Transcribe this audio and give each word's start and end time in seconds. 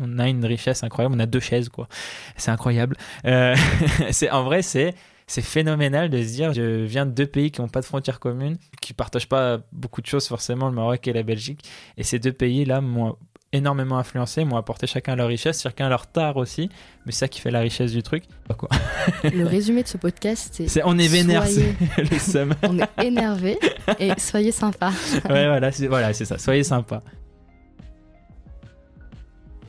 on 0.00 0.18
a 0.18 0.28
une 0.28 0.44
richesse 0.44 0.82
incroyable. 0.82 1.14
On 1.16 1.20
a 1.20 1.26
deux 1.26 1.40
chaises, 1.40 1.68
quoi. 1.68 1.88
C'est 2.36 2.50
incroyable. 2.50 2.96
c'est 4.10 4.30
en 4.30 4.42
vrai, 4.42 4.62
c'est 4.62 4.94
c'est 5.30 5.42
phénoménal 5.42 6.10
de 6.10 6.20
se 6.20 6.32
dire 6.32 6.52
je 6.52 6.84
viens 6.84 7.06
de 7.06 7.12
deux 7.12 7.26
pays 7.26 7.52
qui 7.52 7.60
n'ont 7.60 7.68
pas 7.68 7.80
de 7.80 7.84
frontières 7.84 8.18
communes, 8.18 8.56
qui 8.80 8.92
partagent 8.92 9.28
pas 9.28 9.60
beaucoup 9.70 10.00
de 10.00 10.06
choses 10.06 10.26
forcément, 10.26 10.68
le 10.68 10.74
Maroc 10.74 11.06
et 11.06 11.12
la 11.12 11.22
Belgique. 11.22 11.62
Et 11.96 12.02
ces 12.02 12.18
deux 12.18 12.32
pays-là 12.32 12.80
m'ont 12.80 13.16
énormément 13.52 13.96
influencé, 13.98 14.44
m'ont 14.44 14.56
apporté 14.56 14.88
chacun 14.88 15.14
leur 15.14 15.28
richesse, 15.28 15.62
chacun 15.62 15.88
leur 15.88 16.08
tard 16.08 16.36
aussi. 16.36 16.68
Mais 17.06 17.12
c'est 17.12 17.20
ça 17.20 17.28
qui 17.28 17.40
fait 17.40 17.52
la 17.52 17.60
richesse 17.60 17.92
du 17.92 18.02
truc. 18.02 18.24
Quoi. 18.58 18.68
Le 19.32 19.46
résumé 19.46 19.84
de 19.84 19.88
ce 19.88 19.98
podcast, 19.98 20.60
c'est. 20.66 20.82
on 20.84 20.98
est 20.98 21.06
vénère, 21.06 21.44
le 21.98 22.68
on 22.68 22.78
est 22.80 23.06
énervé 23.06 23.56
et 24.00 24.12
soyez 24.18 24.50
sympa. 24.50 24.90
ouais, 25.28 25.46
voilà, 25.46 25.70
c'est 25.70 25.86
voilà, 25.86 26.12
ça. 26.12 26.38
Soyez 26.38 26.64
sympa. 26.64 27.04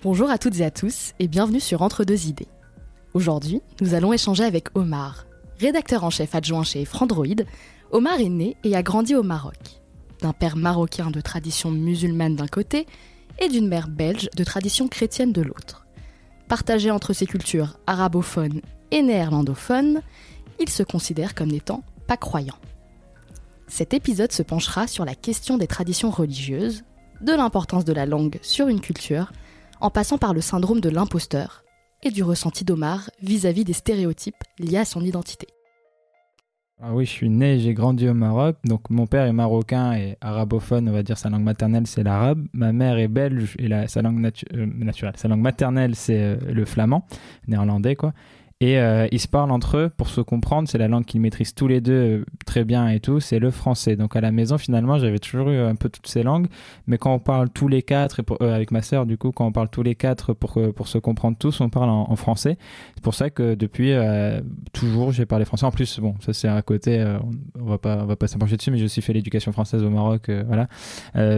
Bonjour 0.03 0.31
à 0.31 0.39
toutes 0.39 0.59
et 0.59 0.65
à 0.65 0.71
tous 0.71 1.13
et 1.19 1.27
bienvenue 1.27 1.59
sur 1.59 1.83
Entre 1.83 2.03
deux 2.03 2.25
idées. 2.25 2.47
Aujourd'hui, 3.13 3.61
nous 3.81 3.93
allons 3.93 4.11
échanger 4.11 4.43
avec 4.43 4.75
Omar, 4.75 5.27
rédacteur 5.59 6.03
en 6.03 6.09
chef 6.09 6.33
adjoint 6.33 6.63
chez 6.63 6.85
Frandroid. 6.85 7.45
Omar 7.91 8.19
est 8.19 8.29
né 8.29 8.57
et 8.63 8.75
a 8.75 8.81
grandi 8.81 9.13
au 9.13 9.21
Maroc. 9.21 9.79
D'un 10.19 10.33
père 10.33 10.57
marocain 10.57 11.11
de 11.11 11.21
tradition 11.21 11.69
musulmane 11.69 12.35
d'un 12.35 12.47
côté 12.47 12.87
et 13.37 13.47
d'une 13.47 13.67
mère 13.67 13.89
belge 13.89 14.27
de 14.35 14.43
tradition 14.43 14.87
chrétienne 14.87 15.33
de 15.33 15.43
l'autre. 15.43 15.85
Partagé 16.47 16.89
entre 16.89 17.13
ces 17.13 17.27
cultures 17.27 17.77
arabophones 17.85 18.61
et 18.89 19.03
néerlandophones, 19.03 20.01
il 20.59 20.69
se 20.69 20.81
considère 20.81 21.35
comme 21.35 21.51
n'étant 21.51 21.83
pas 22.07 22.17
croyant. 22.17 22.57
Cet 23.67 23.93
épisode 23.93 24.31
se 24.31 24.41
penchera 24.41 24.87
sur 24.87 25.05
la 25.05 25.13
question 25.13 25.57
des 25.57 25.67
traditions 25.67 26.09
religieuses, 26.09 26.85
de 27.21 27.33
l'importance 27.33 27.85
de 27.85 27.93
la 27.93 28.07
langue 28.07 28.39
sur 28.41 28.67
une 28.67 28.81
culture, 28.81 29.31
en 29.81 29.89
passant 29.89 30.17
par 30.17 30.33
le 30.33 30.41
syndrome 30.41 30.79
de 30.79 30.89
l'imposteur 30.89 31.63
et 32.03 32.11
du 32.11 32.23
ressenti 32.23 32.63
d'Omar 32.63 33.09
vis-à-vis 33.21 33.65
des 33.65 33.73
stéréotypes 33.73 34.43
liés 34.59 34.77
à 34.77 34.85
son 34.85 35.01
identité. 35.01 35.47
Ah 36.83 36.95
oui, 36.95 37.05
je 37.05 37.11
suis 37.11 37.29
né, 37.29 37.59
j'ai 37.59 37.75
grandi 37.75 38.09
au 38.09 38.15
Maroc. 38.15 38.57
Donc 38.63 38.89
mon 38.89 39.05
père 39.05 39.25
est 39.25 39.33
marocain 39.33 39.93
et 39.93 40.17
arabophone, 40.19 40.89
on 40.89 40.91
va 40.91 41.03
dire 41.03 41.17
sa 41.17 41.29
langue 41.29 41.43
maternelle 41.43 41.85
c'est 41.85 42.01
l'arabe. 42.01 42.47
Ma 42.53 42.73
mère 42.73 42.97
est 42.97 43.07
belge 43.07 43.55
et 43.59 43.69
sa 43.87 44.01
langue 44.01 44.31
euh, 44.53 44.65
naturelle, 44.65 45.13
sa 45.15 45.27
langue 45.27 45.41
maternelle 45.41 45.95
c'est 45.95 46.19
euh, 46.19 46.37
le 46.51 46.65
flamand, 46.65 47.05
néerlandais 47.47 47.95
quoi. 47.95 48.13
Et 48.61 48.77
euh, 48.77 49.07
ils 49.11 49.19
se 49.19 49.27
parlent 49.27 49.49
entre 49.49 49.77
eux 49.77 49.89
pour 49.89 50.07
se 50.07 50.21
comprendre. 50.21 50.69
C'est 50.69 50.77
la 50.77 50.87
langue 50.87 51.03
qu'ils 51.03 51.19
maîtrisent 51.19 51.55
tous 51.55 51.67
les 51.67 51.81
deux 51.81 51.93
euh, 51.93 52.25
très 52.45 52.63
bien 52.63 52.87
et 52.89 52.99
tout. 52.99 53.19
C'est 53.19 53.39
le 53.39 53.49
français. 53.49 53.95
Donc 53.95 54.15
à 54.15 54.21
la 54.21 54.31
maison, 54.31 54.59
finalement, 54.59 54.99
j'avais 54.99 55.17
toujours 55.17 55.49
eu 55.49 55.57
un 55.57 55.73
peu 55.73 55.89
toutes 55.89 56.05
ces 56.05 56.21
langues. 56.21 56.45
Mais 56.85 56.99
quand 56.99 57.11
on 57.11 57.17
parle 57.17 57.49
tous 57.49 57.67
les 57.67 57.81
quatre, 57.81 58.21
euh, 58.39 58.53
avec 58.53 58.69
ma 58.69 58.83
sœur, 58.83 59.07
du 59.07 59.17
coup, 59.17 59.31
quand 59.31 59.47
on 59.47 59.51
parle 59.51 59.69
tous 59.69 59.81
les 59.81 59.95
quatre 59.95 60.33
pour, 60.33 60.59
pour 60.75 60.87
se 60.87 60.99
comprendre 60.99 61.37
tous, 61.39 61.59
on 61.59 61.69
parle 61.69 61.89
en, 61.89 62.15
français. 62.15 62.57
C'est 62.93 63.03
pour 63.03 63.15
ça 63.15 63.31
que 63.31 63.55
depuis 63.55 63.93
toujours, 64.73 65.11
j'ai 65.11 65.25
parlé 65.25 65.45
français. 65.45 65.65
En 65.65 65.71
plus, 65.71 65.99
bon, 65.99 66.13
ça 66.19 66.33
c'est 66.33 66.47
à 66.47 66.61
côté. 66.61 67.03
on 67.59 67.63
va 67.63 67.79
pas, 67.79 68.03
on 68.03 68.05
va 68.05 68.15
pas 68.15 68.27
s'approcher 68.27 68.57
dessus, 68.57 68.69
mais 68.69 68.77
je 68.77 68.85
suis 68.85 69.01
fait 69.01 69.13
l'éducation 69.13 69.51
française 69.51 69.81
au 69.81 69.89
Maroc, 69.89 70.29
voilà. 70.45 70.67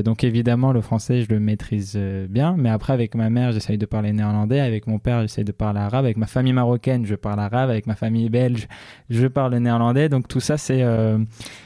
donc 0.01 0.25
évidemment, 0.25 0.73
le 0.73 0.81
français, 0.81 1.21
je 1.21 1.29
le 1.29 1.39
maîtrise 1.39 1.95
bien. 2.29 2.55
Mais 2.57 2.69
après, 2.69 2.91
avec 2.91 3.16
ma 3.16 3.29
mère, 3.29 3.53
j'essaye 3.53 3.77
de 3.77 3.85
parler 3.85 4.11
néerlandais. 4.11 4.59
Avec 4.59 4.88
mon 4.88 4.99
père, 4.99 5.21
j'essaye 5.21 5.45
de 5.45 5.53
parler 5.53 5.79
arabe. 5.79 6.03
Avec 6.03 6.17
ma 6.17 6.27
famille 6.27 6.53
marocaine, 6.53 7.05
je 7.05 7.12
parle 7.16 7.39
arabe, 7.39 7.69
avec 7.69 7.88
ma 7.88 7.95
famille 7.95 8.30
belge, 8.30 8.67
je 9.09 9.28
parle 9.28 9.56
néerlandais. 9.56 10.09
Donc 10.09 10.28
tout 10.28 10.39
ça, 10.39 10.58
c'est. 10.58 10.81
Euh, 10.81 11.17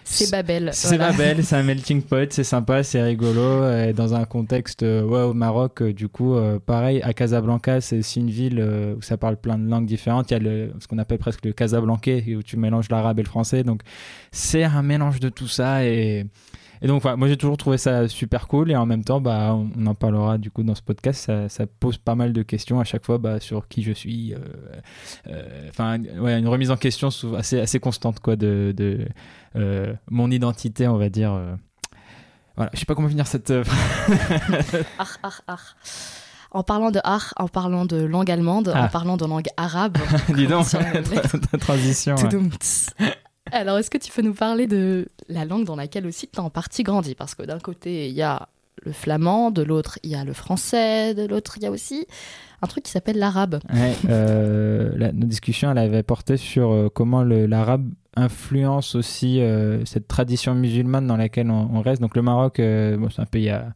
c'est 0.03 0.31
Babel. 0.31 0.69
C'est 0.73 0.97
Babel, 0.97 1.43
c'est 1.43 1.55
un 1.55 1.63
melting 1.63 2.01
pot, 2.01 2.31
c'est 2.31 2.43
sympa, 2.43 2.83
c'est 2.83 3.01
rigolo. 3.01 3.69
Et 3.71 3.93
dans 3.93 4.13
un 4.13 4.25
contexte 4.25 4.83
euh, 4.83 5.03
ouais, 5.03 5.21
au 5.21 5.33
Maroc, 5.33 5.81
euh, 5.81 5.93
du 5.93 6.07
coup, 6.07 6.35
pareil, 6.65 7.01
à 7.03 7.13
Casablanca, 7.13 7.81
c'est 7.81 8.01
une 8.15 8.29
ville 8.29 8.61
où 8.97 9.01
ça 9.01 9.17
parle 9.17 9.37
plein 9.37 9.57
de 9.57 9.69
langues 9.69 9.85
différentes. 9.85 10.31
Il 10.31 10.33
y 10.33 10.37
a 10.37 10.39
le, 10.39 10.71
ce 10.79 10.87
qu'on 10.87 10.97
appelle 10.97 11.19
presque 11.19 11.45
le 11.45 11.53
Casablancais, 11.53 12.23
où 12.35 12.43
tu 12.43 12.57
mélanges 12.57 12.89
l'arabe 12.89 13.19
et 13.19 13.23
le 13.23 13.29
français. 13.29 13.63
Donc 13.63 13.81
c'est 14.31 14.63
un 14.63 14.81
mélange 14.81 15.19
de 15.19 15.29
tout 15.29 15.47
ça. 15.47 15.85
Et. 15.85 16.25
Et 16.81 16.87
donc, 16.87 17.03
moi, 17.03 17.27
j'ai 17.27 17.37
toujours 17.37 17.57
trouvé 17.57 17.77
ça 17.77 18.07
super 18.07 18.47
cool. 18.47 18.71
Et 18.71 18.75
en 18.75 18.85
même 18.85 19.03
temps, 19.03 19.21
bah, 19.21 19.55
on 19.55 19.85
en 19.85 19.95
parlera 19.95 20.37
du 20.37 20.51
coup 20.51 20.63
dans 20.63 20.75
ce 20.75 20.81
podcast. 20.81 21.31
Ça, 21.47 21.65
pose 21.79 21.97
pas 21.97 22.15
mal 22.15 22.33
de 22.33 22.41
questions 22.43 22.79
à 22.79 22.83
chaque 22.83 23.05
fois 23.05 23.17
bah, 23.17 23.39
sur 23.39 23.67
qui 23.67 23.83
je 23.83 23.91
suis. 23.91 24.33
Euh, 24.33 24.37
euh, 25.27 25.69
enfin, 25.69 25.99
ouais, 26.19 26.39
une 26.39 26.47
remise 26.47 26.71
en 26.71 26.77
question 26.77 27.09
assez, 27.37 27.59
assez 27.59 27.79
constante 27.79 28.19
quoi, 28.19 28.35
de, 28.35 28.73
de 28.75 29.07
euh, 29.55 29.93
mon 30.09 30.31
identité, 30.31 30.87
on 30.87 30.97
va 30.97 31.09
dire. 31.09 31.39
Voilà, 32.55 32.71
je 32.73 32.79
sais 32.79 32.85
pas 32.85 32.95
comment 32.95 33.09
finir 33.09 33.27
cette. 33.27 33.51
ar, 33.51 35.17
ar, 35.23 35.41
ar. 35.47 35.75
En 36.51 36.63
parlant 36.63 36.91
de 36.91 36.99
art, 37.03 37.33
en 37.37 37.47
parlant 37.47 37.85
de 37.85 37.97
langue 37.97 38.31
allemande, 38.31 38.69
en 38.69 38.83
ah. 38.83 38.87
parlant 38.87 39.17
de 39.17 39.25
langue 39.25 39.49
arabe. 39.57 39.97
Dis 40.29 40.47
donc, 40.47 40.65
ta 40.69 41.57
transition. 41.59 42.15
Alors, 43.51 43.77
est-ce 43.77 43.89
que 43.89 43.97
tu 43.97 44.11
peux 44.11 44.21
nous 44.21 44.33
parler 44.33 44.67
de 44.67 45.07
la 45.29 45.45
langue 45.45 45.65
dans 45.65 45.75
laquelle 45.75 46.05
aussi 46.07 46.27
tu 46.27 46.39
as 46.39 46.43
en 46.43 46.49
partie 46.49 46.83
grandi? 46.83 47.15
Parce 47.15 47.35
que 47.35 47.43
d'un 47.43 47.59
côté, 47.59 48.07
il 48.07 48.15
y 48.15 48.21
a 48.21 48.47
le 48.83 48.91
flamand, 48.91 49.51
de 49.51 49.63
l'autre, 49.63 49.99
il 50.03 50.11
y 50.11 50.15
a 50.15 50.23
le 50.23 50.33
français, 50.33 51.13
de 51.13 51.25
l'autre, 51.25 51.57
il 51.57 51.63
y 51.63 51.65
a 51.65 51.71
aussi 51.71 52.05
un 52.61 52.67
truc 52.67 52.83
qui 52.85 52.91
s'appelle 52.91 53.17
l'arabe. 53.17 53.59
Ouais, 53.73 53.93
euh, 54.09 54.91
notre 54.97 55.27
discussion, 55.27 55.71
elle 55.71 55.77
avait 55.77 56.03
porté 56.03 56.37
sur 56.37 56.71
euh, 56.71 56.89
comment 56.93 57.23
l'arabe 57.23 57.89
influence 58.15 58.95
aussi 58.95 59.41
euh, 59.41 59.85
cette 59.85 60.07
tradition 60.07 60.55
musulmane 60.55 61.05
dans 61.05 61.17
laquelle 61.17 61.51
on, 61.51 61.81
reste. 61.81 62.01
Donc 62.01 62.15
le 62.15 62.23
Maroc, 62.23 62.59
bon, 62.59 63.09
c'est 63.09 63.21
un 63.21 63.25
pays 63.25 63.49
à 63.49 63.73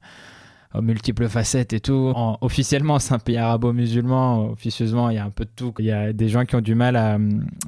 aux 0.73 0.81
multiples 0.81 1.27
facettes 1.27 1.73
et 1.73 1.79
tout. 1.79 2.13
officiellement, 2.41 2.99
c'est 2.99 3.13
un 3.13 3.19
pays 3.19 3.37
arabo-musulman. 3.37 4.51
Officieusement, 4.51 5.09
il 5.09 5.15
y 5.15 5.19
a 5.19 5.25
un 5.25 5.29
peu 5.29 5.45
de 5.45 5.49
tout. 5.55 5.73
Il 5.79 5.85
y 5.85 5.91
a 5.91 6.13
des 6.13 6.29
gens 6.29 6.45
qui 6.45 6.55
ont 6.55 6.61
du 6.61 6.75
mal 6.75 6.95
à, 6.95 7.17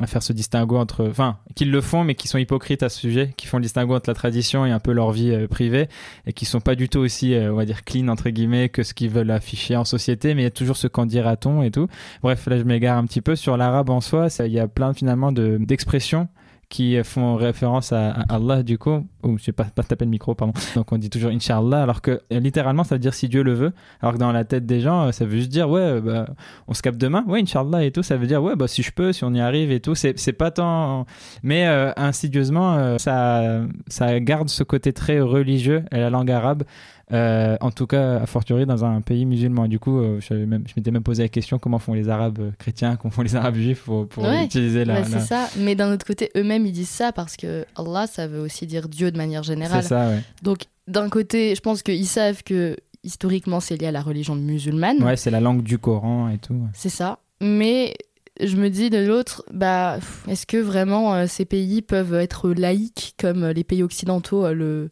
faire 0.07 0.23
ce 0.23 0.33
distinguo 0.33 0.77
entre, 0.77 1.07
enfin, 1.09 1.37
qui 1.55 1.65
le 1.65 1.81
font, 1.81 2.03
mais 2.03 2.15
qui 2.15 2.27
sont 2.27 2.37
hypocrites 2.37 2.83
à 2.83 2.89
ce 2.89 2.99
sujet, 2.99 3.33
qui 3.35 3.47
font 3.47 3.57
le 3.57 3.63
distinguo 3.63 3.95
entre 3.95 4.09
la 4.09 4.13
tradition 4.13 4.65
et 4.65 4.71
un 4.71 4.79
peu 4.79 4.91
leur 4.91 5.11
vie 5.11 5.31
euh, 5.31 5.47
privée, 5.47 5.87
et 6.25 6.33
qui 6.33 6.45
sont 6.45 6.61
pas 6.61 6.75
du 6.75 6.89
tout 6.89 6.99
aussi, 6.99 7.33
euh, 7.33 7.51
on 7.51 7.55
va 7.55 7.65
dire, 7.65 7.83
clean 7.83 8.07
entre 8.07 8.29
guillemets 8.29 8.69
que 8.69 8.83
ce 8.83 8.93
qu'ils 8.93 9.09
veulent 9.09 9.31
afficher 9.31 9.75
en 9.75 9.85
société. 9.85 10.33
Mais 10.33 10.41
il 10.41 10.45
y 10.45 10.47
a 10.47 10.51
toujours 10.51 10.77
ce 10.77 10.87
qu'en 10.87 11.05
dira-t-on 11.05 11.63
et 11.63 11.71
tout. 11.71 11.87
Bref, 12.21 12.47
là, 12.47 12.57
je 12.57 12.63
m'égare 12.63 12.97
un 12.97 13.05
petit 13.05 13.21
peu 13.21 13.35
sur 13.35 13.57
l'arabe 13.57 13.89
en 13.89 14.01
soi. 14.01 14.27
il 14.39 14.51
y 14.51 14.59
a 14.59 14.67
plein 14.67 14.93
finalement 14.93 15.31
d'expressions 15.31 16.27
qui 16.73 16.97
font 17.03 17.35
référence 17.35 17.93
à, 17.93 18.09
Allah 18.29 18.63
du 18.63 18.79
coup, 18.79 19.05
ou 19.21 19.37
je 19.37 19.43
sais 19.43 19.51
pas, 19.51 19.65
pas 19.65 19.83
taper 19.83 20.05
le 20.05 20.09
micro, 20.09 20.33
pardon. 20.33 20.55
Donc 20.75 20.91
on 20.91 20.97
dit 20.97 21.11
toujours 21.11 21.29
Inch'Allah, 21.29 21.83
alors 21.83 22.01
que 22.01 22.19
littéralement 22.31 22.83
ça 22.83 22.95
veut 22.95 22.99
dire 22.99 23.13
si 23.13 23.29
Dieu 23.29 23.43
le 23.43 23.53
veut, 23.53 23.73
alors 24.01 24.15
que 24.15 24.17
dans 24.17 24.31
la 24.31 24.43
tête 24.43 24.65
des 24.65 24.81
gens 24.81 25.11
ça 25.11 25.23
veut 25.23 25.37
juste 25.37 25.51
dire 25.51 25.69
ouais, 25.69 26.01
bah, 26.01 26.25
on 26.67 26.73
se 26.73 26.81
capte 26.81 26.97
demain, 26.97 27.23
ouais, 27.27 27.43
Inch'Allah 27.43 27.83
et 27.83 27.91
tout, 27.91 28.01
ça 28.01 28.17
veut 28.17 28.25
dire 28.25 28.41
ouais, 28.41 28.55
bah 28.55 28.67
si 28.67 28.81
je 28.81 28.91
peux, 28.91 29.13
si 29.13 29.23
on 29.23 29.31
y 29.35 29.39
arrive 29.39 29.71
et 29.71 29.81
tout, 29.81 29.93
c'est 29.93 30.33
pas 30.33 30.49
tant. 30.49 31.05
Mais 31.43 31.67
euh, 31.67 31.91
insidieusement, 31.95 32.73
euh, 32.73 32.97
ça, 32.97 33.61
ça 33.85 34.19
garde 34.19 34.49
ce 34.49 34.63
côté 34.63 34.93
très 34.93 35.21
religieux 35.21 35.83
et 35.91 35.99
la 35.99 36.09
langue 36.09 36.31
arabe. 36.31 36.63
Euh, 37.11 37.57
en 37.59 37.71
tout 37.71 37.85
cas, 37.85 38.21
a 38.21 38.25
fortiori 38.25 38.65
dans 38.65 38.85
un 38.85 39.01
pays 39.01 39.25
musulman. 39.25 39.67
Du 39.67 39.77
coup, 39.77 39.99
euh, 39.99 40.19
je, 40.21 40.33
m'étais 40.33 40.91
même 40.91 41.03
posé 41.03 41.23
la 41.23 41.29
question 41.29 41.59
comment 41.59 41.79
font 41.79 41.93
les 41.93 42.07
Arabes 42.07 42.39
euh, 42.39 42.51
chrétiens, 42.57 42.95
comment 42.95 43.11
font 43.11 43.23
les 43.23 43.35
Arabes 43.35 43.55
juifs 43.55 43.83
pour, 43.83 44.07
utiliser 44.43 44.85
la. 44.85 45.03
c'est 45.03 45.19
ça. 45.19 45.49
Mais 45.59 45.75
d'un 45.75 45.91
autre 45.93 46.05
côté, 46.05 46.31
eux-mêmes 46.37 46.65
ils 46.65 46.71
disent 46.71 46.89
ça 46.89 47.11
parce 47.11 47.35
que 47.35 47.65
Allah, 47.75 48.07
ça 48.07 48.27
veut 48.27 48.39
aussi 48.39 48.65
dire 48.67 48.87
Dieu 48.87 49.11
de 49.11 49.17
manière 49.17 49.43
générale. 49.43 49.83
C'est 49.83 49.89
ça, 49.89 50.07
ouais. 50.09 50.21
Donc, 50.41 50.59
d'un 50.87 51.09
côté, 51.09 51.55
je 51.55 51.61
pense 51.61 51.83
qu'ils 51.83 52.07
savent 52.07 52.41
que 52.43 52.77
historiquement 53.03 53.59
c'est 53.59 53.75
lié 53.75 53.87
à 53.87 53.91
la 53.91 54.01
religion 54.01 54.35
musulmane. 54.35 55.03
Ouais, 55.03 55.17
c'est 55.17 55.31
la 55.31 55.41
langue 55.41 55.61
du 55.61 55.77
Coran 55.77 56.29
et 56.29 56.37
tout. 56.37 56.67
C'est 56.73 56.89
ça. 56.89 57.19
Mais 57.41 57.93
je 58.41 58.55
me 58.55 58.69
dis 58.69 58.89
de 58.89 59.05
l'autre, 59.05 59.43
bah, 59.53 59.97
est-ce 60.29 60.45
que 60.45 60.57
vraiment 60.57 61.27
ces 61.27 61.43
pays 61.43 61.81
peuvent 61.81 62.13
être 62.13 62.49
laïques 62.51 63.15
comme 63.19 63.45
les 63.47 63.65
pays 63.65 63.83
occidentaux 63.83 64.51
le 64.53 64.89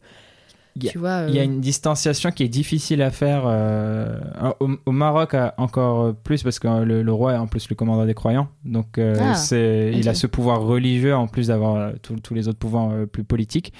il 0.83 1.01
y, 1.01 1.07
a, 1.07 1.27
il 1.27 1.35
y, 1.35 1.39
a 1.39 1.43
une 1.43 1.61
distanciation 1.61 2.31
qui 2.31 2.43
est 2.43 2.49
difficile 2.49 3.01
à 3.01 3.11
faire 3.11 3.43
euh, 3.45 4.17
au, 4.59 4.91
Maroc 4.91 5.35
encore 5.57 6.15
plus 6.15 6.43
parce 6.43 6.59
que 6.59 6.67
le, 6.83 7.13
roi 7.13 7.33
est 7.33 7.37
en 7.37 7.47
plus 7.47 7.69
le 7.69 7.75
commandant 7.75 8.05
des 8.05 8.13
croyants. 8.13 8.49
Donc 8.65 8.97
euh, 8.97 9.15
ah, 9.19 9.35
c'est 9.35 9.91
il 9.93 10.07
a 10.09 10.13
ce 10.13 10.27
pouvoir 10.27 10.61
religieux 10.61 11.15
en 11.15 11.27
plus 11.27 11.47
d'avoir 11.47 11.75
euh, 11.75 11.91
tous 12.23 12.33
les 12.33 12.47
autres 12.47 12.59
pouvoirs 12.59 13.07
plus 13.07 13.23
politiques. 13.23 13.73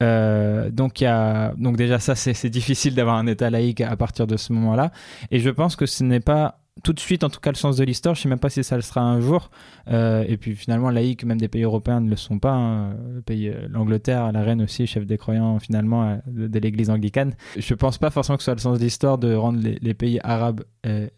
Donc, 0.00 1.02
il 1.02 1.04
y 1.04 1.06
a, 1.06 1.52
donc 1.58 1.76
déjà 1.76 1.98
ça 1.98 2.14
c'est 2.14 2.48
difficile 2.48 2.94
d'avoir 2.94 3.16
un 3.16 3.26
état 3.26 3.50
laïque 3.50 3.82
à 3.82 3.96
partir 3.96 4.26
de 4.26 4.38
ce 4.38 4.52
moment 4.52 4.74
là 4.74 4.92
et 5.30 5.40
je 5.40 5.50
pense 5.50 5.76
que 5.76 5.84
ce 5.84 6.02
n'est 6.04 6.20
pas 6.20 6.59
tout 6.82 6.92
de 6.92 7.00
suite, 7.00 7.24
en 7.24 7.30
tout 7.30 7.40
cas, 7.40 7.50
le 7.50 7.56
sens 7.56 7.76
de 7.76 7.84
l'histoire. 7.84 8.14
Je 8.14 8.22
sais 8.22 8.28
même 8.28 8.38
pas 8.38 8.50
si 8.50 8.62
ça 8.64 8.76
le 8.76 8.82
sera 8.82 9.00
un 9.00 9.20
jour. 9.20 9.50
Euh, 9.88 10.24
et 10.26 10.36
puis 10.36 10.54
finalement, 10.54 10.90
laïque, 10.90 11.24
même 11.24 11.40
des 11.40 11.48
pays 11.48 11.62
européens 11.62 12.00
ne 12.00 12.10
le 12.10 12.16
sont 12.16 12.38
pas. 12.38 12.52
Hein. 12.52 12.96
Pays, 13.26 13.48
euh, 13.48 13.66
l'Angleterre, 13.68 14.32
la 14.32 14.42
reine 14.42 14.62
aussi, 14.62 14.86
chef 14.86 15.06
des 15.06 15.18
croyants 15.18 15.58
finalement 15.58 16.04
euh, 16.04 16.48
de, 16.48 16.58
l'église 16.58 16.90
anglicane. 16.90 17.34
Je 17.56 17.74
pense 17.74 17.98
pas 17.98 18.10
forcément 18.10 18.36
que 18.36 18.42
ce 18.42 18.46
soit 18.46 18.54
le 18.54 18.60
sens 18.60 18.78
de 18.78 18.84
l'histoire 18.84 19.18
de 19.18 19.34
rendre 19.34 19.60
les, 19.62 19.94
pays 19.94 20.20
arabes 20.22 20.62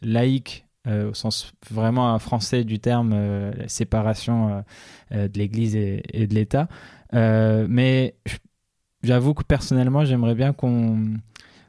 laïques 0.03 0.67
au 0.89 1.15
sens 1.15 1.53
vraiment 1.71 2.19
français 2.19 2.65
du 2.65 2.81
terme, 2.81 3.15
la 3.57 3.69
séparation 3.69 4.65
de 5.13 5.39
l'Église 5.39 5.77
et, 5.77 6.27
de 6.27 6.35
l'État. 6.35 6.69
mais 7.13 8.17
j'avoue 9.03 9.35
que 9.35 9.45
personnellement, 9.45 10.05
j'aimerais 10.05 10.35
bien 10.35 10.53
qu'on 10.53 11.15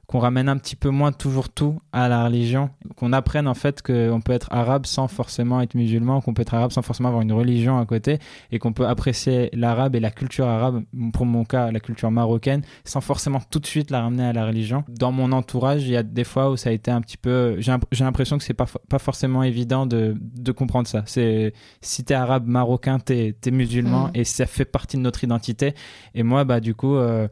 qu'on 0.07 0.19
ramène 0.19 0.49
un 0.49 0.57
petit 0.57 0.75
peu 0.75 0.89
moins 0.89 1.11
toujours 1.11 1.49
tout 1.49 1.79
à 1.91 2.09
la 2.09 2.25
religion, 2.25 2.69
qu'on 2.97 3.13
apprenne 3.13 3.47
en 3.47 3.53
fait 3.53 3.81
qu'on 3.81 4.21
peut 4.21 4.33
être 4.33 4.47
arabe 4.51 4.85
sans 4.85 5.07
forcément 5.07 5.61
être 5.61 5.75
musulman, 5.75 6.19
qu'on 6.21 6.33
peut 6.33 6.41
être 6.41 6.53
arabe 6.53 6.71
sans 6.71 6.81
forcément 6.81 7.09
avoir 7.09 7.23
une 7.23 7.31
religion 7.31 7.79
à 7.79 7.85
côté, 7.85 8.19
et 8.51 8.59
qu'on 8.59 8.73
peut 8.73 8.85
apprécier 8.85 9.49
l'arabe 9.53 9.95
et 9.95 9.99
la 9.99 10.11
culture 10.11 10.47
arabe, 10.47 10.83
pour 11.13 11.25
mon 11.25 11.45
cas 11.45 11.71
la 11.71 11.79
culture 11.79 12.11
marocaine, 12.11 12.63
sans 12.83 13.01
forcément 13.01 13.39
tout 13.49 13.59
de 13.59 13.65
suite 13.65 13.91
la 13.91 14.01
ramener 14.01 14.25
à 14.25 14.33
la 14.33 14.45
religion. 14.45 14.83
Dans 14.89 15.11
mon 15.11 15.31
entourage, 15.31 15.83
il 15.83 15.91
y 15.91 15.97
a 15.97 16.03
des 16.03 16.25
fois 16.25 16.51
où 16.51 16.57
ça 16.57 16.69
a 16.69 16.73
été 16.73 16.91
un 16.91 17.01
petit 17.01 17.17
peu... 17.17 17.55
J'ai 17.59 18.03
l'impression 18.03 18.37
que 18.37 18.43
c'est 18.43 18.53
pas, 18.53 18.67
pas 18.89 18.99
forcément 18.99 19.41
évident 19.41 19.85
de, 19.85 20.15
de 20.19 20.51
comprendre 20.51 20.87
ça. 20.87 21.03
C'est 21.05 21.53
Si 21.81 22.03
t'es 22.03 22.13
arabe, 22.13 22.45
marocain, 22.45 22.99
t'es 22.99 23.35
es 23.45 23.51
musulman, 23.51 24.07
mmh. 24.07 24.11
et 24.15 24.23
ça 24.25 24.45
fait 24.45 24.65
partie 24.65 24.97
de 24.97 25.01
notre 25.01 25.23
identité. 25.23 25.73
Et 26.13 26.23
moi, 26.23 26.43
bah 26.43 26.59
du 26.59 26.75
coup... 26.75 26.97
Euh, 26.97 27.27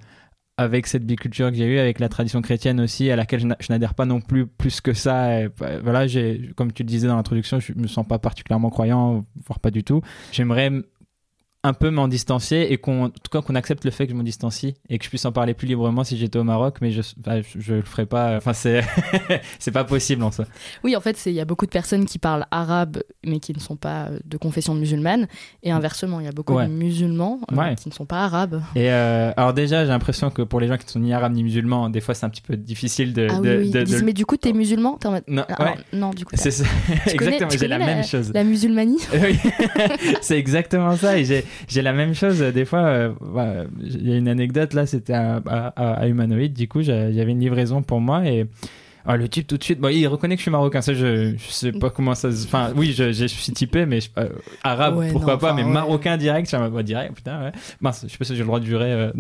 avec 0.62 0.88
cette 0.88 1.06
biculture 1.06 1.50
que 1.50 1.58
j'ai 1.58 1.66
eue, 1.66 1.80
avec 1.80 2.00
la 2.00 2.10
tradition 2.10 2.42
chrétienne 2.42 2.80
aussi, 2.80 3.10
à 3.12 3.16
laquelle 3.16 3.40
je 3.40 3.72
n'adhère 3.72 3.94
pas 3.94 4.06
non 4.06 4.22
plus 4.22 4.48
plus 4.48 4.82
que 4.82 4.94
ça. 4.94 5.48
Bah, 5.60 5.80
voilà, 5.84 6.08
j'ai, 6.08 6.52
comme 6.56 6.72
tu 6.72 6.84
le 6.84 6.88
disais 6.88 7.08
dans 7.08 7.16
l'introduction, 7.16 7.60
je 7.60 7.74
me 7.74 7.88
sens 7.88 8.08
pas 8.08 8.20
particulièrement 8.20 8.70
croyant, 8.70 9.26
voire 9.46 9.60
pas 9.60 9.72
du 9.72 9.84
tout. 9.84 10.02
J'aimerais 10.32 10.72
un 11.64 11.74
peu 11.74 11.92
m'en 11.92 12.08
distancier 12.08 12.74
et 12.74 12.78
qu'on, 12.78 13.06
en 13.06 13.10
tout 13.10 13.30
cas, 13.32 13.42
qu'on 13.42 13.54
accepte 13.54 13.86
le 13.86 13.92
fait 13.92 14.08
que 14.08 14.14
je 14.14 14.18
m'en 14.18 14.24
distancie 14.24 14.74
et 14.90 14.98
que 14.98 15.06
je 15.06 15.10
puisse 15.10 15.26
en 15.26 15.32
parler 15.32 15.54
plus 15.54 15.68
librement 15.68 16.04
si 16.04 16.18
j'étais 16.18 16.40
au 16.40 16.44
Maroc, 16.44 16.78
mais 16.82 16.92
je, 16.92 17.02
bah, 17.18 17.42
je, 17.42 17.76
le 17.76 17.82
ferai 17.84 18.08
pas. 18.08 18.36
Enfin, 18.38 18.54
c'est, 18.54 18.82
c'est 19.60 19.72
pas 19.72 19.84
possible 19.84 20.24
en 20.24 20.32
soi. 20.32 20.46
Oui, 20.84 20.96
en 20.96 21.02
fait, 21.02 21.22
il 21.28 21.34
y 21.34 21.40
a 21.40 21.46
beaucoup 21.46 21.68
de 21.68 21.72
personnes 21.72 22.06
qui 22.06 22.18
parlent 22.18 22.48
arabe, 22.50 23.04
mais 23.24 23.40
qui 23.40 23.54
ne 23.54 23.60
sont 23.60 23.76
pas 23.76 24.08
euh, 24.08 24.20
de 24.26 24.38
confession 24.38 24.74
musulmane, 24.74 25.28
et 25.62 25.72
inversement, 25.72 26.20
il 26.20 26.26
y 26.26 26.30
a 26.30 26.32
beaucoup 26.32 26.60
de 26.60 26.66
musulmans 26.66 27.40
euh, 27.52 27.76
qui 27.76 27.90
ne 27.90 27.94
sont 27.94 28.06
pas 28.06 28.24
arabes. 28.24 28.62
Et 28.76 28.92
euh, 28.92 29.32
alors 29.38 29.54
déjà, 29.54 29.84
j'ai 29.84 29.92
l'impression 29.92 30.32
que 30.32 30.42
pour 30.42 30.60
les 30.60 30.68
gens 30.68 30.78
qui 30.78 30.86
ne 30.86 30.92
sont 30.92 31.00
ni 31.00 31.14
arabes 31.14 31.34
ni 31.34 31.44
musulmans, 31.44 31.90
des 31.90 32.02
fois, 32.02 32.16
c'est 32.16 32.26
un 32.26 32.30
petit 32.30 32.42
peu 32.42 32.58
difficile 32.58 33.14
de. 33.14 33.28
Ah 33.30 33.40
oui, 33.40 33.72
Mais 34.04 34.14
du 34.14 34.26
coup, 34.26 34.38
t'es 34.38 34.54
musulman? 34.54 34.98
Non, 35.28 35.46
ah, 35.50 35.76
non, 35.94 36.10
du 36.10 36.26
coup. 36.26 36.36
C'est 36.36 36.50
exactement. 37.06 37.50
J'ai 37.52 37.68
la, 37.68 37.78
même 37.78 38.04
chose. 38.04 38.32
La 38.34 38.44
musulmanie? 38.44 39.00
c'est 40.22 40.38
exactement 40.38 40.96
ça. 40.98 41.18
Et 41.18 41.26
j'ai 41.26 41.46
j'ai 41.68 41.82
la 41.82 41.94
même 41.94 42.14
chose 42.14 42.40
des 42.40 42.66
fois. 42.66 42.86
Euh, 42.86 43.68
il 43.82 44.10
y 44.10 44.14
a 44.14 44.18
une 44.18 44.28
anecdote 44.28 44.74
là, 44.74 44.86
c'était 44.86 45.14
à, 45.14 45.38
à, 45.38 46.08
Humanoid. 46.08 46.54
Du 46.54 46.68
coup, 46.68 46.82
j'avais 46.82 47.32
une 47.32 47.40
livraison 47.40 47.82
pour 47.82 48.02
moi 48.02 48.26
et 48.26 48.46
ah, 49.06 49.18
le 49.18 49.28
type 49.28 49.48
tout 49.48 49.58
de 49.58 49.64
suite, 49.64 49.80
bon, 49.80 49.90
il 49.90 50.06
reconnaît 50.08 50.36
que 50.36 50.40
je 50.40 50.44
suis 50.44 50.52
marocain, 50.52 50.82
ça 50.82 50.94
je, 50.94 51.36
je 51.36 51.52
sais 51.52 51.72
pas 51.72 51.90
comment 51.90 52.14
ça 52.14 52.32
se... 52.32 52.46
Enfin 52.46 52.72
oui, 52.76 52.94
je, 52.96 53.12
je 53.12 53.26
suis 53.26 53.52
typé, 53.52 53.86
mais 53.86 54.00
euh, 54.18 54.30
arabe, 54.64 55.04
pourquoi 55.12 55.40
pas, 55.40 55.54
mais 55.54 55.64
marocain 55.64 56.18
direct, 56.18 56.50
je 56.50 56.56
suis 56.56 56.84
direct, 56.84 57.16
putain, 57.16 57.46
ouais. 57.46 57.52
Mince, 57.82 58.06
je 58.08 58.12
sais 58.12 58.18
pas 58.18 58.26
si 58.26 58.34
j'ai 58.34 58.42
le 58.42 58.46
droit 58.46 58.60
de 58.60 58.66
jurer. 58.66 58.92
Euh, 58.92 59.12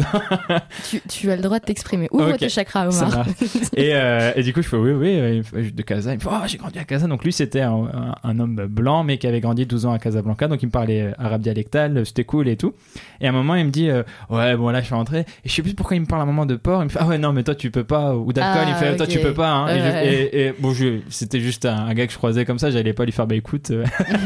tu, 0.90 1.02
tu, 1.10 1.32
as 1.32 1.36
le 1.36 1.42
droit 1.42 1.60
de 1.60 1.66
t'exprimer. 1.66 2.08
Ouvre 2.12 2.38
tes 2.38 2.50
chakras, 2.50 2.90
Omar. 2.90 3.26
et, 3.76 3.96
euh, 3.96 4.32
et, 4.36 4.44
du 4.44 4.54
coup, 4.54 4.62
je 4.62 4.68
fais 4.68 4.78
oui, 4.78 5.42
oui, 5.54 5.72
de 5.72 5.82
Casa. 5.82 6.12
Il 6.12 6.18
me 6.18 6.22
fait, 6.22 6.30
oh, 6.32 6.46
j'ai 6.46 6.58
grandi 6.58 6.78
à 6.78 6.84
Casa. 6.84 7.08
Donc 7.08 7.24
lui, 7.24 7.34
c'était 7.34 7.62
un, 7.62 8.14
un, 8.24 8.40
homme 8.40 8.68
blanc, 8.68 9.04
mais 9.04 9.18
qui 9.18 9.28
avait 9.28 9.42
grandi 9.42 9.66
12 9.66 9.88
ans 9.88 9.94
à 9.94 10.00
Casablanca, 10.00 10.48
donc 10.48 10.62
il 10.62 10.68
me 10.68 10.72
parlait 10.72 11.14
arabe 11.18 11.42
dialectal, 11.42 12.06
c'était 12.06 12.24
cool 12.24 12.48
et 12.48 12.58
tout. 12.58 12.74
Et 13.20 13.26
à 13.26 13.30
un 13.30 13.34
moment, 13.34 13.56
il 13.56 13.66
me 13.66 13.72
dit, 13.72 13.90
ouais, 14.30 14.56
bon 14.56 14.70
là, 14.70 14.82
je 14.82 14.86
suis 14.86 14.96
rentré, 14.96 15.20
et 15.20 15.26
je 15.46 15.52
sais 15.52 15.62
plus 15.62 15.74
pourquoi 15.74 15.96
il 15.96 16.02
me 16.02 16.06
parle 16.06 16.22
à 16.22 16.24
un 16.24 16.28
moment 16.28 16.46
de 16.46 16.56
porc, 16.56 16.82
il 16.82 16.86
me 16.86 16.90
fait, 16.90 17.00
ah 17.02 17.08
ouais, 17.08 17.18
non, 17.18 17.34
mais 17.34 17.44
toi, 17.44 17.56
tu 17.56 17.72
peux 17.72 17.84
pas, 17.84 18.16
ou 18.16 18.32
d'alcool, 18.34 18.64
il 18.68 18.74
me 18.74 18.78
fait, 18.78 18.90
ah, 18.90 18.96
toi, 18.96 19.08
tu 19.08 19.20
peux 19.20 19.34
pas, 19.34 19.50
hein 19.50 19.71
et, 19.74 20.54
bon, 20.60 20.74
c'était 21.10 21.40
juste 21.40 21.66
un, 21.66 21.94
gars 21.94 22.06
que 22.06 22.14
je 22.14 22.18
croisais 22.18 22.46
comme 22.46 22.60
ça, 22.60 22.72
j'allais 22.72 22.94
pas 22.94 23.06
lui 23.06 23.12
faire 23.12 23.28
bah 23.28 23.36
écoute. 23.36 23.72
Euh, 23.72 23.86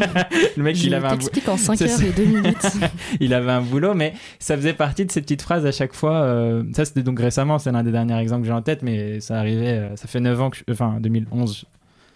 le 0.57 0.63
mec, 0.63 0.81
il 0.83 0.93
avait 0.93 1.07
un 1.07 1.15
boulot. 1.15 1.31
en 1.47 1.57
5 1.57 1.81
heures 1.81 2.01
et 2.01 2.11
2 2.11 2.23
minutes. 2.23 2.67
il 3.19 3.33
avait 3.33 3.51
un 3.51 3.61
boulot, 3.61 3.93
mais 3.93 4.13
ça 4.39 4.55
faisait 4.57 4.73
partie 4.73 5.05
de 5.05 5.11
ces 5.11 5.21
petites 5.21 5.41
phrases 5.41 5.65
à 5.65 5.71
chaque 5.71 5.93
fois. 5.93 6.21
Euh, 6.21 6.63
ça, 6.73 6.85
c'était 6.85 7.03
donc 7.03 7.19
récemment, 7.19 7.59
c'est 7.59 7.71
l'un 7.71 7.83
des 7.83 7.91
derniers 7.91 8.19
exemples 8.19 8.41
que 8.41 8.47
j'ai 8.47 8.53
en 8.53 8.61
tête, 8.61 8.81
mais 8.81 9.19
ça 9.19 9.37
arrivait, 9.39 9.77
euh, 9.77 9.95
ça 9.95 10.07
fait 10.07 10.19
9 10.19 10.41
ans 10.41 10.49
que, 10.49 10.59
enfin, 10.71 10.97
2011, 10.99 11.65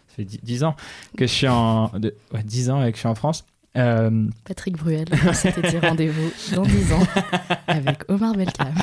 ça 0.08 0.16
fait 0.16 0.26
10, 0.26 0.64
ans 0.64 0.76
que 1.18 1.28
je 1.28 1.32
suis 1.32 1.48
en, 1.48 1.88
de, 1.90 2.16
10 2.44 2.70
ans 2.70 2.84
et 2.84 2.92
que 2.92 2.98
je 2.98 3.02
suis 3.02 3.10
en 3.10 3.16
France. 3.16 3.46
Patrick 4.44 4.78
Bruel, 4.78 5.06
c'était 5.34 5.70
dit 5.70 5.78
rendez-vous 5.78 6.32
dans 6.56 6.64
10 6.64 6.94
ans 6.94 7.08
avec 7.68 8.10
Omar 8.10 8.34
Belkam. 8.34 8.74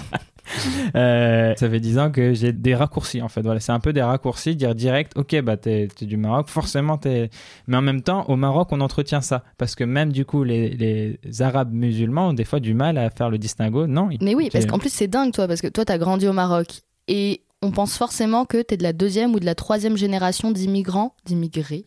Euh, 0.94 1.54
ça 1.56 1.68
fait 1.68 1.80
10 1.80 1.98
ans 1.98 2.10
que 2.10 2.32
j'ai 2.32 2.52
des 2.52 2.74
raccourcis 2.74 3.20
en 3.20 3.28
fait. 3.28 3.42
Voilà, 3.42 3.60
c'est 3.60 3.72
un 3.72 3.80
peu 3.80 3.92
des 3.92 4.02
raccourcis, 4.02 4.56
dire 4.56 4.74
direct, 4.74 5.12
ok, 5.16 5.40
bah 5.42 5.56
t'es 5.56 5.88
es 6.00 6.04
du 6.06 6.16
Maroc, 6.16 6.48
forcément 6.48 6.96
t'es. 6.96 7.28
Mais 7.66 7.76
en 7.76 7.82
même 7.82 8.02
temps, 8.02 8.24
au 8.28 8.36
Maroc, 8.36 8.68
on 8.72 8.80
entretient 8.80 9.20
ça. 9.20 9.42
Parce 9.58 9.74
que 9.74 9.84
même 9.84 10.12
du 10.12 10.24
coup, 10.24 10.44
les, 10.44 10.70
les 10.70 11.42
Arabes 11.42 11.72
musulmans 11.72 12.28
ont 12.28 12.32
des 12.32 12.44
fois 12.44 12.60
du 12.60 12.72
mal 12.72 12.96
à 12.96 13.10
faire 13.10 13.30
le 13.30 13.38
distinguo. 13.38 13.86
Non. 13.86 14.08
Mais 14.22 14.34
oui, 14.34 14.48
parce 14.50 14.66
qu'en 14.66 14.78
plus, 14.78 14.92
c'est 14.92 15.08
dingue, 15.08 15.32
toi, 15.32 15.46
parce 15.46 15.60
que 15.60 15.68
toi, 15.68 15.84
t'as 15.84 15.98
grandi 15.98 16.26
au 16.28 16.32
Maroc. 16.32 16.66
Et 17.08 17.42
on 17.66 17.72
pense 17.72 17.96
forcément 17.98 18.44
que 18.44 18.62
tu 18.62 18.74
es 18.74 18.76
de 18.76 18.82
la 18.84 18.92
deuxième 18.92 19.34
ou 19.34 19.40
de 19.40 19.44
la 19.44 19.56
troisième 19.56 19.96
génération 19.96 20.52
d'immigrants, 20.52 21.14
d'immigrés, 21.24 21.86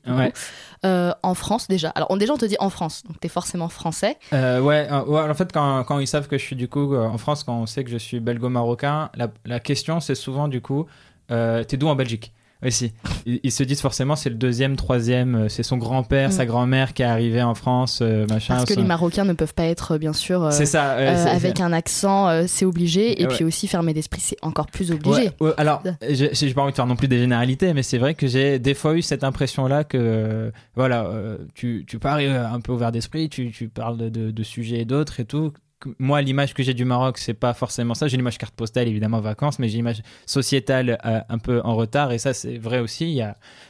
euh, 0.86 1.12
en 1.24 1.34
France 1.34 1.68
déjà. 1.70 1.90
Alors, 1.90 2.12
on, 2.12 2.18
déjà, 2.18 2.34
on 2.34 2.38
te 2.38 2.46
dit 2.46 2.58
en 2.60 2.70
France, 2.70 3.04
donc 3.08 3.20
tu 3.20 3.28
es 3.28 3.30
forcément 3.30 3.70
français. 3.70 4.18
Euh, 4.34 4.60
ouais, 4.60 4.88
en 4.92 5.34
fait, 5.34 5.52
quand, 5.54 5.86
quand, 5.86 6.00
ils 6.00 6.08
savent 6.08 6.28
que 6.28 6.38
je 6.38 6.44
suis 6.44 6.58
du 6.58 6.68
coup 6.68 6.94
euh, 6.94 7.06
en 7.06 7.18
France, 7.18 7.46
quand 7.46 7.56
on 7.56 7.66
sait 7.66 7.86
que 7.86 7.90
je 7.90 7.98
suis 7.98 8.20
belgo-marocain, 8.20 9.10
la, 9.16 9.30
la, 9.46 9.60
question, 9.62 10.02
c'est 10.02 10.16
souvent 10.16 10.50
du 10.50 10.62
coup, 10.62 10.86
t'es 11.30 11.78
d'où 11.78 11.88
en 11.88 11.96
Belgique? 11.96 12.34
Oui, 12.62 12.74
si. 12.74 12.92
Ils, 13.26 13.52
se 13.52 13.64
disent 13.64 13.80
forcément 13.80 14.18
c'est 14.18 14.30
le 14.30 14.36
deuxième, 14.36 14.76
troisième, 14.76 15.36
euh, 15.36 15.50
c'est 15.50 15.64
son 15.64 15.78
grand-père, 15.78 16.34
sa 16.34 16.44
mm. 16.44 16.48
grand-mère 16.48 16.94
qui 16.94 17.04
est 17.04 17.06
arrivé 17.06 17.42
en 17.42 17.56
France, 17.56 18.00
euh, 18.02 18.26
machin. 18.28 18.56
Parce 18.56 18.70
que 18.70 18.74
les 18.74 18.84
Marocains 18.84 19.24
ne 19.24 19.32
peuvent 19.32 19.54
pas 19.54 19.64
être, 19.64 19.98
bien 19.98 20.12
sûr, 20.12 20.44
euh, 20.44 20.52
ça, 20.52 20.92
avec 20.92 21.62
un 21.62 21.72
accent, 21.72 22.48
c'est 22.48 22.66
obligé. 22.66 23.22
Et 23.22 23.28
puis 23.28 23.46
aussi, 23.46 23.68
fermer 23.68 23.94
d'esprit, 23.94 24.22
c'est 24.22 24.38
encore 24.42 24.68
plus 24.68 24.92
obligé. 24.92 25.32
alors, 25.58 25.84
je 26.02 26.46
n'ai 26.46 26.54
pas 26.54 26.64
envie 26.64 26.72
de 26.72 26.76
faire 26.76 26.86
non 26.86 26.98
plus 26.98 27.08
des 27.08 27.20
généralités, 27.20 27.74
mais 27.74 27.84
c'est 27.84 27.98
vrai 27.98 28.14
que 28.14 28.28
j'ai 28.28 28.60
des 28.60 28.74
fois 28.74 28.96
eu 28.96 29.02
cette 29.02 29.24
impression-là 29.24 29.86
que, 29.86 30.52
voilà, 30.76 31.10
tu, 31.56 31.86
tu 31.88 31.98
pars 31.98 32.18
un 32.18 32.60
peu 32.60 32.74
ouvert 32.74 32.92
d'esprit, 32.92 33.30
tu, 33.30 33.52
tu 33.52 33.70
parles 33.70 33.98
de, 33.98 34.10
de, 34.10 34.32
de 34.32 34.44
sujets 34.44 34.80
et 34.80 34.86
d'autres 34.86 35.22
et 35.22 35.26
tout 35.26 35.54
moi, 35.98 36.22
l'image 36.22 36.54
que 36.54 36.64
j'ai 36.64 36.74
du 36.74 36.86
Maroc, 36.86 37.18
c'est 37.18 37.34
pas 37.34 37.54
forcément 37.54 37.94
ça. 37.94 38.08
J'ai 38.08 38.18
l'image 38.18 38.38
carte 38.38 38.54
postale, 38.54 38.88
évidemment, 38.88 39.20
vacances, 39.22 39.60
mais 39.60 39.70
j'ai 39.70 39.78
l'image 39.78 40.02
sociétale 40.26 40.98
euh, 41.06 41.22
un 41.30 41.38
peu 41.38 41.62
en 41.64 41.76
retard. 41.76 42.12
Et 42.12 42.18
ça, 42.18 42.34
c'est 42.34 42.58
vrai 42.58 42.80
aussi. 42.80 43.22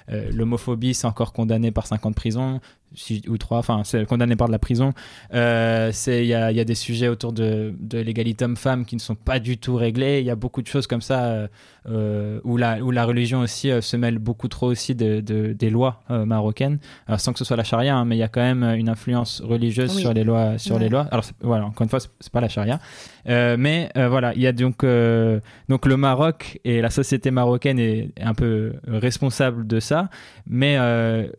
Euh, 0.09 0.31
l'homophobie, 0.31 0.93
c'est 0.93 1.07
encore 1.07 1.33
condamné 1.33 1.71
par 1.71 1.87
5 1.87 2.05
ans 2.05 2.09
de 2.09 2.15
prison 2.15 2.61
ou 3.27 3.37
trois, 3.37 3.59
enfin, 3.59 3.81
c'est 3.83 4.05
condamné 4.05 4.35
par 4.35 4.47
de 4.47 4.51
la 4.51 4.59
prison. 4.59 4.93
Euh, 5.33 5.91
il 6.07 6.25
y 6.25 6.33
a, 6.33 6.51
y 6.51 6.59
a, 6.59 6.65
des 6.65 6.75
sujets 6.75 7.07
autour 7.07 7.33
de, 7.33 7.73
de 7.79 7.99
l'égalité 7.99 8.45
homme-femme 8.45 8.85
qui 8.85 8.95
ne 8.95 9.01
sont 9.01 9.15
pas 9.15 9.39
du 9.39 9.57
tout 9.57 9.75
réglés. 9.75 10.19
Il 10.19 10.25
y 10.25 10.29
a 10.29 10.35
beaucoup 10.35 10.61
de 10.61 10.67
choses 10.67 10.87
comme 10.87 11.01
ça 11.01 11.25
euh, 11.25 11.47
euh 11.87 12.39
où, 12.43 12.57
la, 12.57 12.79
où 12.79 12.91
la 12.91 13.05
religion 13.05 13.39
aussi 13.39 13.71
euh, 13.71 13.81
se 13.81 13.97
mêle 13.97 14.19
beaucoup 14.19 14.47
trop 14.47 14.67
aussi 14.67 14.95
de, 14.95 15.21
de 15.21 15.53
des 15.53 15.69
lois 15.69 16.03
euh, 16.11 16.25
marocaines, 16.25 16.79
alors, 17.07 17.19
sans 17.19 17.33
que 17.33 17.39
ce 17.39 17.45
soit 17.45 17.57
la 17.57 17.63
charia, 17.63 17.95
hein, 17.95 18.05
mais 18.05 18.15
il 18.15 18.19
y 18.19 18.23
a 18.23 18.27
quand 18.27 18.41
même 18.41 18.63
une 18.63 18.89
influence 18.89 19.41
religieuse 19.41 19.91
sur 19.91 20.13
les 20.13 20.23
lois. 20.23 20.57
Sur 20.57 20.79
les 20.79 20.89
lois. 20.89 21.07
Alors 21.11 21.25
voilà, 21.41 21.65
encore 21.65 21.83
une 21.83 21.89
fois, 21.89 21.99
c'est 21.99 22.31
pas 22.31 22.41
la 22.41 22.49
charia, 22.49 22.79
mais 23.25 23.89
voilà, 23.95 24.33
il 24.35 24.41
y 24.41 24.47
a 24.47 24.51
donc 24.51 24.85
donc 25.69 25.85
le 25.85 25.97
Maroc 25.97 26.59
et 26.63 26.81
la 26.81 26.89
société 26.89 27.31
marocaine 27.31 27.79
est 27.79 28.11
un 28.21 28.33
peu 28.33 28.73
responsable 28.87 29.67
de 29.67 29.79
ça, 29.79 30.09
mais 30.47 30.77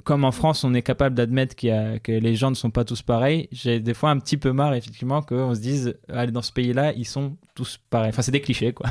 comme 0.04 0.24
en 0.24 0.32
France, 0.32 0.64
on 0.64 0.74
est 0.74 0.82
capable 0.82 1.14
d'admettre 1.14 1.39
que 1.48 2.12
les 2.12 2.34
gens 2.36 2.50
ne 2.50 2.56
sont 2.56 2.70
pas 2.70 2.84
tous 2.84 3.02
pareils, 3.02 3.48
j'ai 3.52 3.80
des 3.80 3.94
fois 3.94 4.10
un 4.10 4.18
petit 4.18 4.36
peu 4.36 4.52
marre, 4.52 4.74
effectivement, 4.74 5.22
qu'on 5.22 5.54
se 5.54 5.60
dise, 5.60 5.98
allez, 6.08 6.32
dans 6.32 6.42
ce 6.42 6.52
pays-là, 6.52 6.92
ils 6.96 7.06
sont 7.06 7.36
tous 7.54 7.78
pareils. 7.90 8.10
Enfin, 8.10 8.22
c'est 8.22 8.32
des 8.32 8.40
clichés, 8.40 8.72
quoi. 8.72 8.88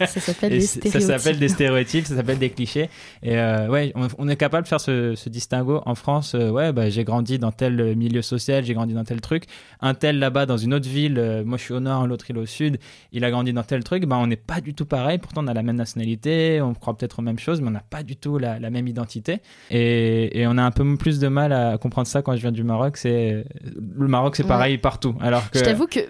ça 0.00 0.06
s'appelle 0.06 0.50
des 0.50 0.60
stéréotypes. 0.60 1.00
Ça 1.00 1.18
s'appelle 1.18 1.38
des 1.38 1.48
stéréotypes, 1.48 2.06
ça 2.06 2.16
s'appelle 2.16 2.38
des 2.38 2.50
clichés. 2.50 2.90
Et 3.22 3.38
euh, 3.38 3.68
ouais, 3.68 3.92
on, 4.18 4.28
est 4.28 4.36
capable 4.36 4.64
de 4.64 4.68
faire 4.68 4.80
ce, 4.80 5.28
distinguo. 5.28 5.80
En 5.86 5.94
France, 5.94 6.34
euh, 6.34 6.50
ouais, 6.50 6.72
bah, 6.72 6.90
j'ai 6.90 7.04
grandi 7.04 7.38
dans 7.38 7.52
tel 7.52 7.96
milieu 7.96 8.22
social, 8.22 8.64
j'ai 8.64 8.74
grandi 8.74 8.94
dans 8.94 9.04
tel 9.04 9.20
truc. 9.20 9.44
Un 9.80 9.94
tel 9.94 10.18
là-bas, 10.18 10.46
dans 10.46 10.56
une 10.56 10.74
autre 10.74 10.88
ville, 10.88 11.18
euh, 11.18 11.44
moi 11.44 11.58
je 11.58 11.64
suis 11.64 11.74
au 11.74 11.80
nord, 11.80 12.06
l'autre 12.06 12.26
il 12.28 12.36
est 12.36 12.40
au 12.40 12.46
sud, 12.46 12.78
il 13.12 13.24
a 13.24 13.30
grandi 13.30 13.52
dans 13.52 13.62
tel 13.62 13.82
truc, 13.84 14.04
bah, 14.04 14.18
on 14.18 14.26
n'est 14.26 14.36
pas 14.36 14.60
du 14.60 14.74
tout 14.74 14.84
pareil. 14.84 15.18
Pourtant, 15.18 15.44
on 15.44 15.48
a 15.48 15.54
la 15.54 15.62
même 15.62 15.76
nationalité, 15.76 16.60
on 16.60 16.74
croit 16.74 16.96
peut-être 16.96 17.20
aux 17.20 17.22
mêmes 17.22 17.38
choses, 17.38 17.60
mais 17.60 17.68
on 17.68 17.72
n'a 17.72 17.84
pas 17.88 18.02
du 18.02 18.16
tout 18.16 18.38
la, 18.38 18.58
même 18.70 18.88
identité. 18.88 19.40
Et, 19.70 20.40
et, 20.40 20.46
on 20.46 20.58
a 20.58 20.62
un 20.62 20.70
peu 20.70 20.96
plus 20.96 21.18
de 21.18 21.28
mal 21.28 21.52
à 21.52 21.78
comprendre 21.82 22.08
ça 22.08 22.22
quand 22.22 22.34
je 22.36 22.40
viens 22.40 22.52
du 22.52 22.64
Maroc. 22.64 22.96
C'est 22.96 23.44
le 23.74 24.08
Maroc, 24.08 24.36
c'est 24.36 24.46
pareil 24.46 24.78
partout. 24.78 25.14
Alors 25.20 25.50
que 25.50 25.58
je 25.58 25.64
t'avoue 25.64 25.86
que 25.86 26.00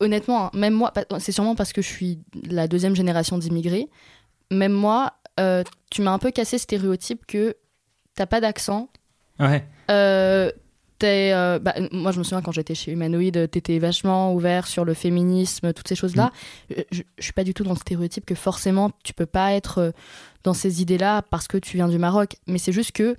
honnêtement, 0.00 0.46
hein, 0.46 0.50
même 0.54 0.74
moi, 0.74 0.92
c'est 1.18 1.32
sûrement 1.32 1.54
parce 1.54 1.72
que 1.72 1.82
je 1.82 1.88
suis 1.88 2.18
la 2.48 2.66
deuxième 2.66 2.96
génération 2.96 3.38
d'immigrés. 3.38 3.88
Même 4.50 4.72
moi, 4.72 5.12
euh, 5.38 5.62
tu 5.90 6.02
m'as 6.02 6.10
un 6.10 6.18
peu 6.18 6.30
cassé 6.30 6.58
ce 6.58 6.64
stéréotype 6.64 7.26
que 7.26 7.54
t'as 8.14 8.26
pas 8.26 8.40
d'accent. 8.40 8.88
Ouais. 9.38 9.64
Euh, 9.90 10.50
euh, 11.02 11.58
bah, 11.58 11.74
moi, 11.92 12.12
je 12.12 12.18
me 12.18 12.24
souviens 12.24 12.42
quand 12.42 12.52
j'étais 12.52 12.74
chez 12.74 12.92
Humanoid, 12.92 13.48
t'étais 13.50 13.78
vachement 13.78 14.34
ouvert 14.34 14.66
sur 14.66 14.84
le 14.84 14.92
féminisme, 14.92 15.72
toutes 15.72 15.88
ces 15.88 15.94
choses-là. 15.94 16.30
Mm. 16.70 16.74
Je, 16.90 17.02
je, 17.18 17.22
suis 17.22 17.32
pas 17.32 17.44
du 17.44 17.54
tout 17.54 17.64
dans 17.64 17.70
le 17.70 17.76
stéréotype 17.76 18.26
que 18.26 18.34
forcément 18.34 18.90
tu 19.02 19.14
peux 19.14 19.26
pas 19.26 19.52
être 19.52 19.94
dans 20.44 20.52
ces 20.52 20.82
idées-là 20.82 21.22
parce 21.22 21.48
que 21.48 21.56
tu 21.56 21.76
viens 21.76 21.88
du 21.88 21.98
Maroc. 21.98 22.36
Mais 22.46 22.58
c'est 22.58 22.72
juste 22.72 22.92
que 22.92 23.16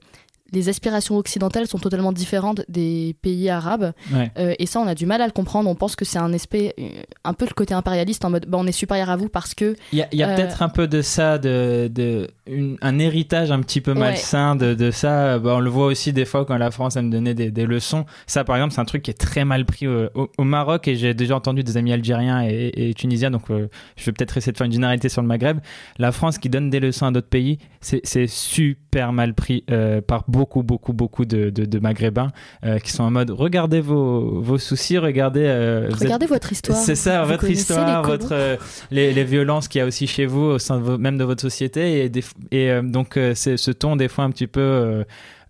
les 0.51 0.70
aspirations 0.70 1.17
occidentales 1.17 1.67
sont 1.67 1.79
totalement 1.79 2.12
différentes 2.12 2.62
des 2.70 3.15
pays 3.22 3.50
arabes. 3.50 3.93
Ouais. 4.13 4.31
Euh, 4.38 4.53
et 4.60 4.65
ça, 4.65 4.79
on 4.79 4.88
a 4.88 4.96
du 4.96 5.05
mal 5.05 5.22
à 5.22 5.25
le 5.25 5.31
comprendre. 5.31 5.70
On 5.70 5.75
pense 5.75 5.96
que 5.96 6.05
c'est 6.05 6.20
un 6.20 6.34
aspect, 6.34 6.74
euh, 6.79 6.89
un 7.24 7.34
peu 7.34 7.46
le 7.46 7.53
côté 7.53 7.74
impérialiste, 7.74 8.25
en 8.25 8.29
mode 8.29 8.46
bah, 8.48 8.58
on 8.60 8.67
est 8.67 8.72
supérieur 8.72 9.10
à 9.10 9.15
vous 9.15 9.29
parce 9.29 9.53
que. 9.55 9.75
Il 9.93 10.00
y 10.00 10.01
a, 10.01 10.08
il 10.12 10.20
y 10.20 10.24
a 10.24 10.29
Euh, 10.29 10.36
peut-être 10.36 10.62
un 10.62 10.70
peu 10.70 10.88
de 10.88 11.01
ça, 11.01 11.38
de, 11.38 11.89
de 11.93 12.27
une- 12.48 12.77
un 12.81 13.00
héritage 13.00 13.51
un 13.51 13.62
petit 13.62 13.81
peu 13.81 13.91
Ouais. 13.93 14.00
malsain 14.00 14.55
de, 14.55 14.74
de 14.74 14.91
ça. 14.91 15.39
Bah, 15.39 15.55
on 15.55 15.60
le 15.60 15.70
voit 15.70 15.86
aussi 15.86 16.12
des 16.13 16.25
fois 16.25 16.46
quand 16.46 16.58
la 16.58 16.72
France 16.72 16.96
aime 16.98 17.10
donner 17.10 17.34
des, 17.34 17.51
des 17.51 17.65
leçons. 17.65 18.05
Ça, 18.27 18.43
par 18.43 18.55
exemple, 18.58 18.74
c'est 18.74 18.81
un 18.81 18.86
truc 18.86 19.03
qui 19.03 19.12
est 19.12 19.15
très 19.20 19.46
mal 19.46 19.65
pris 19.65 19.88
au, 19.88 20.05
au- 20.15 20.29
au 20.38 20.43
Maroc 20.43 20.88
et 20.88 20.96
j'ai 20.96 21.13
déjà 21.13 21.36
entendu 21.36 21.63
des 21.63 21.77
amis 21.77 21.93
algériens 21.93 22.43
et, 22.43 22.72
et 22.75 22.93
tunisiens, 22.93 23.31
donc 23.31 23.50
euh, 23.51 23.67
je 23.96 24.05
vais 24.05 24.12
peut-être 24.12 24.38
essayer 24.38 24.51
de 24.51 24.58
faire 24.58 24.65
une 24.67 24.74
généralité 24.74 25.08
sur 25.10 25.22
le 25.22 25.27
Maghreb. 25.27 25.60
La 25.98 26.12
France 26.12 26.38
qui 26.38 26.50
donne 26.50 26.70
des 26.70 26.79
leçons 26.79 27.05
à 27.05 27.12
d'autres 27.12 27.29
pays, 27.29 27.58
c'est 27.79 28.27
super 28.27 29.13
mal 29.13 29.34
pris 29.34 29.63
par 30.08 30.24
beaucoup, 30.27 30.40
beaucoup, 30.63 30.93
beaucoup 30.93 31.25
de, 31.25 31.50
de, 31.50 31.65
de 31.65 31.79
Maghrébins 31.79 32.31
euh, 32.65 32.79
qui 32.79 32.91
sont 32.91 33.03
en 33.03 33.12
mode 33.12 33.31
regardez 33.31 33.81
vos, 33.81 34.41
vos 34.41 34.57
soucis, 34.57 34.98
regardez. 34.98 35.43
euh, 35.45 35.88
êtes- 35.89 35.95
Regardez 36.00 36.25
votre 36.25 36.51
histoire. 36.51 36.77
c'est 36.77 36.95
ça, 36.95 37.24
Vous 37.24 37.31
votre 37.31 37.50
histoire, 37.50 38.01
les 38.01 38.07
colons 38.07 38.17
votre, 38.17 38.33
euh, 38.33 38.55
les, 38.91 39.13
les 39.13 39.24
violences 39.24 39.67
qu'il 39.67 39.79
y 39.79 39.81
a 39.81 39.86
aussi 39.88 40.07
chez 40.07 40.25
vous, 40.25 40.41
au 40.41 40.60
sein 40.60 40.79
de 40.79 40.98
même 40.98 41.17
de 41.17 41.24
votre 41.24 41.41
société. 41.41 42.03
Et, 42.03 42.10
des 42.10 42.24
et 42.51 42.69
euh, 42.71 42.81
donc, 42.81 43.17
euh, 43.17 43.33
c'est 43.36 43.57
ce 43.57 43.71
ton, 43.71 43.95
des 43.95 44.07
fois, 44.07 44.24
un 44.24 44.31
petit 44.31 44.48
peu 44.48 45.03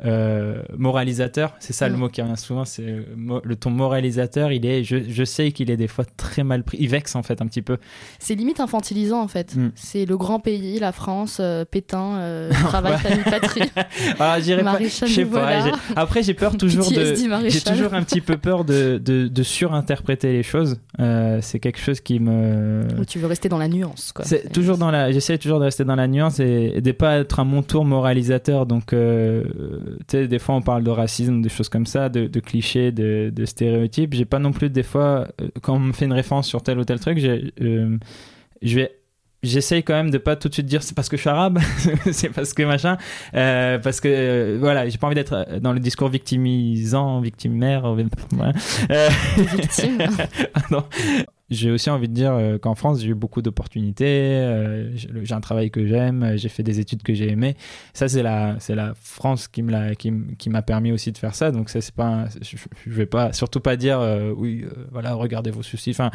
euh, 0.03 0.63
moralisateur. 0.77 1.53
C'est 1.60 1.74
ça 1.74 1.88
le 1.88 1.96
mot 1.96 2.10
qui 2.10 2.22
revient 2.22 2.38
souvent. 2.38 2.65
C'est 2.65 2.84
euh, 2.84 3.39
le 3.43 3.55
ton 3.55 3.70
moralisateur. 3.70 4.51
Il 4.51 4.65
est, 4.65 4.84
je, 4.84 4.98
je 5.08 5.24
sais 5.24 5.51
qu'il 5.51 5.70
est 5.70 5.77
des 5.77 5.88
fois 5.88 6.05
très 6.17 6.43
mal 6.43 6.63
pris. 6.63 6.77
Il 6.79 6.89
vexe, 6.89 7.15
en 7.15 7.24
fait, 7.24 7.41
un 7.41 7.48
petit 7.48 7.62
peu. 7.62 7.77
C'est 8.20 8.36
limite 8.36 8.60
infantilisant 8.60 9.22
en 9.22 9.27
fait. 9.27 9.55
Mm. 9.55 9.72
C'est 9.75 10.05
le 10.05 10.17
grand 10.17 10.39
pays, 10.39 10.79
la 10.79 10.91
France, 10.91 11.38
euh, 11.39 11.65
Pétain, 11.65 12.15
euh, 12.15 12.51
travail, 12.63 12.98
famille, 12.98 13.24
patrie. 13.24 13.62
Alors, 14.20 14.41
dirais 14.41 14.63
pas. 14.63 14.79
Sais 14.89 15.25
pas. 15.25 15.72
Après, 15.96 16.24
j'ai 16.24 16.34
peur 16.34 16.58
toujours 16.58 16.89
de. 16.89 17.15
J'ai 17.48 17.62
toujours 17.62 17.93
un 17.93 18.03
petit 18.03 18.22
peu 18.22 18.38
peur 18.41 18.65
de, 18.65 19.00
de, 19.03 19.27
de 19.27 19.43
surinterpréter 19.43 20.31
les 20.31 20.43
choses. 20.43 20.79
C'est 21.41 21.60
quelque 21.60 21.79
chose 21.79 22.01
qui 22.01 22.20
me. 22.20 22.88
Ou 23.00 23.05
tu 23.05 23.20
veux 23.20 23.27
rester 23.27 23.50
dans 23.50 23.58
la 23.58 23.67
nuance 23.67 24.12
quoi. 24.13 24.25
C'est 24.25 24.51
toujours 24.51 24.77
dans 24.77 24.91
la. 24.91 25.12
J'essaie 25.12 25.38
toujours 25.38 25.60
de 25.60 25.65
rester 25.65 25.84
dans 25.84 25.96
la 25.96 26.08
nuance 26.08 26.39
et, 26.39 26.74
et 26.75 26.81
de 26.81 26.91
pas 26.91 27.20
être 27.20 27.39
à 27.39 27.43
mon 27.43 27.62
tour 27.62 27.86
moralisateur. 27.86 28.65
Donc, 28.65 28.93
tu 30.00 30.17
sais, 30.17 30.27
des 30.27 30.39
fois 30.39 30.55
on 30.55 30.62
parle 30.62 30.83
de 30.83 30.89
racisme, 30.91 31.41
des 31.41 31.50
choses 31.50 31.69
comme 31.69 31.86
ça, 31.86 32.10
de, 32.10 32.27
de 32.27 32.39
clichés, 32.39 32.91
de, 32.91 33.31
de 33.33 33.45
stéréotypes. 33.45 34.13
J'ai 34.13 34.25
pas 34.25 34.39
non 34.39 34.51
plus 34.51 34.69
des 34.69 34.83
fois 34.83 35.27
euh, 35.41 35.50
quand 35.62 35.75
on 35.75 35.79
me 35.79 35.93
fait 35.93 36.05
une 36.05 36.13
référence 36.13 36.48
sur 36.48 36.62
tel 36.63 36.79
ou 36.79 36.83
tel 36.86 37.00
truc, 37.00 37.19
euh, 37.19 37.98
je 38.62 38.75
vais. 38.75 38.91
J'essaye 39.43 39.81
quand 39.81 39.95
même 39.95 40.12
de 40.12 40.19
pas 40.19 40.36
tout 40.36 40.50
de 40.50 40.53
suite 40.53 40.67
dire 40.67 40.83
c'est 40.83 40.93
parce 40.93 41.10
que 41.10 41.17
je 41.17 41.21
suis 41.21 41.29
arabe, 41.31 41.57
c'est 42.12 42.29
parce 42.29 42.53
que 42.53 42.62
machin, 42.62 42.98
euh, 43.33 43.79
parce 43.79 44.00
que 44.00 44.07
euh, 44.07 44.57
voilà, 44.60 44.88
j'ai 44.88 45.00
pas 45.00 45.07
envie 45.07 45.15
d'être 45.15 45.48
dans 45.60 45.74
le 45.74 45.79
discours 45.79 46.10
victimisant, 46.10 47.19
victimaire. 47.21 47.83
euh, 47.88 49.10
victime. 49.38 49.98
Pardon. 50.53 50.86
J'ai 51.51 51.70
aussi 51.70 51.89
envie 51.89 52.08
de 52.08 52.13
dire 52.13 52.31
euh, 52.31 52.58
qu'en 52.58 52.75
France, 52.75 53.01
j'ai 53.01 53.10
eu 53.10 53.13
beaucoup 53.13 53.41
d'opportunités, 53.41 54.05
euh, 54.05 54.96
j'ai 54.96 55.34
un 55.34 55.41
travail 55.41 55.70
que 55.70 55.86
j'aime, 55.86 56.24
euh, 56.24 56.38
j'ai 56.38 56.48
fait 56.48 56.63
des 56.63 56.79
études 56.79 57.03
que 57.03 57.13
j'ai 57.13 57.29
aimées. 57.29 57.58
Ça, 57.93 58.08
c'est 58.08 58.24
la, 58.24 58.55
c'est 58.60 58.74
la 58.74 58.93
France 58.96 59.50
qui 59.50 59.62
me 59.62 59.70
l'a, 59.70 59.93
qui, 59.96 60.13
qui 60.38 60.50
m'a 60.50 60.62
permis 60.62 60.93
aussi 60.93 61.12
de 61.12 61.17
faire 61.17 61.36
ça. 61.36 61.51
Donc, 61.51 61.70
ça, 61.70 61.81
c'est 61.81 61.93
pas, 61.93 62.27
je, 62.41 62.55
je 62.55 62.91
vais 62.91 63.05
pas, 63.05 63.34
surtout 63.34 63.60
pas 63.60 63.75
dire, 63.75 64.00
oui, 64.38 64.63
voilà, 64.91 65.13
regardez 65.13 65.51
vos 65.51 65.62
soucis. 65.62 65.91
Enfin, 65.91 66.10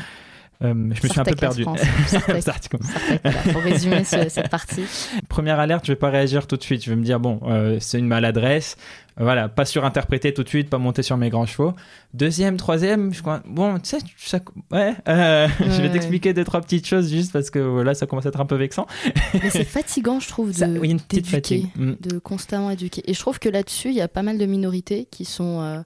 euh, 0.65 0.73
je 0.73 1.03
me 1.07 1.09
suis 1.09 1.21
un 1.21 1.25
peu 1.25 1.35
perdu. 1.35 1.65
Pour 1.65 1.77
résumer 3.63 4.05
ce- 4.05 4.29
cette 4.29 4.49
partie. 4.49 4.85
Première 5.29 5.59
alerte, 5.61 5.85
je 5.87 5.93
vais 5.93 5.97
pas 5.97 6.11
réagir 6.11 6.47
tout 6.47 6.57
de 6.57 6.63
suite. 6.63 6.85
Je 6.85 6.91
vais 6.91 6.97
me 6.97 7.05
dire, 7.05 7.21
bon, 7.21 7.41
euh, 7.47 7.79
c'est 7.81 7.99
une 7.99 8.07
maladresse. 8.09 8.77
Voilà, 9.19 9.49
pas 9.49 9.65
surinterpréter 9.65 10.35
tout 10.35 10.43
de 10.43 10.49
suite, 10.49 10.69
pas 10.69 10.77
monter 10.77 11.03
sur 11.03 11.17
mes 11.17 11.31
grands 11.31 11.47
chevaux. 11.47 11.73
Deuxième, 12.13 12.59
troisième, 12.59 13.15
je 13.15 13.23
crois, 13.23 13.43
bon, 13.47 13.79
tu 13.79 13.89
sais, 13.89 13.99
ça, 14.19 14.41
ouais, 14.71 14.93
euh, 15.09 15.49
je 15.61 15.65
vais 15.65 15.83
Ouais. 15.85 15.91
t'expliquer 15.91 16.35
deux, 16.35 16.45
trois 16.45 16.61
petites 16.61 16.87
choses 16.87 17.11
juste 17.11 17.33
parce 17.33 17.49
que 17.49 17.59
voilà, 17.59 17.95
ça 17.95 18.05
commence 18.07 18.27
à 18.27 18.29
être 18.29 18.41
un 18.43 18.47
peu 18.47 18.57
vexant. 18.57 18.87
Mais 19.33 19.49
c'est 19.49 19.65
fatigant, 19.65 20.21
je 20.21 20.29
trouve, 20.29 20.49
de, 20.51 20.57
Ça- 20.57 20.67
oui, 20.69 20.91
une 20.91 21.01
petite 21.01 21.25
d'éduquer, 21.25 21.37
fatigue. 21.37 21.67
Mm. 21.77 21.93
de 21.99 22.19
constamment 22.19 22.71
éduquer. 22.71 23.03
Et 23.11 23.15
je 23.15 23.21
trouve 23.21 23.39
que 23.39 23.49
là-dessus, 23.49 23.89
il 23.89 23.95
y 23.95 24.03
a 24.03 24.09
pas 24.09 24.23
mal 24.23 24.37
de 24.37 24.45
minorités 24.45 25.09
qui 25.11 25.25
sont. 25.25 25.83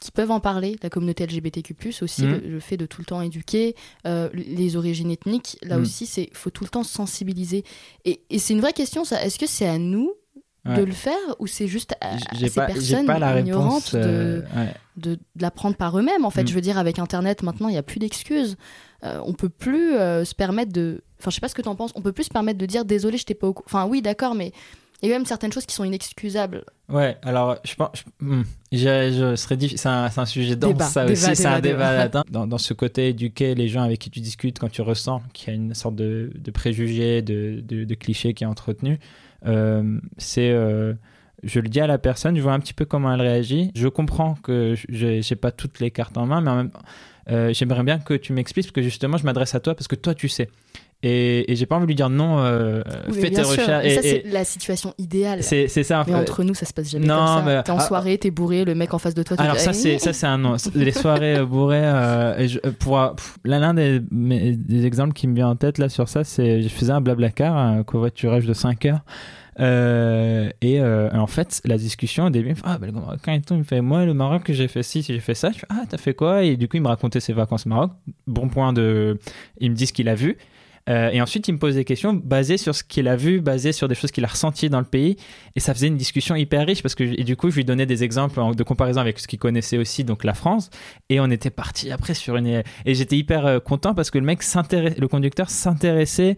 Qui 0.00 0.10
peuvent 0.10 0.30
en 0.30 0.40
parler, 0.40 0.76
la 0.82 0.88
communauté 0.90 1.24
LGBTQ+, 1.26 1.74
aussi, 2.02 2.22
Mhm. 2.22 2.30
le, 2.32 2.38
le 2.48 2.60
fait 2.60 2.76
de 2.76 2.86
tout 2.86 3.00
le 3.00 3.04
temps 3.06 3.20
éduquer, 3.20 3.74
euh, 4.06 4.28
les 4.34 4.76
origines 4.76 5.10
ethniques, 5.10 5.58
là 5.62 5.76
Mhm. 5.76 5.82
aussi, 5.82 6.06
c'est 6.06 6.30
faut 6.32 6.50
tout 6.50 6.64
le 6.64 6.70
temps 6.70 6.84
sensibiliser. 6.84 7.64
Et, 8.04 8.22
et 8.30 8.38
c'est 8.38 8.54
une 8.54 8.60
vraie 8.60 8.72
question, 8.72 9.04
ça. 9.04 9.22
Est-ce 9.24 9.38
que 9.38 9.46
c'est 9.46 9.68
à 9.68 9.78
nous 9.78 10.12
Ouais. 10.66 10.76
de 10.76 10.82
le 10.82 10.92
faire 10.92 11.14
ou 11.38 11.46
c'est 11.46 11.66
juste 11.68 11.94
à, 12.02 12.18
ces 12.36 12.50
pas, 12.50 12.66
personnes 12.66 13.06
pas 13.06 13.18
la 13.18 13.40
ignorantes 13.40 13.84
réponse. 13.88 13.94
euh, 13.94 14.42
de, 14.42 14.44
ouais. 14.58 14.74
de, 14.98 15.14
de 15.14 15.20
l'apprendre 15.42 15.74
par 15.74 15.98
eux-mêmes. 15.98 16.26
En 16.26 16.30
fait, 16.30 16.42
Mm. 16.42 16.48
je 16.48 16.54
veux 16.54 16.60
dire, 16.60 16.76
avec 16.76 16.98
Internet, 16.98 17.42
maintenant, 17.42 17.68
il 17.68 17.72
n'y 17.72 17.78
a 17.78 17.82
plus 17.82 17.98
d'excuses. 17.98 18.56
Euh, 19.02 19.22
on 19.24 19.32
peut 19.32 19.48
plus 19.48 19.94
euh, 19.94 20.22
se 20.26 20.34
permettre 20.34 20.70
de. 20.70 21.02
Enfin, 21.18 21.30
je 21.30 21.36
sais 21.36 21.40
pas 21.40 21.48
ce 21.48 21.54
que 21.54 21.62
tu 21.62 21.68
en 21.68 21.76
penses. 21.76 21.92
On 21.94 22.02
peut 22.02 22.12
plus 22.12 22.24
se 22.24 22.28
permettre 22.30 22.58
de 22.58 22.66
dire 22.66 22.84
désolé, 22.84 23.16
je 23.16 23.24
t'ai 23.24 23.32
pas 23.34 23.46
au 23.48 23.54
Enfin, 23.64 23.86
oui, 23.86 24.02
d'accord, 24.02 24.34
mais 24.34 24.52
il 25.02 25.08
y 25.08 25.12
a 25.12 25.16
même 25.16 25.26
certaines 25.26 25.52
choses 25.52 25.66
qui 25.66 25.74
sont 25.74 25.84
inexcusables. 25.84 26.64
Ouais, 26.88 27.16
alors 27.22 27.56
je 27.64 27.74
pense, 27.74 27.90
je, 27.94 28.24
hmm, 28.24 28.44
je, 28.72 28.78
je 28.78 29.36
serais 29.36 29.58
c'est 29.60 29.86
un, 29.86 30.26
sujet 30.26 30.56
dense 30.56 30.72
Débat, 30.72 30.84
ça 30.84 31.04
débat, 31.04 31.12
aussi, 31.12 31.36
c'est 31.36 31.46
un 31.46 31.60
débat, 31.60 31.94
latin. 31.94 32.24
Dans, 32.30 32.46
dans 32.46 32.58
ce 32.58 32.74
côté 32.74 33.08
éduquer 33.08 33.54
les 33.54 33.68
gens 33.68 33.82
avec 33.82 33.98
qui 33.98 34.10
tu 34.10 34.20
discutes 34.20 34.58
quand 34.58 34.70
tu 34.70 34.82
ressens 34.82 35.22
qu'il 35.32 35.48
y 35.48 35.50
a 35.52 35.54
une 35.54 35.74
sorte 35.74 35.94
de, 35.94 36.30
de 36.34 36.50
préjugé, 36.50 37.22
de, 37.22 37.62
de, 37.66 37.84
de 37.84 37.94
cliché 37.94 38.34
qui 38.34 38.44
est 38.44 38.48
entretenu, 38.48 38.98
euh, 39.46 39.98
c'est, 40.18 40.50
euh, 40.50 40.94
je 41.42 41.60
le 41.60 41.68
dis 41.68 41.80
à 41.80 41.86
la 41.86 41.98
personne, 41.98 42.36
je 42.36 42.42
vois 42.42 42.52
un 42.52 42.60
petit 42.60 42.74
peu 42.74 42.84
comment 42.84 43.12
elle 43.12 43.22
réagit. 43.22 43.70
Je 43.74 43.88
comprends 43.88 44.34
que 44.34 44.74
je 44.88 45.20
j'ai 45.20 45.36
pas 45.36 45.52
toutes 45.52 45.80
les 45.80 45.90
cartes 45.90 46.18
en 46.18 46.26
main, 46.26 46.40
mais 46.40 46.50
en 46.50 46.56
même 46.56 46.70
euh, 47.30 47.52
j'aimerais 47.52 47.82
bien 47.84 47.98
que 47.98 48.14
tu 48.14 48.32
m'expliques 48.32 48.66
parce 48.66 48.72
que 48.72 48.82
justement 48.82 49.16
je 49.16 49.24
m'adresse 49.24 49.54
à 49.54 49.60
toi 49.60 49.74
parce 49.74 49.88
que 49.88 49.96
toi 49.96 50.14
tu 50.14 50.28
sais. 50.28 50.48
Et, 51.02 51.50
et 51.50 51.56
j'ai 51.56 51.64
pas 51.64 51.76
envie 51.76 51.86
de 51.86 51.88
lui 51.88 51.94
dire 51.94 52.10
non, 52.10 52.40
euh, 52.40 52.82
Oui, 53.08 53.20
fais 53.20 53.30
tes 53.30 53.40
recherches. 53.40 53.86
Et- 53.86 53.94
ça, 53.94 54.02
c'est 54.02 54.22
la 54.26 54.44
situation 54.44 54.92
idéale. 54.98 55.42
c'est 55.42 55.68
ça. 55.68 56.00
en 56.00 56.04
Mais 56.06 56.14
entre 56.14 56.44
nous, 56.44 56.54
ça 56.54 56.66
se 56.66 56.74
passe 56.74 56.90
jamais 56.90 57.06
non, 57.06 57.16
comme 57.16 57.26
ça. 57.26 57.42
mais- 57.46 57.62
T'es 57.62 57.70
en 57.70 57.78
ah, 57.78 57.80
soirée, 57.80 58.18
t'es 58.18 58.30
bourré, 58.30 58.66
le 58.66 58.74
mec 58.74 58.92
en 58.92 58.98
face 58.98 59.14
de 59.14 59.22
toi. 59.22 59.36
Alors 59.40 59.58
ça 59.58 59.72
c'est 59.72 59.98
ça 59.98 60.12
c'est 60.12 60.26
un 60.26 60.38
non. 60.38 60.56
Les 60.74 60.92
soirées 60.92 61.36
euh, 61.36 61.46
bourrées. 61.46 61.84
euh, 61.84 62.46
je, 62.46 62.58
euh, 62.66 62.72
pour 62.78 63.14
l'un 63.44 63.74
des, 63.74 64.02
exemples 64.84 65.14
qui 65.14 65.26
me 65.26 65.34
vient 65.34 65.48
en 65.48 65.56
tête 65.56 65.78
là 65.78 65.88
sur 65.88 66.08
ça, 66.08 66.22
c'est 66.24 66.62
je 66.62 66.68
faisais 66.68 66.92
un 66.92 67.00
blablacar, 67.00 67.56
un 67.56 67.82
covoiturage 67.82 68.46
de 68.46 68.52
5 68.52 68.84
heures. 68.86 69.00
Euh, 69.58 70.48
et 70.62 70.80
euh, 70.80 71.10
en 71.12 71.26
fait, 71.26 71.60
la 71.64 71.76
discussion 71.76 72.26
au 72.26 72.30
début, 72.30 72.54
ah, 72.64 72.78
ben, 72.78 72.86
le 72.86 72.92
Marocain 72.92 73.34
et 73.34 73.40
tout, 73.40 73.54
il 73.54 73.58
me 73.58 73.64
fait, 73.64 73.80
moi, 73.80 74.04
le 74.06 74.14
Maroc, 74.14 74.50
j'ai 74.50 74.68
fait 74.68 74.82
ci, 74.82 75.02
j'ai 75.02 75.20
fait 75.20 75.34
ça. 75.34 75.50
Je 75.50 75.58
fais, 75.58 75.66
ah, 75.68 75.82
t'as 75.88 75.98
fait 75.98 76.14
quoi? 76.14 76.44
Et 76.44 76.56
du 76.56 76.68
coup, 76.68 76.76
il 76.76 76.82
me 76.82 76.88
racontait 76.88 77.20
ses 77.20 77.32
vacances 77.32 77.66
au 77.66 77.68
Maroc. 77.68 77.90
Bon 78.26 78.48
point 78.48 78.72
de. 78.72 79.18
Il 79.58 79.70
me 79.70 79.76
dit 79.76 79.86
ce 79.86 79.92
qu'il 79.92 80.08
a 80.08 80.14
vu. 80.14 80.38
Euh, 80.88 81.10
et 81.10 81.20
ensuite, 81.20 81.46
il 81.48 81.52
me 81.52 81.58
pose 81.58 81.74
des 81.74 81.84
questions 81.84 82.14
basées 82.14 82.56
sur 82.56 82.74
ce 82.74 82.82
qu'il 82.82 83.06
a 83.08 83.16
vu, 83.16 83.40
basées 83.40 83.72
sur 83.72 83.86
des 83.86 83.94
choses 83.94 84.10
qu'il 84.10 84.24
a 84.24 84.28
ressenties 84.28 84.70
dans 84.70 84.78
le 84.78 84.86
pays. 84.86 85.16
Et 85.56 85.60
ça 85.60 85.74
faisait 85.74 85.88
une 85.88 85.96
discussion 85.96 86.34
hyper 86.34 86.66
riche 86.66 86.82
parce 86.82 86.94
que, 86.94 87.04
et 87.04 87.24
du 87.24 87.36
coup, 87.36 87.50
je 87.50 87.56
lui 87.56 87.64
donnais 87.64 87.86
des 87.86 88.02
exemples 88.02 88.40
de 88.54 88.62
comparaison 88.62 89.00
avec 89.00 89.18
ce 89.18 89.28
qu'il 89.28 89.38
connaissait 89.38 89.78
aussi, 89.78 90.04
donc 90.04 90.24
la 90.24 90.34
France. 90.34 90.70
Et 91.08 91.20
on 91.20 91.30
était 91.30 91.50
parti 91.50 91.90
après 91.90 92.14
sur 92.14 92.36
une. 92.36 92.46
Et 92.46 92.64
j'étais 92.94 93.16
hyper 93.16 93.46
euh, 93.46 93.60
content 93.60 93.94
parce 93.94 94.10
que 94.10 94.18
le 94.18 94.24
mec 94.24 94.42
s'intéresse, 94.42 94.96
le 94.98 95.08
conducteur 95.08 95.50
s'intéressait 95.50 96.36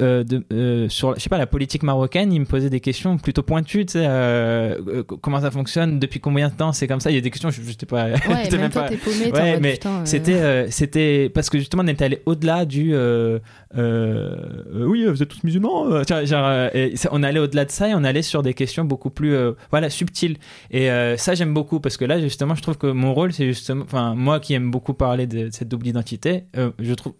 euh, 0.00 0.24
de, 0.24 0.44
euh, 0.52 0.88
sur, 0.88 1.14
je 1.14 1.20
sais 1.20 1.28
pas, 1.28 1.38
la 1.38 1.46
politique 1.46 1.82
marocaine. 1.82 2.32
Il 2.32 2.40
me 2.40 2.46
posait 2.46 2.70
des 2.70 2.80
questions 2.80 3.16
plutôt 3.16 3.42
pointues, 3.42 3.86
tu 3.86 3.92
sais, 3.92 4.76
comment 5.22 5.40
ça 5.40 5.50
fonctionne, 5.50 5.98
depuis 5.98 6.20
combien 6.20 6.48
de 6.48 6.54
temps 6.54 6.72
c'est 6.72 6.86
comme 6.86 7.00
ça. 7.00 7.10
Il 7.10 7.14
y 7.14 7.18
a 7.18 7.20
des 7.20 7.30
questions, 7.30 7.50
je 7.50 7.60
n'étais 7.62 7.86
pas. 7.86 8.06
Ouais, 8.06 8.50
même 8.58 8.70
toi, 8.70 8.82
pas- 8.82 8.96
paumé. 8.96 9.32
Ouais, 9.32 9.60
mais 9.60 9.78
c'était, 10.04 10.70
c'était 10.70 11.30
parce 11.32 11.50
que 11.50 11.58
justement 11.58 11.82
on 11.84 11.88
était 11.88 12.04
allé 12.04 12.22
au-delà 12.26 12.64
du 12.64 12.94
oui 14.72 15.04
vous 15.06 15.22
êtes 15.22 15.28
tous 15.28 15.42
musulmans 15.44 15.86
euh, 15.86 16.02
genre, 16.24 16.46
euh, 16.46 16.88
on 17.10 17.22
allait 17.22 17.40
au-delà 17.40 17.64
de 17.64 17.70
ça 17.70 17.88
et 17.88 17.94
on 17.94 18.04
allait 18.04 18.22
sur 18.22 18.42
des 18.42 18.54
questions 18.54 18.84
beaucoup 18.84 19.10
plus 19.10 19.34
euh, 19.34 19.52
voilà 19.70 19.90
subtiles 19.90 20.36
et 20.70 20.90
euh, 20.90 21.16
ça 21.16 21.34
j'aime 21.34 21.54
beaucoup 21.54 21.80
parce 21.80 21.96
que 21.96 22.04
là 22.04 22.20
justement 22.20 22.54
je 22.54 22.62
trouve 22.62 22.78
que 22.78 22.86
mon 22.86 23.14
rôle 23.14 23.32
c'est 23.32 23.46
justement 23.46 23.84
enfin 23.84 24.14
moi 24.14 24.40
qui 24.40 24.54
aime 24.54 24.70
beaucoup 24.70 24.94
parler 24.94 25.26
de, 25.26 25.48
cette 25.52 25.68
double 25.68 25.86
identité 25.86 26.44
euh, 26.56 26.70
je 26.78 26.94
trouve 26.94 27.14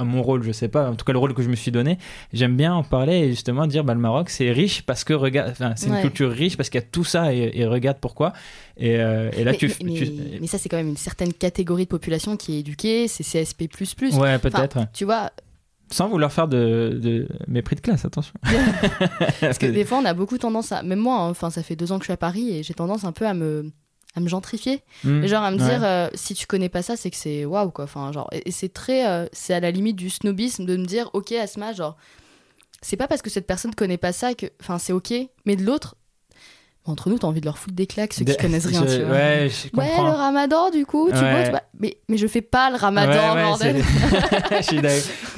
mon 0.00 0.22
rôle, 0.22 0.42
je 0.42 0.52
sais 0.52 0.68
pas, 0.68 0.90
en 0.90 0.94
tout 0.94 1.04
cas 1.04 1.12
le 1.12 1.18
rôle 1.18 1.34
que 1.34 1.42
je 1.42 1.48
me 1.48 1.56
suis 1.56 1.70
donné, 1.70 1.98
j'aime 2.32 2.56
bien 2.56 2.74
en 2.74 2.82
parler 2.82 3.14
et 3.14 3.30
justement 3.30 3.66
dire 3.66 3.84
bah, 3.84 3.94
le 3.94 4.00
Maroc 4.00 4.28
c'est 4.30 4.52
riche 4.52 4.82
parce 4.82 5.04
que 5.04 5.14
regarde, 5.14 5.50
enfin, 5.50 5.72
c'est 5.76 5.88
une 5.88 6.00
culture 6.00 6.30
riche 6.30 6.56
parce 6.56 6.68
qu'il 6.68 6.80
y 6.80 6.84
a 6.84 6.86
tout 6.86 7.04
ça 7.04 7.34
et, 7.34 7.50
et 7.54 7.66
regarde 7.66 7.98
pourquoi. 8.00 8.32
Et, 8.76 8.96
euh, 8.98 9.30
et 9.36 9.44
là 9.44 9.52
mais, 9.52 9.56
tu, 9.56 9.72
mais- 9.82 9.92
tu- 9.94 10.10
mais- 10.10 10.38
mais 10.42 10.46
ça, 10.46 10.58
c'est 10.58 10.68
quand 10.68 10.76
même 10.76 10.88
une 10.88 10.96
certaine 10.96 11.32
catégorie 11.32 11.84
de 11.84 11.88
population 11.88 12.36
qui 12.36 12.56
est 12.56 12.60
éduquée, 12.60 13.08
c'est 13.08 13.22
CSP. 13.22 13.68
ouais 14.18 14.38
peut-être. 14.38 14.78
Tu 14.92 15.04
vois, 15.04 15.30
Sans 15.94 16.08
vouloir 16.08 16.32
faire 16.32 16.48
de, 16.48 16.98
de 17.00 17.28
mépris 17.46 17.76
de 17.76 17.80
classe, 17.80 18.04
attention. 18.04 18.34
Parce 19.40 19.58
que 19.58 19.66
des 19.66 19.84
fois, 19.84 19.98
on 19.98 20.04
a 20.04 20.14
beaucoup 20.14 20.38
tendance 20.38 20.72
à. 20.72 20.82
Même 20.82 20.98
moi, 20.98 21.16
hein, 21.20 21.30
enfin, 21.30 21.50
ça 21.50 21.62
fait 21.62 21.76
deux 21.76 21.92
ans 21.92 21.98
que 21.98 22.02
je 22.04 22.06
suis 22.06 22.12
à 22.12 22.16
Paris 22.16 22.50
et 22.56 22.62
j'ai 22.62 22.74
tendance 22.74 23.04
un 23.04 23.12
peu 23.12 23.26
à 23.26 23.34
me 23.34 23.70
à 24.16 24.20
me 24.20 24.28
gentrifier 24.28 24.82
Hmm. 25.02 25.24
Et 25.24 25.28
genre 25.28 25.42
à 25.42 25.50
me 25.50 25.58
Ouais. 25.58 25.68
dire 25.68 25.82
euh, 25.84 26.08
si 26.14 26.34
tu 26.34 26.46
connais 26.46 26.68
pas 26.68 26.82
ça 26.82 26.94
c'est 26.96 27.10
que 27.10 27.16
c'est 27.16 27.44
waouh 27.44 27.70
quoi 27.72 27.84
enfin 27.84 28.12
genre 28.12 28.28
et, 28.30 28.48
et 28.48 28.52
c'est 28.52 28.68
très 28.72 29.08
euh, 29.08 29.26
c'est 29.32 29.52
à 29.54 29.58
la 29.58 29.72
limite 29.72 29.96
du 29.96 30.08
snobisme 30.08 30.64
de 30.66 30.76
me 30.76 30.84
dire 30.84 31.10
ok 31.14 31.32
Asma 31.32 31.72
genre 31.72 31.96
c'est 32.80 32.96
pas 32.96 33.08
parce 33.08 33.22
que 33.22 33.30
cette 33.30 33.46
personne 33.48 33.74
connaît 33.74 33.96
pas 33.98 34.12
ça 34.12 34.34
que 34.34 34.46
enfin 34.60 34.78
c'est 34.78 34.92
ok 34.92 35.12
mais 35.46 35.56
de 35.56 35.64
l'autre 35.64 35.96
Entre 36.86 37.08
nous, 37.08 37.18
t'as 37.18 37.26
envie 37.28 37.40
de 37.40 37.46
leur 37.46 37.56
foutre 37.56 37.74
des 37.74 37.86
claques, 37.86 38.12
ceux 38.12 38.24
De- 38.26 38.32
qui 38.32 38.36
connaissent 38.38 38.66
rien, 38.66 38.84
je- 38.86 38.96
tu 38.98 39.02
vois. 39.04 39.14
Ouais, 39.16 39.48
je 39.50 39.64
Ouais, 39.78 39.86
comprends. 39.88 40.04
le 40.04 40.10
ramadan, 40.10 40.70
du 40.70 40.84
coup, 40.84 41.08
tu 41.10 41.18
Ouais. 41.18 41.50
Mais, 41.80 41.96
mais 42.08 42.16
je 42.18 42.26
fais 42.26 42.42
pas 42.42 42.70
le 42.70 42.76
ramadan, 42.76 43.34
Ouais, 43.34 43.42
bordel. 43.42 43.76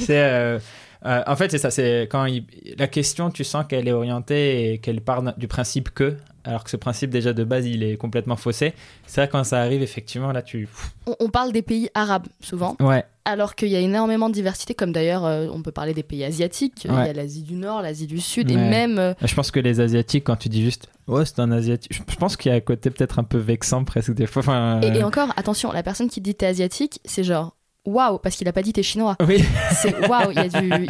C'est, 0.00 0.18
euh, 0.18 0.58
euh, 1.04 1.22
en 1.26 1.36
fait, 1.36 1.50
c'est 1.50 1.58
ça. 1.58 1.70
C'est 1.70 2.08
quand 2.10 2.24
il- 2.24 2.46
la 2.78 2.88
question, 2.88 3.30
tu 3.30 3.44
sens 3.44 3.64
qu'elle 3.68 3.86
est 3.86 3.92
orientée 3.92 4.72
et 4.72 4.78
qu'elle 4.78 5.00
part 5.00 5.22
du 5.36 5.46
principe 5.48 5.90
que, 5.90 6.16
alors 6.46 6.64
que 6.64 6.70
ce 6.70 6.76
principe 6.76 7.10
déjà 7.10 7.32
de 7.32 7.44
base, 7.44 7.66
il 7.66 7.82
est 7.82 7.96
complètement 7.96 8.36
faussé. 8.36 8.72
C'est 9.06 9.20
vrai 9.20 9.28
quand 9.28 9.44
ça 9.44 9.60
arrive, 9.60 9.82
effectivement, 9.82 10.32
là, 10.32 10.40
tu. 10.42 10.68
On, 11.06 11.14
on 11.20 11.28
parle 11.28 11.52
des 11.52 11.62
pays 11.62 11.90
arabes, 11.94 12.26
souvent, 12.40 12.76
Ouais. 12.80 13.04
alors 13.24 13.54
qu'il 13.56 13.68
y 13.68 13.76
a 13.76 13.80
énormément 13.80 14.28
de 14.28 14.34
diversité, 14.34 14.74
comme 14.74 14.92
d'ailleurs, 14.92 15.24
euh, 15.24 15.48
on 15.52 15.60
peut 15.62 15.72
parler 15.72 15.92
des 15.92 16.02
pays 16.04 16.22
asiatiques. 16.24 16.84
Il 16.84 16.92
y 16.92 16.94
Ouais. 16.94 17.08
a 17.08 17.12
l'Asie 17.12 17.42
du 17.42 17.54
Nord, 17.54 17.82
l'Asie 17.82 18.06
du 18.06 18.20
Sud, 18.20 18.50
et 18.50 18.54
Ouais. 18.56 18.60
même. 18.70 18.98
euh, 18.98 19.14
Je 19.22 19.34
pense 19.34 19.50
que 19.50 19.58
les 19.60 19.80
asiatiques, 19.80 20.24
quand 20.24 20.36
tu 20.36 20.48
dis 20.48 20.62
juste, 20.62 20.88
oh, 21.08 21.24
c'est 21.24 21.40
un 21.40 21.50
asiatique, 21.50 21.92
je 22.08 22.16
pense 22.16 22.36
qu'il 22.36 22.50
y 22.50 22.54
a 22.54 22.56
un 22.56 22.60
côté 22.60 22.90
peut-être 22.90 23.18
un 23.18 23.24
peu 23.24 23.38
vexant 23.38 23.82
presque 23.84 24.14
des 24.14 24.26
fois. 24.26 24.40
Enfin, 24.40 24.80
et, 24.82 24.86
et 24.98 25.02
euh, 25.02 25.06
encore, 25.06 25.32
attention, 25.36 25.72
la 25.72 25.82
personne 25.82 26.08
qui 26.08 26.20
dit 26.20 26.36
t'es 26.36 26.46
asiatique, 26.46 27.00
c'est 27.04 27.24
genre. 27.24 27.55
Waouh, 27.86 28.18
parce 28.18 28.36
qu'il 28.36 28.46
a 28.48 28.52
pas 28.52 28.62
dit 28.62 28.72
t'es 28.72 28.82
chinois. 28.82 29.16
Oui. 29.26 29.44
C'est 29.72 29.94
waouh, 30.08 30.30
il 30.32 30.36
y, 30.36 30.40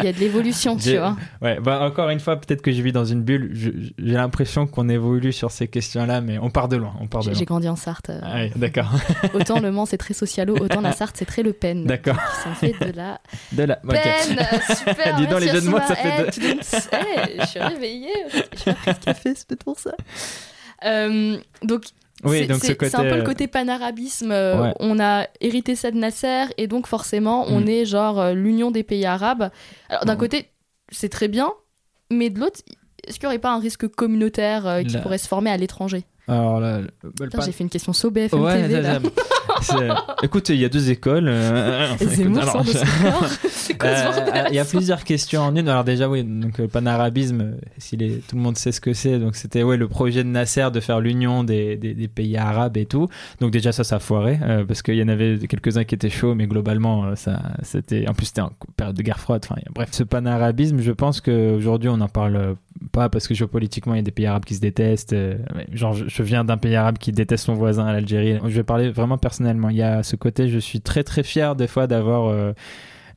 a 0.09 0.12
de 0.12 0.19
l'évolution, 0.19 0.76
tu 0.76 0.97
vois. 0.97 1.17
Ouais, 1.43 1.61
bah 1.61 1.81
encore 1.83 2.09
une 2.09 2.21
fois, 2.21 2.37
peut-être 2.37 2.62
que 2.62 2.73
je 2.73 2.81
vis 2.83 2.93
dans 2.93 3.05
une 3.05 3.23
bulle. 3.23 3.50
J'ai 3.55 3.95
l'impression 3.99 4.67
qu'on 4.67 4.88
évolue 4.88 5.33
sur 5.33 5.50
ces 5.50 5.69
questions-là, 5.69 6.21
mais 6.23 6.38
on 6.38 6.50
part 6.50 6.69
de 6.69 6.76
loin. 6.76 6.95
On 7.00 7.07
part 7.07 7.21
de 7.21 7.25
J'ai 7.26 7.31
loin. 7.33 7.38
j'ai 7.38 7.45
grandi 7.45 7.69
en 7.69 7.76
Sarthe. 7.76 8.11
euh, 8.11 8.21
Ah 8.23 8.35
oui, 8.37 8.53
d'accord, 8.57 8.91
Autant 9.35 9.61
le 9.61 9.71
Mans 9.71 9.87
c'est 9.87 9.99
très 9.99 10.15
socialo, 10.15 10.57
autant 10.59 10.81
la 10.81 10.93
Sarthe 10.93 11.17
c'est 11.19 11.25
très 11.26 11.43
Le 11.43 11.53
Pen. 11.53 11.85
d'accord. 11.85 12.17
Ça 12.43 12.55
fait 12.55 12.75
de 12.81 12.97
la 12.97 13.21
De 13.53 13.62
la. 13.65 13.76
peine. 13.76 14.38
Super. 14.75 15.17
Dis 15.19 15.26
donc, 15.26 15.41
les 15.41 15.49
jeux 15.49 15.61
de 15.61 15.69
mots, 15.69 15.79
ça 15.87 15.95
fait 15.97 16.31
tu 16.31 16.41
donnes- 16.41 16.61
Eh, 16.93 17.41
je 17.41 17.47
suis 17.47 17.61
réveillée. 17.61 18.09
Je 18.57 18.65
pas 18.65 18.73
pris 18.75 18.93
de 18.95 19.05
café, 19.05 19.33
c'est 19.35 19.47
peut-être 19.47 19.65
pour 19.65 19.79
ça. 19.79 19.93
Euh, 20.85 21.37
donc, 21.62 21.85
Oui, 22.30 22.47
c'est- 22.49 22.66
ce 22.68 22.73
côté. 22.73 22.95
un 22.97 23.02
peu 23.02 23.14
le 23.16 23.21
euh, 23.23 23.25
côté 23.25 23.47
panarabisme. 23.47 24.30
euh, 24.33 24.62
Ouais. 24.62 24.75
On 24.80 24.99
a 25.00 25.26
hérité 25.40 25.75
ça 25.76 25.90
de 25.90 25.97
Nasser 25.97 26.45
et 26.59 26.66
donc 26.66 26.87
forcément 26.87 27.47
on 27.49 27.61
Mm. 27.61 27.68
est 27.68 27.85
genre 27.85 28.21
euh, 28.21 28.33
l'union 28.35 28.71
des 28.71 28.83
pays 28.83 29.04
arabes. 29.06 29.50
Alors 29.88 30.04
d'un 30.04 30.12
Ouais. 30.14 30.18
côté 30.18 30.49
c'est 30.90 31.09
très 31.09 31.28
bien, 31.28 31.52
mais 32.11 32.30
de 32.30 32.38
l'autre 32.40 32.61
est-ce 33.06 33.18
qu'il 33.18 33.28
n'y 33.28 33.35
aurait 33.35 33.38
pas 33.38 33.52
un 33.52 33.61
risque 33.61 33.87
communautaire 33.88 34.80
qui 34.87 34.95
Là- 34.95 35.00
pourrait 35.00 35.18
se 35.18 35.28
former 35.28 35.50
à 35.50 35.56
l'étranger? 35.56 36.04
Alors 36.28 36.61
là, 36.61 36.80
Putain, 37.21 37.40
J'ai 37.45 37.52
fait 37.52 37.64
une 37.64 37.71
question 37.71 37.92
so 37.92 38.11
BFM 38.11 38.40
Ouais, 38.40 38.62
TV 38.62 38.75
ça, 38.75 38.80
là. 38.80 38.99
ça- 39.00 39.09
c'est- 39.62 39.88
Écoute, 40.25 40.49
il 40.49 40.56
y 40.56 40.64
a 40.64 40.68
deux 40.68 40.90
écoles. 40.90 41.26
euh, 41.28 41.95
écoute, 42.00 42.33
de 42.33 42.38
alors, 42.40 42.52
quoi 43.78 43.88
Euh, 43.88 44.45
Il 44.49 44.54
y 44.54 44.59
a 44.59 44.64
plusieurs 44.64 45.04
questions 45.04 45.42
en 45.42 45.54
une. 45.54 45.68
Alors 45.68 45.85
déjà, 45.85 46.09
oui, 46.09 46.25
donc 46.25 46.59
le 46.59 46.68
panarabisme, 46.68 47.40
euh, 47.40 47.52
si 47.78 47.97
les- 47.97 48.18
tout 48.18 48.37
le 48.37 48.42
monde 48.42 48.56
sait 48.59 48.73
ce 48.73 48.80
que 48.80 48.92
c'est, 48.92 49.18
donc 49.18 49.37
c'était 49.37 49.62
ouais, 49.62 49.76
le 49.76 49.87
projet 49.88 50.25
de 50.25 50.28
Nasser 50.28 50.68
de 50.73 50.80
faire 50.80 51.00
l'union 51.00 51.45
des, 51.45 51.76
des- 51.76 51.95
des 51.95 52.09
pays 52.09 52.37
arabes 52.37 52.76
et 52.76 52.87
tout. 52.87 53.09
Donc 53.40 53.50
déjà 53.52 53.73
ça, 53.73 53.85
ça 53.85 53.97
a 53.97 53.99
foiré 53.99 54.38
euh, 54.42 54.64
parce 54.64 54.83
qu'il 54.83 54.95
y 54.97 55.02
en 55.02 55.09
avait 55.09 55.38
quelques-uns 55.49 55.85
qui 55.85 55.95
étaient 55.95 56.11
chauds, 56.11 56.35
mais 56.35 56.47
globalement, 56.47 57.04
euh, 57.04 57.14
ça, 57.14 57.40
c'était 57.62 58.09
en 58.09 58.14
plus 58.14 58.26
c'était 58.26 58.40
en 58.40 58.50
période 58.76 58.97
de 58.97 59.02
guerre 59.02 59.21
froide. 59.21 59.42
Enfin, 59.49 59.61
bref, 59.75 59.90
ce 59.92 60.02
panarabisme, 60.02 60.80
je 60.80 60.92
pense 60.92 61.21
qu'aujourd'hui 61.21 61.88
on 61.88 61.99
n'en 61.99 62.09
parle 62.09 62.37
euh, 62.37 62.54
pas 62.92 63.09
parce 63.09 63.26
que 63.28 63.35
géopolitiquement 63.35 63.95
il 63.95 63.99
y 63.99 64.00
a 64.00 64.02
des 64.02 64.11
pays 64.11 64.26
arabes 64.26 64.45
qui 64.45 64.54
se 64.54 64.61
détestent. 64.61 65.12
euh, 65.12 65.37
genre, 65.73 65.92
je, 65.95 66.15
je 66.16 66.23
viens 66.23 66.44
d'un 66.44 66.56
pays 66.56 66.75
arabe 66.76 66.99
qui 66.99 67.12
déteste 67.12 67.44
son 67.46 67.54
voisin, 67.54 67.92
l'Algérie. 67.92 68.38
Je 68.44 68.56
vais 68.56 68.64
parler 68.64 68.90
vraiment 68.90 69.18
personnellement. 69.18 69.68
Il 69.70 69.76
y 69.76 69.82
a 69.82 70.02
ce 70.02 70.16
côté, 70.16 70.49
je 70.49 70.58
suis 70.58 70.80
très 70.80 71.04
très 71.04 71.23
fier 71.23 71.54
des 71.56 71.66
fois 71.66 71.87
d'avoir 71.87 72.26
euh, 72.28 72.52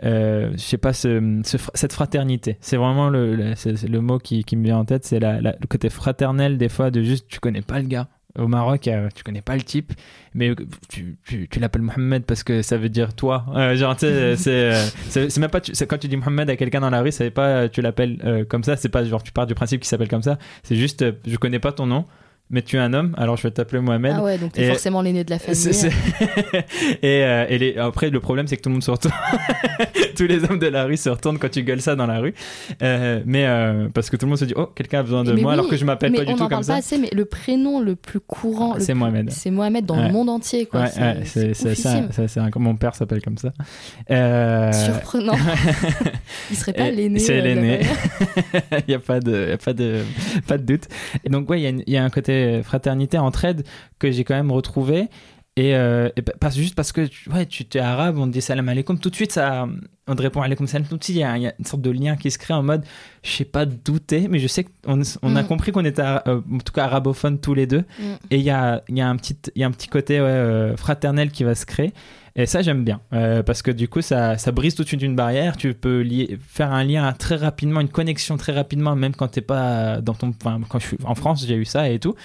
euh, 0.03 0.51
je 0.53 0.57
sais 0.61 0.77
pas, 0.77 0.93
ce, 0.93 1.41
ce 1.45 1.57
fr- 1.57 1.69
cette 1.73 1.93
fraternité. 1.93 2.57
C'est 2.61 2.77
vraiment 2.77 3.09
le, 3.09 3.53
mot 3.99 4.17
qui, 4.19 4.43
qui 4.43 4.55
me 4.55 4.63
vient 4.63 4.77
en 4.77 4.85
tête, 4.85 5.05
c'est 5.05 5.19
la, 5.19 5.41
la- 5.41 5.55
le 5.59 5.67
côté 5.67 5.89
fraternel 5.89 6.57
des 6.57 6.69
fois 6.69 6.89
de 6.91 7.01
juste 7.01 7.27
tu 7.27 7.39
connais 7.39 7.61
pas 7.61 7.79
le 7.79 7.87
gars. 7.87 8.07
Au 8.37 8.47
Maroc, 8.47 8.87
euh, 8.87 9.09
tu 9.15 9.23
connais 9.23 9.41
pas 9.41 9.55
le 9.55 9.63
type, 9.63 9.91
mais 10.35 10.53
tu, 10.87 11.17
tu, 11.25 11.47
tu 11.49 11.59
l'appelles 11.59 11.81
Mohamed 11.81 12.23
parce 12.25 12.43
que 12.43 12.61
ça 12.61 12.77
veut 12.77 12.87
dire 12.87 13.13
toi. 13.15 13.43
Euh, 13.55 13.75
genre, 13.75 13.95
tu 13.95 14.05
sais, 14.05 14.35
c'est, 14.37 14.51
euh, 14.71 14.85
c'est, 15.09 15.37
même 15.39 15.49
pas, 15.49 15.59
tu- 15.59 15.73
c'est 15.73 15.87
quand 15.87 15.97
tu 15.97 16.07
dis 16.07 16.15
Mohamed 16.15 16.47
à 16.49 16.55
quelqu'un 16.55 16.79
dans 16.79 16.91
la 16.91 17.01
rue, 17.01 17.11
c'est 17.11 17.31
pas 17.31 17.67
tu 17.69 17.81
l'appelles 17.81 18.45
comme 18.47 18.63
ça, 18.63 18.75
c'est 18.77 18.87
pas 18.87 19.03
genre 19.03 19.23
tu 19.23 19.31
pars 19.31 19.47
du 19.47 19.55
principe 19.55 19.81
qu'il 19.81 19.87
s'appelle 19.89 20.07
comme 20.09 20.21
ça, 20.21 20.37
c'est 20.61 20.75
juste 20.75 21.03
je 21.25 21.35
connais 21.37 21.59
pas 21.59 21.71
ton 21.71 21.87
nom, 21.87 22.05
mais 22.49 22.61
tu 22.61 22.75
es 22.77 22.79
un 22.79 22.93
homme, 22.93 23.13
alors 23.17 23.37
je 23.37 23.43
vais 23.43 23.51
t'appeler 23.51 23.81
Mohamed. 23.81 24.13
Ah 24.17 24.23
ouais, 24.23 24.37
donc 24.37 24.53
t'es 24.53 24.63
Et- 24.63 24.67
forcément 24.69 25.01
l'aîné 25.01 25.23
de 25.23 25.29
la 25.29 25.39
famille. 25.39 25.59
Et 27.01 27.23
euh, 27.23 27.45
et 27.49 27.57
les- 27.57 27.77
après, 27.77 28.09
le 28.09 28.19
problème, 28.19 28.47
c'est 28.47 28.57
que 28.57 28.61
tout 28.61 28.69
le 28.69 28.73
monde 28.73 28.83
se 28.83 28.91
retourne. 28.91 29.13
Tous 30.17 30.25
les 30.27 30.43
hommes 30.43 30.59
de 30.59 30.67
la 30.67 30.83
rue 30.83 30.97
se 30.97 31.09
retournent 31.09 31.39
quand 31.39 31.49
tu 31.49 31.63
gueules 31.63 31.81
ça 31.81 31.95
dans 31.95 32.07
la 32.07 32.19
rue. 32.19 32.33
Euh, 32.81 33.21
mais 33.25 33.45
euh, 33.45 33.87
parce 33.93 34.09
que 34.09 34.17
tout 34.17 34.25
le 34.25 34.29
monde 34.31 34.39
se 34.39 34.45
dit, 34.45 34.53
oh, 34.57 34.65
quelqu'un 34.65 34.99
a 34.99 35.03
besoin 35.03 35.23
de 35.23 35.31
Mais 35.31 35.41
moi, 35.41 35.51
oui, 35.53 35.59
alors 35.59 35.69
que 35.69 35.77
je 35.77 35.85
m'appelle 35.85 36.11
pas 36.11 36.25
du 36.25 36.31
on 36.31 36.33
tout 36.33 36.39
comme 36.39 36.49
parle 36.49 36.63
ça. 36.65 36.73
pas 36.73 36.79
assez, 36.79 36.97
mais 36.97 37.09
le 37.13 37.23
prénom 37.25 37.79
le 37.79 37.95
plus 37.95 38.19
courant, 38.19 38.73
le 38.73 38.79
c'est 38.81 38.91
plus- 38.93 38.99
Mohamed. 38.99 39.31
c'est 39.31 39.49
Mohamed 39.51 39.85
dans 39.85 39.97
Ouais. 39.97 40.07
le 40.07 40.11
monde 40.13 40.29
entier. 40.29 40.65
Quoi. 40.65 40.81
Ouais, 40.81 41.23
c'est 41.25 41.53
ça. 41.53 42.01
mon 42.57 42.75
père 42.75 42.95
s'appelle 42.95 43.21
comme 43.21 43.37
ça. 43.37 43.51
Surprenant. 44.73 45.33
Il 46.51 46.55
serait 46.57 46.73
pas 46.73 46.89
l'aîné. 46.91 47.19
c'est 47.19 47.41
l'aîné. 47.41 47.79
Il 48.71 48.83
n'y 48.89 48.93
a, 48.95 48.99
pas 48.99 49.19
de, 49.19 49.49
y 49.49 49.51
a 49.53 49.57
pas, 49.57 49.73
de, 49.73 49.99
pas 50.47 50.57
de 50.57 50.63
doute. 50.63 50.83
Et 51.23 51.29
donc, 51.29 51.49
ouais, 51.49 51.61
y 51.61 51.65
il 51.87 51.93
y, 51.93 51.97
a 51.97 52.03
un 52.03 52.09
côté 52.09 52.38
fraternité, 52.63 53.17
entraide 53.17 53.65
que 53.99 54.11
j'ai 54.11 54.23
quand 54.23 54.35
même 54.35 54.51
retrouvé. 54.51 55.07
Et, 55.55 55.75
euh, 55.75 56.07
et 56.15 56.21
pa- 56.21 56.31
pas 56.39 56.49
juste 56.51 56.73
parce 56.75 56.93
que 56.93 57.01
ouais, 57.33 57.45
tu 57.45 57.65
es 57.73 57.79
arabe, 57.79 58.17
on 58.17 58.27
te 58.27 58.31
dit 58.31 58.41
salam 58.41 58.69
alaikum, 58.69 58.97
tout 58.97 59.09
de 59.09 59.15
suite, 59.15 59.33
ça, 59.33 59.67
on 60.07 60.15
te 60.15 60.21
répond 60.21 60.41
alaikum 60.41 60.67
salam. 60.67 60.87
Tout 60.87 60.95
de 60.95 61.03
suite, 61.03 61.17
il 61.17 61.19
y, 61.19 61.23
a- 61.23 61.35
il 61.35 61.43
y 61.43 61.47
a 61.47 61.53
une 61.59 61.65
sorte 61.65 61.81
de 61.81 61.89
lien 61.89 62.15
qui 62.15 62.31
se 62.31 62.37
crée 62.37 62.53
en 62.53 62.63
mode, 62.63 62.85
je 63.23 63.29
sais 63.31 63.43
pas 63.45 63.65
douter, 63.65 64.29
mais 64.29 64.39
je 64.39 64.47
sais 64.47 64.63
qu'on 64.63 65.01
on 65.21 65.35
a 65.35 65.43
Mm. 65.43 65.47
compris 65.47 65.71
qu'on 65.73 65.83
était, 65.83 66.01
euh, 66.01 66.39
en 66.49 66.57
tout 66.59 66.71
cas, 66.71 66.85
arabophones 66.85 67.39
tous 67.41 67.55
les 67.55 67.67
deux. 67.67 67.83
Mm. 67.99 68.03
Et 68.31 68.37
il 68.37 68.43
y 68.43 68.51
a, 68.51 68.83
il 68.87 68.97
y, 68.97 69.01
a 69.01 69.09
un 69.09 69.17
petit- 69.17 69.35
il 69.55 69.61
y 69.61 69.65
a 69.65 69.67
un 69.67 69.71
petit 69.71 69.89
côté 69.89 70.21
ouais, 70.21 70.27
euh, 70.27 70.77
fraternel 70.77 71.29
qui 71.31 71.43
va 71.43 71.55
se 71.55 71.65
créer. 71.65 71.91
Et 72.35 72.45
ça, 72.45 72.61
j'aime 72.61 72.83
bien. 72.83 73.01
Euh, 73.13 73.43
parce 73.43 73.61
que 73.61 73.71
du 73.71 73.87
coup, 73.87 74.01
ça, 74.01 74.37
ça 74.37 74.51
brise 74.51 74.75
tout 74.75 74.83
de 74.83 74.87
suite 74.87 75.01
une 75.01 75.15
barrière. 75.15 75.57
Tu 75.57 75.73
peux 75.73 76.01
lier, 76.01 76.37
faire 76.47 76.71
un 76.71 76.83
lien 76.83 77.11
très 77.13 77.35
rapidement, 77.35 77.81
une 77.81 77.89
connexion 77.89 78.37
très 78.37 78.53
rapidement, 78.53 78.95
même 78.95 79.15
quand 79.15 79.27
t'es 79.27 79.41
pas 79.41 80.01
dans 80.01 80.13
ton. 80.13 80.29
Enfin, 80.29 80.59
quand 80.67 80.79
je 80.79 80.87
suis 80.87 80.97
en 81.05 81.15
France, 81.15 81.45
j'ai 81.45 81.55
eu 81.55 81.65
ça 81.65 81.89
et 81.89 81.99
tout. 81.99 82.15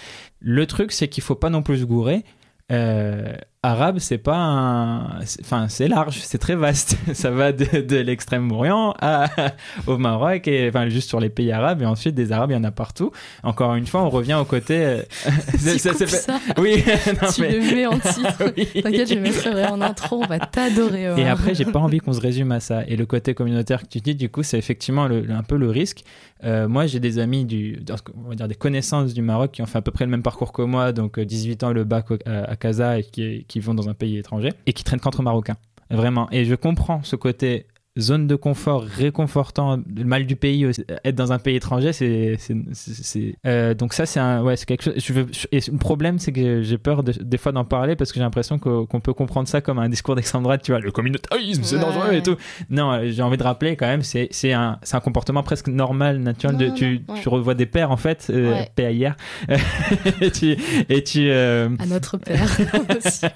Le 0.40 0.67
truc, 0.67 0.93
c'est 0.93 1.09
qu'il 1.09 1.23
faut 1.23 1.35
pas 1.35 1.51
non 1.51 1.62
plus 1.62 1.79
se 1.79 1.85
gourer. 1.85 2.25
Euh, 2.73 3.35
arabe, 3.64 3.98
c'est 3.98 4.18
pas 4.18 4.37
un. 4.37 5.20
Enfin, 5.40 5.68
c'est 5.68 5.88
large, 5.88 6.18
c'est 6.22 6.38
très 6.38 6.55
vaste. 6.57 6.96
Ça 7.14 7.31
va 7.31 7.53
de, 7.53 7.81
de 7.81 7.96
l'extrême-orient 7.96 8.94
au 9.87 9.98
Maroc, 9.98 10.46
et 10.48 10.68
enfin, 10.68 10.88
juste 10.88 11.09
sur 11.09 11.20
les 11.20 11.29
pays 11.31 11.53
arabes, 11.53 11.83
et 11.83 11.87
ensuite 11.87 12.14
des 12.14 12.33
arabes, 12.33 12.50
il 12.50 12.55
y 12.55 12.57
en 12.57 12.64
a 12.64 12.70
partout. 12.70 13.11
Encore 13.42 13.74
une 13.74 13.87
fois, 13.87 14.03
on 14.03 14.11
revient 14.11 14.35
au 14.35 14.44
côté. 14.44 14.77
euh, 14.85 15.03
coupes 15.50 15.59
c'est- 15.61 15.79
ça, 16.07 16.38
Oui, 16.59 16.83
non, 17.22 17.29
tu 17.35 17.40
mais- 17.42 17.53
le 17.59 17.74
mets 17.74 17.87
en 17.87 17.98
titre. 17.98 18.53
Oui. 18.57 18.83
T'inquiète, 18.83 19.09
je 19.09 19.14
le 19.14 19.20
mettrai 19.20 19.50
vrai 19.50 19.66
en 19.68 19.81
intro, 19.81 20.22
on 20.22 20.27
va 20.27 20.38
t'adorer. 20.38 21.05
Et 21.16 21.27
après, 21.27 21.55
j'ai 21.55 21.64
pas 21.64 21.79
envie 21.81 21.98
qu'on 21.98 22.12
se 22.12 22.20
résume 22.20 22.53
à 22.53 22.61
ça. 22.61 22.83
Et 22.87 22.96
le 22.96 23.07
côté 23.07 23.35
communautaire 23.35 23.83
que 23.83 23.88
tu 23.88 23.98
dis, 24.00 24.14
du 24.14 24.29
coup, 24.29 24.42
c'est 24.42 24.59
effectivement 24.59 25.07
le- 25.09 25.27
un 25.31 25.42
peu 25.42 25.57
le 25.57 25.70
risque. 25.70 26.05
Euh, 26.42 26.68
moi, 26.68 26.87
j'ai 26.87 27.00
des 27.00 27.18
amis, 27.18 27.46
du, 27.46 27.81
on 28.22 28.29
va 28.29 28.35
dire 28.35 28.48
des 28.48 28.55
connaissances 28.55 29.14
du 29.14 29.22
Maroc 29.22 29.53
qui 29.53 29.62
ont 29.62 29.66
fait 29.66 29.79
à 29.79 29.83
peu 29.83 29.90
près 29.92 30.05
le 30.05 30.11
même 30.11 30.22
parcours 30.22 30.53
que 30.53 30.61
moi, 30.61 30.92
donc 30.92 31.18
euh, 31.18 31.24
18 31.24 31.62
ans, 31.64 31.72
le 31.72 31.85
bac 31.85 32.07
à, 32.27 32.50
à 32.50 32.57
Casa, 32.57 32.98
et 32.98 33.03
qui, 33.05 33.46
qui 33.48 33.54
vont 33.61 33.75
dans 33.75 33.88
un 33.88 33.95
pays 33.95 34.19
étranger, 34.19 34.51
et 34.67 34.73
qui 34.73 34.85
traînent 34.85 35.01
qu'entre 35.01 35.23
Marocains. 35.23 35.57
Vraiment. 35.90 36.29
Et 36.31 36.45
je 36.45 36.55
comprends 36.55 37.03
ce 37.03 37.17
côté 37.17 37.67
zone 37.98 38.26
de 38.26 38.35
confort 38.35 38.83
réconfortant, 38.83 39.78
le 39.94 40.04
mal 40.04 40.26
du 40.26 40.35
pays, 40.35 40.66
être 41.04 41.14
dans 41.14 41.33
un 41.33 41.38
pays 41.38 41.57
étranger, 41.57 41.92
c'est. 41.92 42.37
c'est- 42.38 42.57
c'est- 42.72 43.02
c'est- 43.04 43.35
euh, 43.46 43.74
donc, 43.74 43.94
ça, 43.94 44.04
c'est 44.04 44.18
un, 44.18 44.42
ouais, 44.42 44.57
c'est 44.57 44.66
quelque 44.66 44.83
chose. 44.83 44.94
Je 44.96 45.12
veux, 45.12 45.26
et 45.52 45.61
le 45.70 45.78
problème, 45.78 46.18
c'est 46.18 46.33
que 46.33 46.62
j'ai 46.62 46.76
peur 46.78 47.04
de- 47.04 47.12
des 47.12 47.38
fois 47.38 47.52
d'en 47.52 47.64
parler 47.64 47.94
parce 47.94 48.11
que 48.11 48.16
j'ai 48.16 48.24
l'impression 48.24 48.59
qu'on 48.59 48.85
qu'on 48.87 49.00
peut 49.00 49.12
comprendre 49.14 49.46
ça 49.48 49.61
comme 49.61 49.78
un 49.78 49.88
discours 49.88 50.16
d'extrême 50.16 50.42
droite, 50.42 50.62
tu 50.64 50.72
vois, 50.72 50.80
le 50.80 50.90
communautarisme, 50.90 51.62
c'est 51.62 51.76
Ouais. 51.76 51.83
dangereux 51.83 52.12
et 52.14 52.22
tout. 52.22 52.37
Non, 52.68 52.90
euh, 52.92 53.11
j'ai 53.11 53.22
envie 53.22 53.37
de 53.37 53.42
rappeler 53.44 53.76
quand 53.76 53.87
même, 53.87 54.02
c'est 54.02 54.26
c'est 54.33 54.52
un, 54.52 54.78
c'est 54.83 54.96
un 54.96 55.00
comportement 55.00 55.42
presque 55.44 55.68
normal, 55.68 56.18
naturel. 56.18 56.57
de, 56.57 56.66
Non, 56.66 56.74
tu, 56.74 57.00
non, 57.09 57.14
ouais. 57.14 57.20
tu 57.22 57.28
revois 57.28 57.54
des 57.54 57.66
pères, 57.66 57.90
en 57.92 57.96
fait, 57.96 58.26
euh, 58.30 58.50
Ouais. 58.52 58.70
paix 58.74 58.87
à 58.87 58.90
hier. 58.90 59.16
et 60.20 60.30
tu. 60.30 60.57
Et 60.88 61.04
tu 61.04 61.28
euh, 61.30 61.68
À 61.78 61.87
notre 61.87 62.16
père, 62.18 62.44
monsieur. 62.94 63.28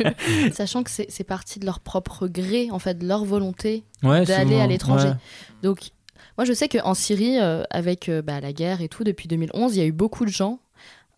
Sachant 0.52 0.82
que 0.82 0.90
c'est 0.90 1.06
c'est 1.10 1.24
parti 1.24 1.58
de 1.60 1.64
leur 1.66 1.80
propre 1.80 2.26
gré, 2.28 2.68
en 2.72 2.78
fait, 2.78 2.98
de 2.98 3.06
leur 3.06 3.24
volonté 3.24 3.84
ouais, 4.02 4.24
d'aller 4.24 4.60
à 4.60 4.66
l'étranger. 4.66 5.08
ouais. 5.08 5.14
Donc, 5.62 5.90
moi, 6.36 6.44
je 6.44 6.52
sais 6.52 6.68
qu'en 6.68 6.94
Syrie, 6.94 7.38
euh, 7.40 7.62
avec 7.70 8.08
euh, 8.08 8.22
bah, 8.22 8.40
la 8.40 8.52
guerre 8.52 8.80
et 8.80 8.88
tout, 8.88 9.02
depuis 9.04 9.26
2011, 9.28 9.74
il 9.76 9.78
y 9.80 9.82
a 9.82 9.86
eu 9.86 9.92
beaucoup 9.92 10.24
de 10.24 10.30
gens. 10.30 10.60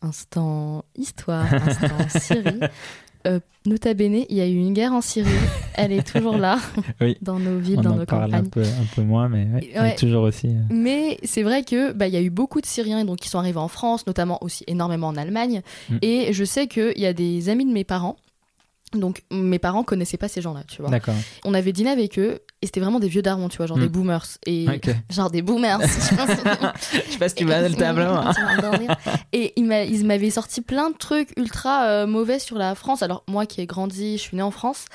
Instant 0.02 0.84
histoire, 0.96 1.44
instant 1.52 1.88
Syrie. 2.18 2.60
Euh, 3.26 3.38
nota 3.66 3.92
bene, 3.92 4.24
il 4.30 4.36
y 4.38 4.40
a 4.40 4.46
eu 4.46 4.54
une 4.56 4.72
guerre 4.72 4.94
en 4.94 5.02
Syrie. 5.02 5.28
Elle 5.74 5.92
est 5.92 6.10
toujours 6.10 6.38
là, 6.38 6.58
Oui. 7.02 7.18
dans 7.20 7.38
nos 7.38 7.58
villes, 7.58 7.80
On 7.80 7.82
dans 7.82 7.90
en 7.92 7.96
nos 7.96 8.06
parle 8.06 8.32
un 8.34 8.38
campagnes. 8.44 8.48
peu, 8.48 8.62
un 8.62 8.86
peu 8.96 9.02
moins, 9.02 9.28
mais 9.28 9.46
ouais, 9.78 9.90
est 9.90 9.98
toujours 9.98 10.22
aussi. 10.22 10.46
euh, 10.46 10.52
Mais 10.70 11.18
c'est 11.24 11.42
vrai 11.42 11.64
que 11.64 11.92
bah, 11.92 12.06
il 12.08 12.14
y 12.14 12.16
a 12.16 12.22
eu 12.22 12.30
beaucoup 12.30 12.62
de 12.62 12.66
Syriens 12.66 13.04
donc, 13.04 13.18
qui 13.18 13.28
sont 13.28 13.38
arrivés 13.38 13.58
en 13.58 13.68
France, 13.68 14.06
notamment 14.06 14.42
aussi 14.42 14.64
énormément 14.68 15.08
en 15.08 15.16
Allemagne. 15.16 15.60
Mm. 15.90 15.96
Et 16.00 16.32
je 16.32 16.44
sais 16.44 16.66
qu'il 16.66 16.96
y 16.98 17.04
a 17.04 17.12
des 17.12 17.50
amis 17.50 17.66
de 17.66 17.72
mes 17.72 17.84
parents. 17.84 18.16
Donc 18.92 19.22
mes 19.30 19.58
parents 19.60 19.84
connaissaient 19.84 20.16
pas 20.16 20.26
ces 20.28 20.40
gens-là, 20.40 20.64
tu 20.66 20.82
vois. 20.82 20.90
D'accord. 20.90 21.14
On 21.44 21.54
avait 21.54 21.72
dîné 21.72 21.90
avec 21.90 22.18
eux. 22.18 22.40
et 22.62 22.66
c'était 22.66 22.80
vraiment 22.80 23.00
des 23.00 23.08
vieux 23.08 23.22
darons, 23.22 23.48
tu 23.48 23.56
vois, 23.56 23.66
genre 23.66 23.78
Hmm. 23.78 23.82
des 23.82 23.88
boomers. 23.88 24.26
Et 24.44 24.66
Ok. 24.68 24.94
genre 25.10 25.30
des 25.30 25.40
boomers. 25.42 25.80
Je 25.82 25.86
sais 27.12 27.18
pas 27.18 27.28
si 27.28 27.34
tu 27.36 27.44
vas 27.46 27.66
le 27.66 27.74
tableau. 27.74 28.02
hein. 28.04 28.32
Et 29.32 29.52
m'a- 29.62 29.84
ils 29.84 30.04
m'avaient 30.04 30.30
sorti 30.30 30.60
plein 30.60 30.90
de 30.90 30.96
trucs 30.96 31.30
ultra 31.38 31.84
euh, 31.86 32.06
mauvais 32.06 32.38
sur 32.38 32.58
la 32.58 32.74
France. 32.74 33.02
Alors, 33.02 33.24
moi 33.28 33.46
qui 33.46 33.60
ai 33.60 33.66
grandi, 33.66 34.18
je 34.18 34.22
suis 34.22 34.36
née 34.36 34.42
en 34.42 34.50
France. 34.50 34.86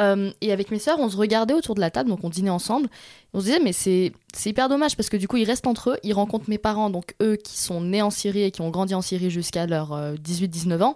euh, 0.00 0.32
et 0.40 0.52
avec 0.52 0.70
mes 0.72 0.80
sœurs, 0.80 0.98
on 0.98 1.08
se 1.08 1.16
regardait 1.16 1.54
autour 1.54 1.76
de 1.76 1.80
la 1.80 1.88
table, 1.90 2.08
donc 2.10 2.24
on 2.24 2.28
dînait 2.28 2.50
ensemble. 2.50 2.88
On 3.34 3.40
se 3.40 3.44
disait, 3.46 3.60
mais 3.62 3.72
c'est 3.72 4.12
hyper 4.46 4.68
dommage 4.68 4.96
parce 4.96 5.08
que 5.08 5.16
du 5.16 5.28
coup, 5.28 5.36
ils 5.36 5.44
restent 5.44 5.66
entre 5.66 5.90
eux. 5.90 5.96
Ils 6.04 6.12
rencontrent 6.14 6.48
mes 6.48 6.58
parents, 6.58 6.88
donc 6.88 7.14
eux 7.20 7.36
qui 7.36 7.58
sont 7.58 7.80
nés 7.80 8.00
en 8.00 8.10
Syrie 8.10 8.42
et 8.44 8.50
qui 8.50 8.60
ont 8.62 8.70
grandi 8.70 8.94
en 8.94 9.02
Syrie 9.02 9.30
jusqu'à 9.30 9.66
leurs 9.66 10.14
18-19 10.14 10.82
ans. 10.82 10.94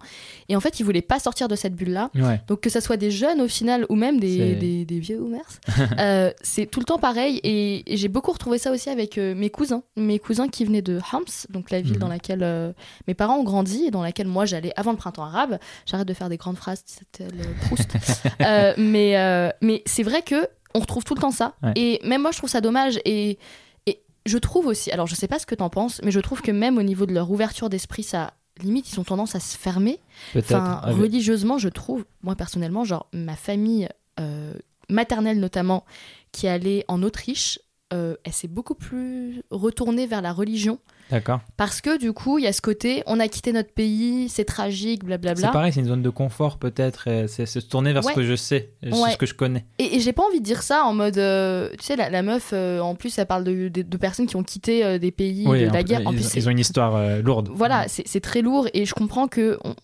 Et 0.48 0.56
en 0.56 0.60
fait, 0.60 0.78
ils 0.80 0.84
voulaient 0.84 1.02
pas 1.02 1.18
sortir 1.18 1.48
de 1.48 1.56
cette 1.56 1.74
bulle-là. 1.74 2.10
Ouais. 2.14 2.40
Donc 2.46 2.60
que 2.60 2.70
ça 2.70 2.80
soit 2.80 2.96
des 2.96 3.10
jeunes 3.10 3.40
au 3.40 3.48
final 3.48 3.84
ou 3.88 3.94
même 3.96 4.20
des, 4.20 4.54
des, 4.54 4.84
des 4.84 4.98
vieux 5.00 5.18
boomers, 5.18 5.40
euh, 5.98 6.30
c'est 6.42 6.66
tout 6.66 6.80
le 6.80 6.84
temps 6.86 6.98
pareil. 6.98 7.40
Et, 7.42 7.92
et 7.92 7.96
j'ai 7.96 8.08
beaucoup 8.08 8.32
retrouvé 8.32 8.58
ça 8.58 8.70
aussi 8.70 8.88
avec 8.88 9.18
euh, 9.18 9.34
mes 9.34 9.50
cousins. 9.50 9.82
Mes 9.96 10.18
cousins 10.18 10.48
qui 10.48 10.64
venaient 10.64 10.80
de 10.82 11.00
Homs, 11.12 11.24
donc 11.50 11.70
la 11.70 11.80
ville 11.80 11.88
Mhm. 11.94 11.98
dans 11.98 12.08
laquelle 12.08 12.42
euh, 12.42 12.72
mes 13.08 13.14
parents 13.14 13.38
ont 13.38 13.44
grandi 13.44 13.84
et 13.86 13.90
dans 13.90 14.02
laquelle 14.02 14.28
moi 14.28 14.44
j'allais 14.44 14.72
avant 14.76 14.92
le 14.92 14.96
printemps 14.98 15.24
arabe. 15.24 15.58
J'arrête 15.86 16.06
de 16.06 16.14
faire 16.14 16.28
des 16.28 16.36
grandes 16.36 16.56
phrases, 16.56 16.82
c'était 16.86 17.24
le 17.34 17.44
Proust. 17.66 17.88
Euh, 18.42 18.72
mais 18.76 19.16
euh, 19.16 19.50
mais 19.62 19.82
c'est 19.84 20.02
vrai 20.04 20.22
que 20.22 20.46
on 20.74 20.80
retrouve 20.80 21.04
tout 21.04 21.14
le 21.14 21.20
temps 21.20 21.30
ça. 21.30 21.54
Ouais. 21.62 21.72
Et 21.76 22.00
même 22.04 22.22
moi 22.22 22.30
je 22.30 22.38
trouve 22.38 22.50
ça 22.50 22.60
dommage. 22.60 23.00
Et, 23.04 23.38
et 23.86 24.00
je 24.26 24.38
trouve 24.38 24.66
aussi, 24.66 24.90
alors 24.90 25.06
je 25.06 25.14
sais 25.14 25.28
pas 25.28 25.38
ce 25.38 25.46
que 25.46 25.54
t'en 25.54 25.70
penses, 25.70 26.00
mais 26.04 26.10
je 26.10 26.20
trouve 26.20 26.42
que 26.42 26.50
même 26.50 26.78
au 26.78 26.82
niveau 26.82 27.06
de 27.06 27.12
leur 27.14 27.30
ouverture 27.30 27.68
d'esprit, 27.70 28.02
ça 28.02 28.34
limite 28.62 28.92
ils 28.92 28.98
ont 28.98 29.04
tendance 29.04 29.34
à 29.34 29.40
se 29.40 29.56
fermer. 29.56 30.00
Enfin, 30.36 30.80
Ah, 30.82 30.90
religieusement, 30.92 31.58
je 31.58 31.68
trouve, 31.68 32.04
moi 32.22 32.34
personnellement, 32.34 32.84
genre 32.84 33.06
ma 33.12 33.36
famille 33.36 33.88
euh, 34.20 34.52
maternelle 34.88 35.38
notamment, 35.38 35.84
qui 36.32 36.46
est 36.46 36.50
allée 36.50 36.84
en 36.88 37.02
Autriche, 37.02 37.60
euh, 37.92 38.16
elle 38.24 38.32
s'est 38.32 38.48
beaucoup 38.48 38.74
plus 38.74 39.42
retournée 39.50 40.06
vers 40.06 40.20
la 40.22 40.32
religion 40.32 40.78
D'accord. 41.10 41.40
parce 41.56 41.80
que 41.80 41.98
du 41.98 42.12
coup, 42.12 42.38
il 42.38 42.44
y 42.44 42.46
a 42.46 42.52
ce 42.52 42.60
côté, 42.60 43.02
on 43.06 43.18
a 43.20 43.28
quitté 43.28 43.52
notre 43.52 43.72
pays, 43.72 44.28
c'est 44.28 44.44
tragique, 44.44 45.00
C'est 45.02 45.06
blablabla. 45.06 45.48
pareil, 45.50 45.72
c'est 45.72 45.80
une 45.80 45.86
zone 45.86 46.02
de 46.02 46.10
confort 46.10 46.58
peut-être. 46.58 47.04
C'est 47.28 47.46
c'est 47.46 47.60
se 47.60 47.66
tourner 47.66 47.92
vers 47.92 48.04
Ouais. 48.04 48.12
ce 48.12 48.16
que 48.16 48.22
je 48.24 48.36
sais, 48.36 48.72
Ouais. 48.82 49.12
ce 49.12 49.16
que 49.16 49.26
je 49.26 49.34
connais. 49.34 49.64
Et, 49.78 49.96
et 49.96 50.00
j'ai 50.00 50.12
pas 50.12 50.22
envie 50.22 50.40
de 50.40 50.44
dire 50.44 50.62
ça 50.62 50.84
en 50.84 50.92
mode, 50.94 51.18
euh, 51.18 51.70
tu 51.78 51.84
sais, 51.84 51.96
la, 51.96 52.10
la 52.10 52.22
meuf, 52.22 52.50
euh, 52.52 52.80
en 52.80 52.94
plus, 52.94 53.16
elle 53.18 53.26
parle 53.26 53.44
de, 53.44 53.68
de- 53.68 53.82
de 53.82 53.96
personnes 53.96 54.26
qui 54.26 54.36
ont 54.36 54.42
quitté 54.42 54.84
euh, 54.84 54.98
des 54.98 55.10
pays 55.10 55.44
Oui, 55.46 55.60
de 55.60 55.66
la 55.70 55.80
en- 55.80 55.82
guerre. 55.82 56.02
En 56.06 56.12
ils, 56.12 56.16
plus, 56.16 56.24
c'est- 56.24 56.38
ils 56.40 56.48
ont 56.48 56.52
une 56.52 56.58
histoire 56.58 57.22
lourde. 57.22 57.48
voilà, 57.54 57.86
c'est 57.88 58.06
c'est 58.06 58.20
très 58.20 58.42
lourd 58.42 58.66
et 58.74 58.84
je 58.84 58.94
comprends 58.94 59.28
que 59.28 59.58
on- 59.64 59.74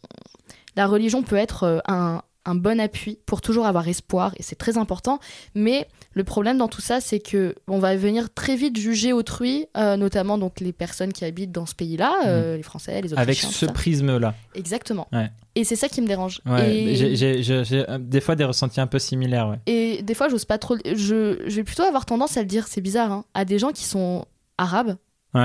la 0.76 0.86
religion 0.86 1.22
peut 1.22 1.36
être 1.36 1.82
un, 1.86 2.20
un 2.44 2.54
bon 2.54 2.80
appui 2.80 3.18
pour 3.26 3.40
toujours 3.40 3.66
avoir 3.66 3.88
espoir 3.88 4.34
et 4.38 4.42
c'est 4.42 4.56
très 4.56 4.78
important. 4.78 5.18
Mais 5.54 5.88
le 6.12 6.24
problème 6.24 6.58
dans 6.58 6.68
tout 6.68 6.80
ça, 6.80 7.00
c'est 7.00 7.20
que 7.20 7.54
on 7.68 7.78
va 7.78 7.96
venir 7.96 8.32
très 8.34 8.56
vite 8.56 8.78
juger 8.78 9.12
autrui, 9.12 9.66
euh, 9.76 9.96
notamment 9.96 10.38
donc 10.38 10.60
les 10.60 10.72
personnes 10.72 11.12
qui 11.12 11.24
habitent 11.24 11.52
dans 11.52 11.66
ce 11.66 11.74
pays-là, 11.74 12.14
euh, 12.26 12.56
les 12.56 12.62
Français, 12.62 13.00
les 13.00 13.12
Autrichiens. 13.12 13.16
Mm. 13.16 13.22
Avec 13.22 13.36
ce 13.38 13.66
prisme-là. 13.66 14.34
Exactement. 14.54 15.08
Ouais. 15.12 15.30
Et 15.54 15.64
c'est 15.64 15.76
ça 15.76 15.88
qui 15.88 16.00
me 16.02 16.06
dérange. 16.06 16.40
Ouais, 16.46 16.74
et... 16.74 17.16
j'ai- 17.16 17.86
euh, 17.88 17.98
des 17.98 18.20
fois 18.20 18.34
des 18.36 18.44
ressentis 18.44 18.80
un 18.80 18.86
peu 18.86 18.98
similaires. 18.98 19.48
Ouais. 19.48 19.58
Et 19.66 20.02
des 20.02 20.14
fois, 20.14 20.28
j'ose 20.28 20.44
pas 20.44 20.58
trop. 20.58 20.76
Je, 20.84 21.42
je 21.46 21.56
vais 21.56 21.64
plutôt 21.64 21.84
avoir 21.84 22.06
tendance 22.06 22.36
à 22.36 22.40
le 22.40 22.46
dire, 22.46 22.66
c'est 22.66 22.80
bizarre, 22.80 23.12
hein, 23.12 23.24
à 23.34 23.44
des 23.44 23.58
gens 23.58 23.70
qui 23.70 23.84
sont 23.84 24.24
arabes 24.58 24.96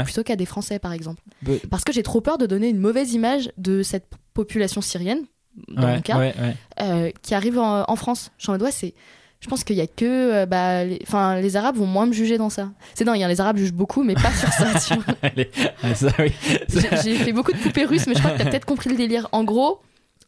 plutôt 0.04 0.22
qu'à 0.22 0.36
des 0.36 0.46
Français, 0.46 0.78
par 0.78 0.94
exemple. 0.94 1.24
Parce 1.72 1.84
que 1.84 1.92
j'ai 1.92 2.04
trop 2.04 2.22
peur 2.22 2.38
de 2.38 2.46
donner 2.46 2.70
une 2.70 2.78
mauvaise 2.78 3.14
image 3.14 3.52
de 3.58 3.82
cette 3.82 4.06
population 4.36 4.82
syrienne, 4.82 5.24
dans 5.68 5.84
ouais, 5.84 5.96
mon 5.96 6.02
cas, 6.02 6.18
ouais, 6.18 6.34
ouais. 6.40 6.56
euh, 6.82 7.12
qui 7.22 7.36
arrive 7.36 7.60
en, 7.60 7.90
en 7.90 7.96
France. 7.96 8.32
Je 8.38 8.44
suis 8.44 8.50
en 8.50 8.54
mode, 8.54 8.64
ouais, 8.64 8.72
c'est. 8.72 8.94
Je 9.42 9.48
pense 9.48 9.64
qu'il 9.64 9.78
y 9.78 9.82
a 9.82 9.88
que. 9.88 10.06
euh, 10.06 10.46
bah, 10.46 10.84
les... 10.84 11.00
Enfin, 11.04 11.40
les 11.40 11.56
Arabes 11.56 11.78
vont 11.78 11.86
moins 11.86 12.06
me 12.06 12.12
juger 12.12 12.38
dans 12.38 12.50
ça. 12.50 12.70
C'est 12.94 13.06
dingue, 13.06 13.22
hein, 13.24 13.28
les 13.28 13.40
Arabes 13.40 13.58
jugent 13.58 13.74
beaucoup, 13.74 14.04
mais 14.04 14.14
pas 14.14 14.32
sur 14.32 14.50
ça. 14.50 14.78
tu 14.88 14.94
vois. 14.96 15.16
Allez, 15.22 15.50
ah, 15.82 15.96
ça, 15.96 16.10
oui. 16.20 16.34
J'ai 17.04 17.16
fait 17.16 17.32
beaucoup 17.32 17.54
de 17.54 17.58
poupées 17.58 17.86
russes, 17.86 18.06
mais 18.08 18.16
je 18.16 18.20
crois 18.20 18.32
que 18.32 18.38
t'as 18.38 18.50
peut-être 18.50 18.66
compris 18.66 18.90
le 18.90 18.98
délire. 18.98 19.30
En 19.32 19.44
gros, 19.46 19.80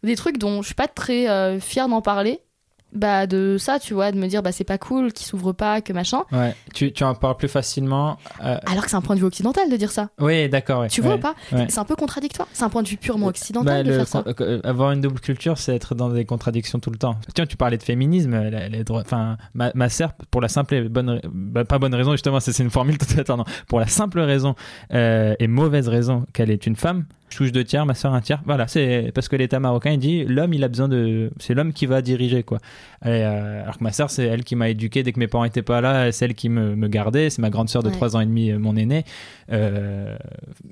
des 0.03 0.15
trucs 0.15 0.37
dont 0.37 0.61
je 0.61 0.67
suis 0.67 0.75
pas 0.75 0.87
très 0.87 1.29
euh, 1.29 1.59
fière 1.59 1.87
d'en 1.89 2.01
parler. 2.01 2.39
Bah, 2.93 3.25
de 3.27 3.55
ça, 3.57 3.79
tu 3.79 3.93
vois, 3.93 4.11
de 4.11 4.17
me 4.17 4.27
dire, 4.27 4.43
bah, 4.43 4.51
c'est 4.51 4.63
pas 4.65 4.77
cool, 4.77 5.13
qu'ils 5.13 5.25
s'ouvrent 5.25 5.53
pas, 5.53 5.79
que 5.81 5.93
machin. 5.93 6.23
Ouais, 6.31 6.53
tu, 6.73 6.91
tu 6.91 7.03
en 7.05 7.15
parles 7.15 7.37
plus 7.37 7.47
facilement. 7.47 8.17
euh, 8.43 8.57
Alors 8.65 8.83
que 8.83 8.89
c'est 8.89 8.97
un 8.97 9.01
point 9.01 9.15
de 9.15 9.21
vue 9.21 9.25
occidental 9.25 9.69
de 9.69 9.77
dire 9.77 9.91
ça. 9.91 10.09
Oui, 10.19 10.49
d'accord. 10.49 10.81
ouais, 10.81 10.87
Tu 10.89 11.01
vois 11.01 11.11
ouais, 11.13 11.17
ou 11.17 11.21
pas 11.21 11.35
ouais. 11.53 11.67
C'est 11.69 11.79
un 11.79 11.85
peu 11.85 11.95
contradictoire. 11.95 12.47
C'est 12.51 12.63
un 12.63 12.69
point 12.69 12.83
de 12.83 12.87
vue 12.89 12.97
purement 12.97 13.27
occidental 13.27 13.85
Bah, 13.85 13.89
de 13.91 13.95
faire 13.95 14.07
ça. 14.07 14.23
euh, 14.41 14.59
avoir 14.63 14.91
une 14.91 15.01
double 15.01 15.19
culture, 15.21 15.57
c'est 15.57 15.75
être 15.75 15.95
dans 15.95 16.09
des 16.09 16.25
contradictions 16.25 16.79
tout 16.79 16.91
le 16.91 16.97
temps. 16.97 17.15
Tiens, 17.33 17.45
tu 17.45 17.55
parlais 17.57 17.77
de 17.77 17.83
féminisme. 17.83 18.37
les 18.69 18.83
droits- 18.83 19.01
Enfin, 19.01 19.37
ma, 19.53 19.71
ma 19.73 19.87
sœur, 19.89 20.11
pour 20.29 20.41
la 20.41 20.47
simple 20.49 20.75
et 20.75 20.89
bonne, 20.89 21.21
bah, 21.33 21.63
pas 21.65 21.79
bonne 21.79 21.95
raison 21.95 22.11
justement, 22.11 22.39
c'est 22.41 22.57
une 22.59 22.69
formule 22.69 22.97
tout 22.99 23.31
à 23.31 23.35
non. 23.37 23.45
Pour 23.67 23.79
la 23.79 23.87
simple 23.87 24.19
raison 24.19 24.55
euh, 24.93 25.33
et 25.39 25.47
mauvaise 25.47 25.87
raison 25.87 26.25
qu'elle 26.33 26.51
est 26.51 26.65
une 26.67 26.75
femme, 26.75 27.05
je 27.31 27.37
touche 27.37 27.51
deux 27.51 27.63
tiers, 27.63 27.85
ma 27.85 27.93
sœur 27.95 28.13
un 28.13 28.21
tiers. 28.21 28.41
Voilà, 28.45 28.67
c'est 28.67 29.11
parce 29.15 29.27
que 29.29 29.35
l'État 29.35 29.59
marocain 29.59 29.91
il 29.91 29.97
dit 29.99 30.23
l'homme 30.25 30.53
il 30.53 30.63
a 30.63 30.67
besoin 30.67 30.87
de, 30.87 31.31
c'est 31.39 31.53
l'homme 31.53 31.73
qui 31.73 31.85
va 31.85 32.01
diriger 32.01 32.43
quoi. 32.43 32.59
Et, 33.05 33.09
euh, 33.09 33.63
alors 33.63 33.77
que 33.77 33.83
ma 33.83 33.91
sœur 33.91 34.09
c'est 34.11 34.25
elle 34.25 34.43
qui 34.43 34.55
m'a 34.55 34.69
éduqué 34.69 35.01
dès 35.03 35.11
que 35.13 35.19
mes 35.19 35.27
parents 35.27 35.45
étaient 35.45 35.61
pas 35.61 35.81
là, 35.81 36.11
c'est 36.11 36.25
elle 36.25 36.35
qui 36.35 36.49
me, 36.49 36.75
me 36.75 36.87
gardait. 36.87 37.29
C'est 37.29 37.41
ma 37.41 37.49
grande 37.49 37.69
sœur 37.69 37.81
de 37.83 37.89
Ouais. 37.89 37.95
3 37.95 38.15
ans 38.15 38.21
et 38.21 38.25
demi, 38.25 38.51
euh, 38.51 38.59
mon 38.59 38.75
aîné. 38.75 39.03
Euh, 39.51 40.15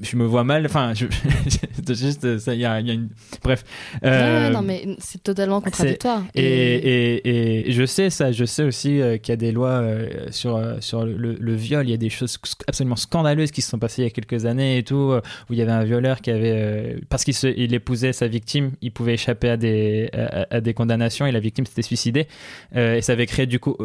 je 0.02 0.16
me 0.16 0.26
vois 0.26 0.44
mal. 0.44 0.66
Enfin, 0.66 0.94
je, 0.94 1.06
c'est 1.86 1.96
juste 1.96 2.38
ça. 2.40 2.54
Il 2.54 2.60
y 2.62 2.66
a, 2.66 2.80
il 2.80 2.88
y 2.88 2.92
a 2.92 2.94
une. 2.94 3.10
Bref. 3.44 3.64
Euh, 4.04 4.50
non, 4.52 4.62
mais 4.62 4.86
c'est 5.00 5.22
totalement 5.24 5.60
contradictoire. 5.62 6.24
et, 6.36 6.44
et, 6.44 7.68
et 7.70 7.72
je 7.72 7.86
sais 7.86 8.10
ça, 8.10 8.32
je 8.32 8.46
sais 8.46 8.64
aussi 8.64 9.00
qu'il 9.22 9.30
y 9.30 9.32
a 9.32 9.36
des 9.38 9.52
lois 9.52 9.84
sur, 10.32 10.62
sur 10.82 11.06
le, 11.06 11.36
le- 11.40 11.56
viol, 11.56 11.86
il 11.88 11.92
y 11.92 11.94
a 11.94 11.98
des 11.98 12.10
choses 12.10 12.38
absolument 12.68 12.96
scandaleuses 12.96 13.52
qui 13.52 13.62
se 13.62 13.70
sont 13.70 13.80
passées 13.80 14.04
il 14.04 14.06
y 14.06 14.08
a 14.08 14.12
quelques 14.12 14.46
années 14.46 14.78
et 14.78 14.84
tout, 14.84 15.14
où 15.50 15.54
il 15.54 15.58
y 15.58 15.62
avait 15.62 15.72
un 15.72 15.84
violeur 15.84 16.22
qui 16.22 16.32
avait, 16.32 16.49
euh, 16.50 16.98
parce 17.10 17.24
qu'il 17.24 17.34
se- 17.34 17.48
il 17.56 17.74
épousait 17.74 18.14
sa 18.14 18.28
victime, 18.28 18.72
il 18.82 18.92
pouvait 18.92 19.14
échapper 19.14 19.50
à 19.50 19.58
des, 19.58 20.10
à, 20.14 20.48
à 20.56 20.62
des 20.62 20.74
condamnations 20.74 21.26
et 21.26 21.32
la 21.32 21.40
victime 21.40 21.66
s'était 21.66 21.82
suicidée. 21.82 22.28
Euh, 22.76 22.96
et 22.96 23.02
ça 23.02 23.14
avait 23.14 23.26
créé 23.26 23.46
du 23.46 23.60
coup, 23.60 23.76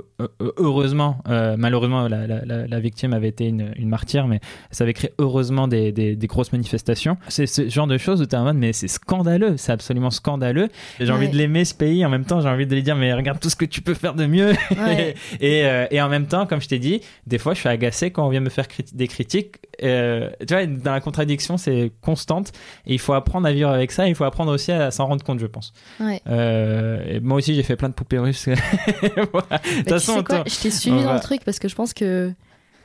heureusement, 0.59 1.19
euh, 1.29 1.57
malheureusement 1.59 2.09
la, 2.09 2.27
la, 2.27 2.45
la, 2.45 2.67
la 2.67 2.81
victime 2.81 3.13
avait 3.13 3.29
été 3.29 3.47
une, 3.47 3.73
une 3.77 3.89
martyre, 3.89 4.27
mais 4.27 4.41
ça 4.71 4.85
avait 4.85 4.93
créé 4.93 5.11
heureusement 5.19 5.69
des, 5.69 5.93
des, 5.93 6.17
des 6.17 6.27
grosses 6.27 6.53
manifestations. 6.53 7.17
C'est 7.29 7.47
ce 7.47 7.69
genre 7.69 7.87
de 7.87 7.99
choses 7.99 8.21
où 8.21 8.27
tu 8.27 8.35
es 8.35 8.39
en 8.39 8.45
mode, 8.45 8.57
mais 8.57 8.73
c'est 8.73 8.89
scandaleux, 8.89 9.57
c'est 9.57 9.73
absolument 9.73 10.11
scandaleux. 10.11 10.69
J'ai 11.01 11.11
envie 11.13 11.29
de 11.29 11.37
l'aimer 11.37 11.65
ce 11.65 11.75
pays, 11.75 12.05
en 12.05 12.11
même 12.11 12.25
temps 12.25 12.41
j'ai 12.41 12.49
envie 12.49 12.67
de 12.67 12.75
lui 12.75 12.83
dire, 12.83 12.97
mais 12.97 13.13
regarde 13.15 13.41
tout 13.41 13.51
ce 13.51 13.57
que 13.57 13.65
tu 13.65 13.81
peux 13.83 13.95
faire 13.95 14.15
de 14.15 14.27
mieux. 14.27 14.53
Ouais. 14.77 15.15
et, 15.41 15.65
et 15.91 16.01
en 16.01 16.09
même 16.09 16.27
temps, 16.27 16.47
comme 16.47 16.61
je 16.61 16.69
t'ai 16.69 16.79
dit, 16.79 17.01
des 17.27 17.39
fois 17.39 17.55
je 17.55 17.61
suis 17.61 17.69
agacé 17.69 18.11
quand 18.11 18.27
on 18.27 18.31
vient 18.31 18.41
me 18.41 18.51
faire 18.51 18.67
des 18.93 19.09
critiques. 19.09 19.57
Euh, 19.85 20.31
tu 20.41 20.55
vois, 20.55 20.67
dans 20.67 20.93
la 20.93 21.01
contradiction, 21.01 21.57
c'est 21.57 21.93
constante. 22.01 22.53
Et 22.87 22.95
il 22.95 22.99
faut 22.99 23.13
apprendre 23.13 23.47
à 23.47 23.53
vivre 23.53 23.71
avec 23.71 23.93
ça. 23.93 24.09
Il 24.09 24.15
faut 24.15 24.25
apprendre 24.25 24.53
aussi 24.53 24.73
à 24.73 24.91
s'en 24.91 25.07
rendre 25.07 25.25
compte, 25.25 25.39
je 25.39 25.47
pense. 25.47 25.73
Ouais. 26.01 26.21
Euh, 26.29 27.21
moi 27.23 27.39
aussi, 27.39 27.55
j'ai 27.55 27.63
fait 27.63 27.77
plein 27.77 27.89
de 27.91 27.95
poupées 27.95 28.19
russes. 28.19 28.49
Voilà. 29.33 29.59
De 29.59 29.83
toute 29.83 29.85
Bah, 29.85 29.85
tu 29.85 29.91
façon, 29.91 30.17
sais 30.19 30.25
quoi, 30.25 30.45
je 30.47 30.61
t'ai 30.61 30.71
suivi 30.71 31.03
dans 31.03 31.15
le 31.15 31.21
truc 31.21 31.45
parce 31.45 31.59
que 31.59 31.69
je 31.69 31.75
pense 31.75 31.93
que 31.95 32.33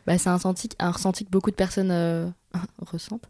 bah, 0.06 0.18
c'est 0.18 0.30
un 0.30 0.36
ressenti, 0.36 0.70
un 0.80 0.92
ressenti 0.92 1.26
que 1.26 1.30
beaucoup 1.32 1.52
de 1.52 1.56
personnes 1.56 1.92
euh, 1.92 2.28
ressentent. 2.92 3.24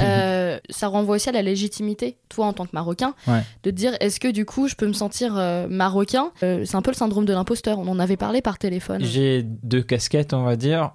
Euh, 0.00 0.58
ça 0.70 0.88
renvoie 0.88 1.16
aussi 1.16 1.28
à 1.28 1.32
la 1.32 1.42
légitimité, 1.42 2.16
toi 2.28 2.46
en 2.46 2.52
tant 2.52 2.64
que 2.66 2.70
Marocain, 2.72 3.14
Ouais. 3.26 3.42
de 3.64 3.70
te 3.70 3.74
dire 3.74 3.92
est-ce 4.00 4.20
que 4.20 4.28
du 4.28 4.44
coup 4.44 4.68
je 4.68 4.74
peux 4.76 4.86
me 4.86 4.92
sentir 4.92 5.34
euh, 5.36 5.66
Marocain? 5.68 6.30
Euh, 6.42 6.64
C'est 6.64 6.76
un 6.76 6.82
peu 6.82 6.90
le 6.90 6.96
syndrome 6.96 7.24
de 7.24 7.32
l'imposteur. 7.32 7.78
On 7.78 7.88
en 7.88 7.98
avait 7.98 8.16
parlé 8.16 8.40
par 8.42 8.58
téléphone. 8.58 9.02
J'ai 9.02 9.42
deux 9.42 9.82
casquettes, 9.82 10.32
on 10.34 10.42
va 10.44 10.56
dire. 10.56 10.90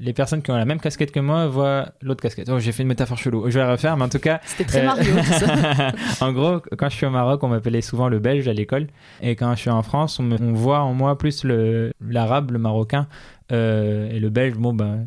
Les 0.00 0.12
personnes 0.14 0.42
qui 0.42 0.50
ont 0.50 0.56
la 0.56 0.64
même 0.64 0.80
casquette 0.80 1.12
que 1.12 1.20
moi 1.20 1.46
voient 1.46 1.90
l'autre 2.00 2.22
casquette. 2.22 2.48
Oh, 2.50 2.58
j'ai 2.58 2.72
fait 2.72 2.82
une 2.82 2.88
métaphore 2.88 3.18
chelou. 3.18 3.44
Je 3.50 3.58
vais 3.58 3.64
la 3.64 3.72
refaire, 3.72 3.96
mais 3.96 4.04
en 4.04 4.08
tout 4.08 4.18
cas, 4.18 4.40
C'était 4.44 4.64
très 4.64 4.82
Mario. 4.84 5.14
ça. 5.22 5.92
en 6.26 6.32
gros, 6.32 6.60
quand 6.78 6.88
je 6.88 6.96
suis 6.96 7.06
au 7.06 7.10
Maroc, 7.10 7.42
on 7.42 7.48
m'appelait 7.48 7.80
souvent 7.82 8.08
le 8.08 8.18
belge 8.18 8.48
à 8.48 8.52
l'école. 8.52 8.86
Et 9.20 9.36
quand 9.36 9.54
je 9.54 9.60
suis 9.60 9.70
en 9.70 9.82
France, 9.82 10.18
on, 10.18 10.22
me- 10.24 10.40
on 10.40 10.52
voit 10.52 10.80
en 10.80 10.94
moi 10.94 11.18
plus 11.18 11.44
le- 11.44 11.92
l'arabe, 12.00 12.50
le 12.52 12.58
marocain. 12.58 13.06
Euh, 13.52 14.10
et 14.10 14.18
le 14.18 14.28
belge, 14.28 14.56
bon, 14.56 14.74
ben, 14.74 15.06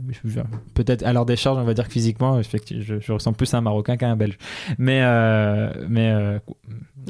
peut-être 0.74 1.04
à 1.06 1.12
leur 1.12 1.26
décharge, 1.26 1.58
on 1.58 1.64
va 1.66 1.74
dire 1.74 1.86
que 1.88 1.92
physiquement, 1.92 2.40
effectivement, 2.40 2.84
je, 2.86 3.00
je 3.00 3.12
ressemble 3.12 3.36
plus 3.36 3.54
à 3.54 3.58
un 3.58 3.62
marocain 3.62 3.98
qu'à 3.98 4.08
un 4.10 4.16
belge. 4.16 4.38
Mais, 4.78 5.02
euh, 5.04 5.70
mais 5.90 6.12
euh, 6.12 6.40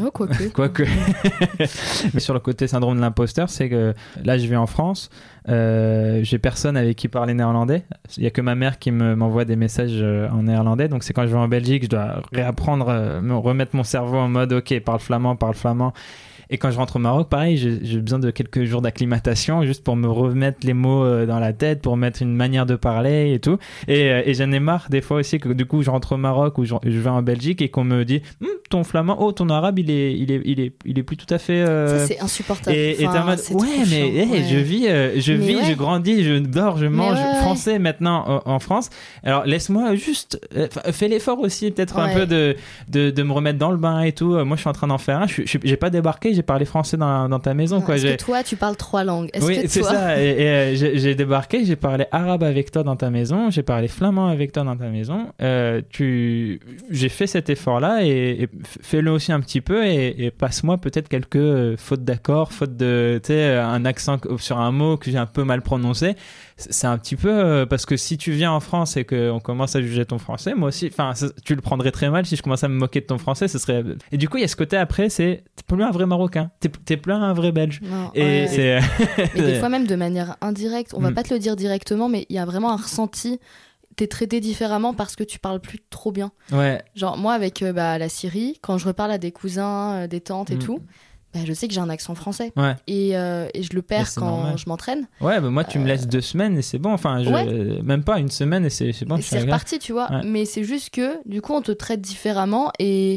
Oh, 0.01 0.11
quoique. 0.11 0.43
Quoique. 0.53 0.83
Mais 2.13 2.19
sur 2.19 2.33
le 2.33 2.39
côté 2.39 2.67
syndrome 2.67 2.95
de 2.95 3.01
l'imposteur, 3.01 3.49
c'est 3.49 3.69
que 3.69 3.93
là, 4.23 4.37
je 4.37 4.47
vis 4.47 4.55
en 4.55 4.67
France. 4.67 5.09
euh, 5.49 6.19
j'ai 6.23 6.37
personne 6.39 6.77
avec 6.77 6.95
qui 6.95 7.07
parler 7.07 7.33
néerlandais. 7.33 7.83
Il 8.17 8.23
y 8.23 8.27
a 8.27 8.31
que 8.31 8.41
ma 8.41 8.55
mère 8.55 8.79
qui 8.79 8.91
me- 8.91 9.15
m'envoie 9.15 9.45
des 9.45 9.55
messages 9.55 10.01
en 10.31 10.43
néerlandais. 10.43 10.87
Donc, 10.87 11.03
c'est 11.03 11.13
quand 11.13 11.23
je 11.23 11.31
vais 11.31 11.37
en 11.37 11.47
Belgique, 11.47 11.83
je 11.83 11.89
dois 11.89 12.21
réapprendre, 12.31 13.19
me 13.21 13.35
remettre 13.35 13.75
mon 13.75 13.83
cerveau 13.83 14.17
en 14.17 14.29
mode 14.29 14.53
OK, 14.53 14.79
parle 14.79 14.99
flamand, 14.99 15.35
parle 15.35 15.55
flamand. 15.55 15.93
Et 16.51 16.57
quand 16.57 16.71
je 16.71 16.77
rentre 16.77 16.95
au 16.95 16.99
Maroc, 16.99 17.29
pareil, 17.29 17.57
j'ai 17.57 17.99
besoin 17.99 18.17
de 18.19 18.31
quelques 18.31 18.63
jours 18.63 18.81
d'acclimatation 18.81 19.63
juste 19.65 19.83
pour 19.83 19.95
me 19.95 20.07
remettre 20.07 20.59
les 20.63 20.73
mots 20.73 21.03
euh, 21.03 21.25
dans 21.27 21.39
la 21.39 21.53
tête, 21.53 21.81
pour 21.81 21.95
mettre 21.95 22.21
une 22.23 22.33
manière 22.35 22.65
de 22.65 22.75
parler 22.75 23.33
et 23.33 23.39
tout. 23.39 23.57
Et, 23.87 24.09
euh, 24.11 24.21
et 24.25 24.33
j'en 24.33 24.51
ai 24.51 24.59
marre 24.59 24.87
des 24.89 25.01
fois 25.01 25.17
aussi 25.17 25.39
que 25.39 25.49
du 25.49 25.65
coup 25.65 25.83
je 25.83 25.89
rentre 25.91 26.13
au 26.13 26.17
Maroc 26.17 26.57
ou 26.57 26.65
je, 26.65 26.73
je 26.83 26.99
vais 26.99 27.09
en 27.09 27.21
Belgique 27.21 27.61
et 27.61 27.69
qu'on 27.69 27.83
me 27.83 28.03
dit 28.03 28.21
Hum, 28.41 28.47
ton 28.69 28.83
flamand, 28.83 29.17
oh 29.19 29.31
ton 29.31 29.49
arabe, 29.49 29.79
il 29.79 29.89
est, 29.91 30.13
il 30.17 30.31
est, 30.31 30.41
il 30.45 30.59
est, 30.59 30.73
il 30.85 30.97
est 30.99 31.03
plus 31.03 31.17
tout 31.17 31.31
à 31.33 31.37
fait. 31.37 31.53
euh, 31.61 32.05
c'est 32.07 32.19
insupportable. 32.19 32.75
et 32.75 33.01
et 33.01 33.07
en 33.07 33.25
mode 33.25 33.39
ouais 33.51 33.67
mais 33.79 33.85
chiant. 33.85 34.05
hey, 34.05 34.29
Ouais. 34.31 34.43
je 34.49 34.57
vis 34.57 34.87
euh, 34.87 35.19
je 35.19 35.33
Mais 35.33 35.37
vis 35.39 35.55
ouais. 35.57 35.65
je 35.65 35.73
grandis 35.73 36.23
je 36.23 36.33
dors 36.39 36.77
je 36.77 36.85
mange 36.87 37.17
ouais, 37.17 37.35
français 37.41 37.79
maintenant 37.79 38.41
en, 38.45 38.51
en 38.51 38.59
France 38.59 38.89
alors 39.23 39.45
laisse-moi 39.45 39.95
juste 39.95 40.39
fais 40.91 41.07
l'effort 41.07 41.39
aussi 41.39 41.71
peut-être 41.71 41.97
un 41.99 42.13
peu 42.13 42.25
de, 42.25 42.55
de 42.89 43.09
de 43.11 43.23
me 43.23 43.31
remettre 43.33 43.57
dans 43.59 43.71
le 43.71 43.77
bain 43.77 44.01
et 44.01 44.11
tout 44.13 44.33
moi 44.45 44.55
je 44.55 44.61
suis 44.61 44.69
en 44.69 44.73
train 44.73 44.87
d'en 44.87 44.97
faire 44.97 45.19
un 45.21 45.27
je 45.27 45.43
je 45.45 45.57
j'ai 45.63 45.77
pas 45.77 45.89
débarqué 45.89 46.33
j'ai 46.39 46.43
parlé 46.43 46.63
français 46.63 46.95
dans, 46.95 47.27
dans 47.27 47.39
ta 47.39 47.53
maison 47.53 47.81
quoi 47.81 47.95
Est-ce 47.95 48.05
que 48.05 48.15
toi, 48.15 48.43
tu 48.43 48.55
parles 48.55 48.77
trois 48.77 49.03
langues? 49.03 49.29
Oui, 49.41 49.59
c'est 49.67 49.81
toi... 49.81 49.89
ça. 49.91 50.21
Et, 50.21 50.29
et, 50.41 50.47
euh, 50.47 50.75
j'ai 50.75 51.15
débarqué, 51.15 51.65
j'ai 51.65 51.75
parlé 51.75 52.05
arabe 52.13 52.43
avec 52.43 52.71
toi 52.71 52.83
dans 52.83 52.95
ta 52.95 53.09
maison, 53.09 53.49
j'ai 53.49 53.61
parlé 53.61 53.89
flamand 53.89 54.27
avec 54.27 54.53
toi 54.53 54.63
dans 54.63 54.77
ta 54.77 54.87
maison. 54.87 55.33
Euh, 55.41 55.81
tu, 55.89 56.61
j'ai 56.89 57.09
fait 57.09 57.27
cet 57.27 57.49
effort-là 57.49 58.05
et, 58.05 58.47
fais-le 58.81 59.11
aussi 59.11 59.33
un 59.33 59.41
petit 59.41 59.59
peu 59.59 59.85
et, 59.85 60.25
et 60.25 60.31
passe-moi 60.31 60.77
peut-être 60.77 61.09
quelques 61.09 61.35
euh, 61.35 61.75
fautes 61.77 62.05
d'accord, 62.05 62.53
fautes 62.53 62.77
de, 62.77 63.19
tu 63.21 63.33
sais, 63.33 63.55
un 63.57 63.83
accent 63.83 64.17
que- 64.17 64.37
sur 64.37 64.59
un 64.59 64.71
mot 64.71 64.95
que 64.95 65.11
j'ai 65.11 65.17
un 65.17 65.25
peu 65.25 65.43
mal 65.43 65.61
prononcé. 65.61 66.15
C'est 66.59 66.87
un 66.87 66.97
petit 66.97 67.15
peu 67.15 67.29
euh, 67.29 67.65
parce 67.65 67.85
que 67.85 67.95
si 67.95 68.17
tu 68.17 68.31
viens 68.31 68.51
en 68.51 68.59
France 68.59 68.97
et 68.97 69.05
qu'on 69.05 69.39
commence 69.39 69.75
à 69.75 69.81
juger 69.81 70.05
ton 70.05 70.17
français, 70.17 70.53
moi 70.55 70.67
aussi, 70.67 70.87
enfin, 70.91 71.13
tu 71.45 71.55
le 71.55 71.61
prendrais 71.61 71.91
très 71.91 72.09
mal 72.09 72.25
si 72.25 72.35
je 72.35 72.43
commençais 72.43 72.65
à 72.65 72.69
me 72.69 72.75
moquer 72.77 72.99
de 73.01 73.05
ton 73.05 73.17
français. 73.17 73.47
Ce 73.47 73.57
serait. 73.57 73.83
Et 74.11 74.17
du 74.17 74.27
coup, 74.27 74.37
il 74.37 74.41
y 74.41 74.43
a 74.43 74.47
ce 74.49 74.55
côté 74.57 74.75
après, 74.77 75.09
c'est 75.09 75.43
t'es 75.55 75.63
plus 75.65 75.83
un 75.83 75.91
vrai 75.91 76.05
Marocain, 76.05 76.51
t'es 76.59 76.69
t'es 76.69 76.97
plus 76.97 77.13
un 77.13 77.33
vrai 77.33 77.51
Belge. 77.51 77.79
Non, 77.81 78.11
Et 78.13 78.21
ouais. 78.23 78.47
c'est. 78.49 78.79
Mais 79.35 79.41
des 79.53 79.55
fois 79.59 79.69
même 79.69 79.87
de 79.87 79.95
manière 79.95 80.35
indirecte, 80.41 80.93
on 80.93 80.99
va 80.99 81.11
Mm. 81.11 81.15
pas 81.15 81.23
te 81.23 81.33
le 81.33 81.39
dire 81.39 81.55
directement, 81.55 82.09
mais 82.09 82.25
il 82.29 82.35
y 82.35 82.39
a 82.39 82.45
vraiment 82.45 82.71
un 82.73 82.77
ressenti. 82.77 83.39
T'es 83.95 84.07
traité 84.07 84.39
différemment 84.39 84.93
parce 84.93 85.15
que 85.17 85.23
tu 85.25 85.39
parles 85.39 85.59
plus 85.59 85.79
trop 85.89 86.11
bien. 86.11 86.31
Ouais, 86.53 86.81
Genre 86.95 87.17
moi 87.17 87.33
avec 87.33 87.61
euh, 87.61 87.73
bah, 87.73 87.97
la 87.97 88.07
Syrie, 88.07 88.57
quand 88.61 88.77
je 88.77 88.85
reparle 88.85 89.11
à 89.11 89.17
des 89.17 89.31
cousins, 89.31 90.03
euh, 90.03 90.07
des 90.07 90.21
tantes 90.21 90.51
et 90.51 90.55
Mm. 90.55 90.59
tout, 90.59 90.79
bah, 91.33 91.41
je 91.45 91.53
sais 91.53 91.67
que 91.67 91.73
j'ai 91.73 91.79
un 91.79 91.89
accent 91.89 92.15
français. 92.15 92.51
ouais. 92.55 92.75
Et, 92.87 93.15
euh, 93.15 93.47
et 93.53 93.61
je 93.61 93.73
le 93.73 93.81
perds 93.81 94.13
quand 94.15 94.25
normal. 94.25 94.57
je 94.57 94.63
m'entraîne. 94.67 95.07
Ouais, 95.21 95.39
bah 95.39 95.49
moi, 95.49 95.63
tu 95.63 95.77
me 95.77 95.87
laisses 95.87 96.07
deux 96.07 96.21
semaines 96.21 96.57
et 96.57 96.61
c'est 96.61 96.79
bon. 96.79 96.91
Enfin, 96.91 97.23
je... 97.23 97.29
Ouais. 97.29 97.81
même 97.83 98.03
pas 98.03 98.19
une 98.19 98.31
semaine 98.31 98.65
et 98.65 98.69
c'est 98.69 99.05
bon. 99.05 99.19
c'est 99.21 99.41
reparti, 99.41 99.77
tu 99.79 99.91
vois. 99.91 100.11
Ouais. 100.11 100.21
Mais 100.25 100.45
c'est 100.45 100.63
juste 100.63 100.89
que 100.89 101.17
du 101.27 101.41
coup 101.41 101.53
on 101.53 101.61
te 101.61 101.71
traite 101.71 102.01
différemment 102.01 102.71
et, 102.79 103.15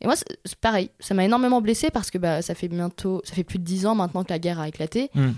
et 0.00 0.04
moi 0.04 0.14
c'est 0.16 0.56
pareil. 0.60 0.90
Ça 1.00 1.14
m'a 1.14 1.24
énormément 1.24 1.62
blessé 1.62 1.88
parce 1.90 2.10
que 2.10 2.18
bah, 2.18 2.42
ça 2.42 2.54
fait 2.54 2.68
bientôt, 2.68 3.22
ça 3.24 3.34
fait 3.34 3.44
plus 3.44 3.58
de 3.58 3.64
dix 3.64 3.86
ans 3.86 3.94
maintenant 3.94 4.24
que 4.24 4.30
la 4.30 4.38
guerre 4.38 4.60
a 4.60 4.68
éclaté. 4.68 5.10
Mm. 5.14 5.30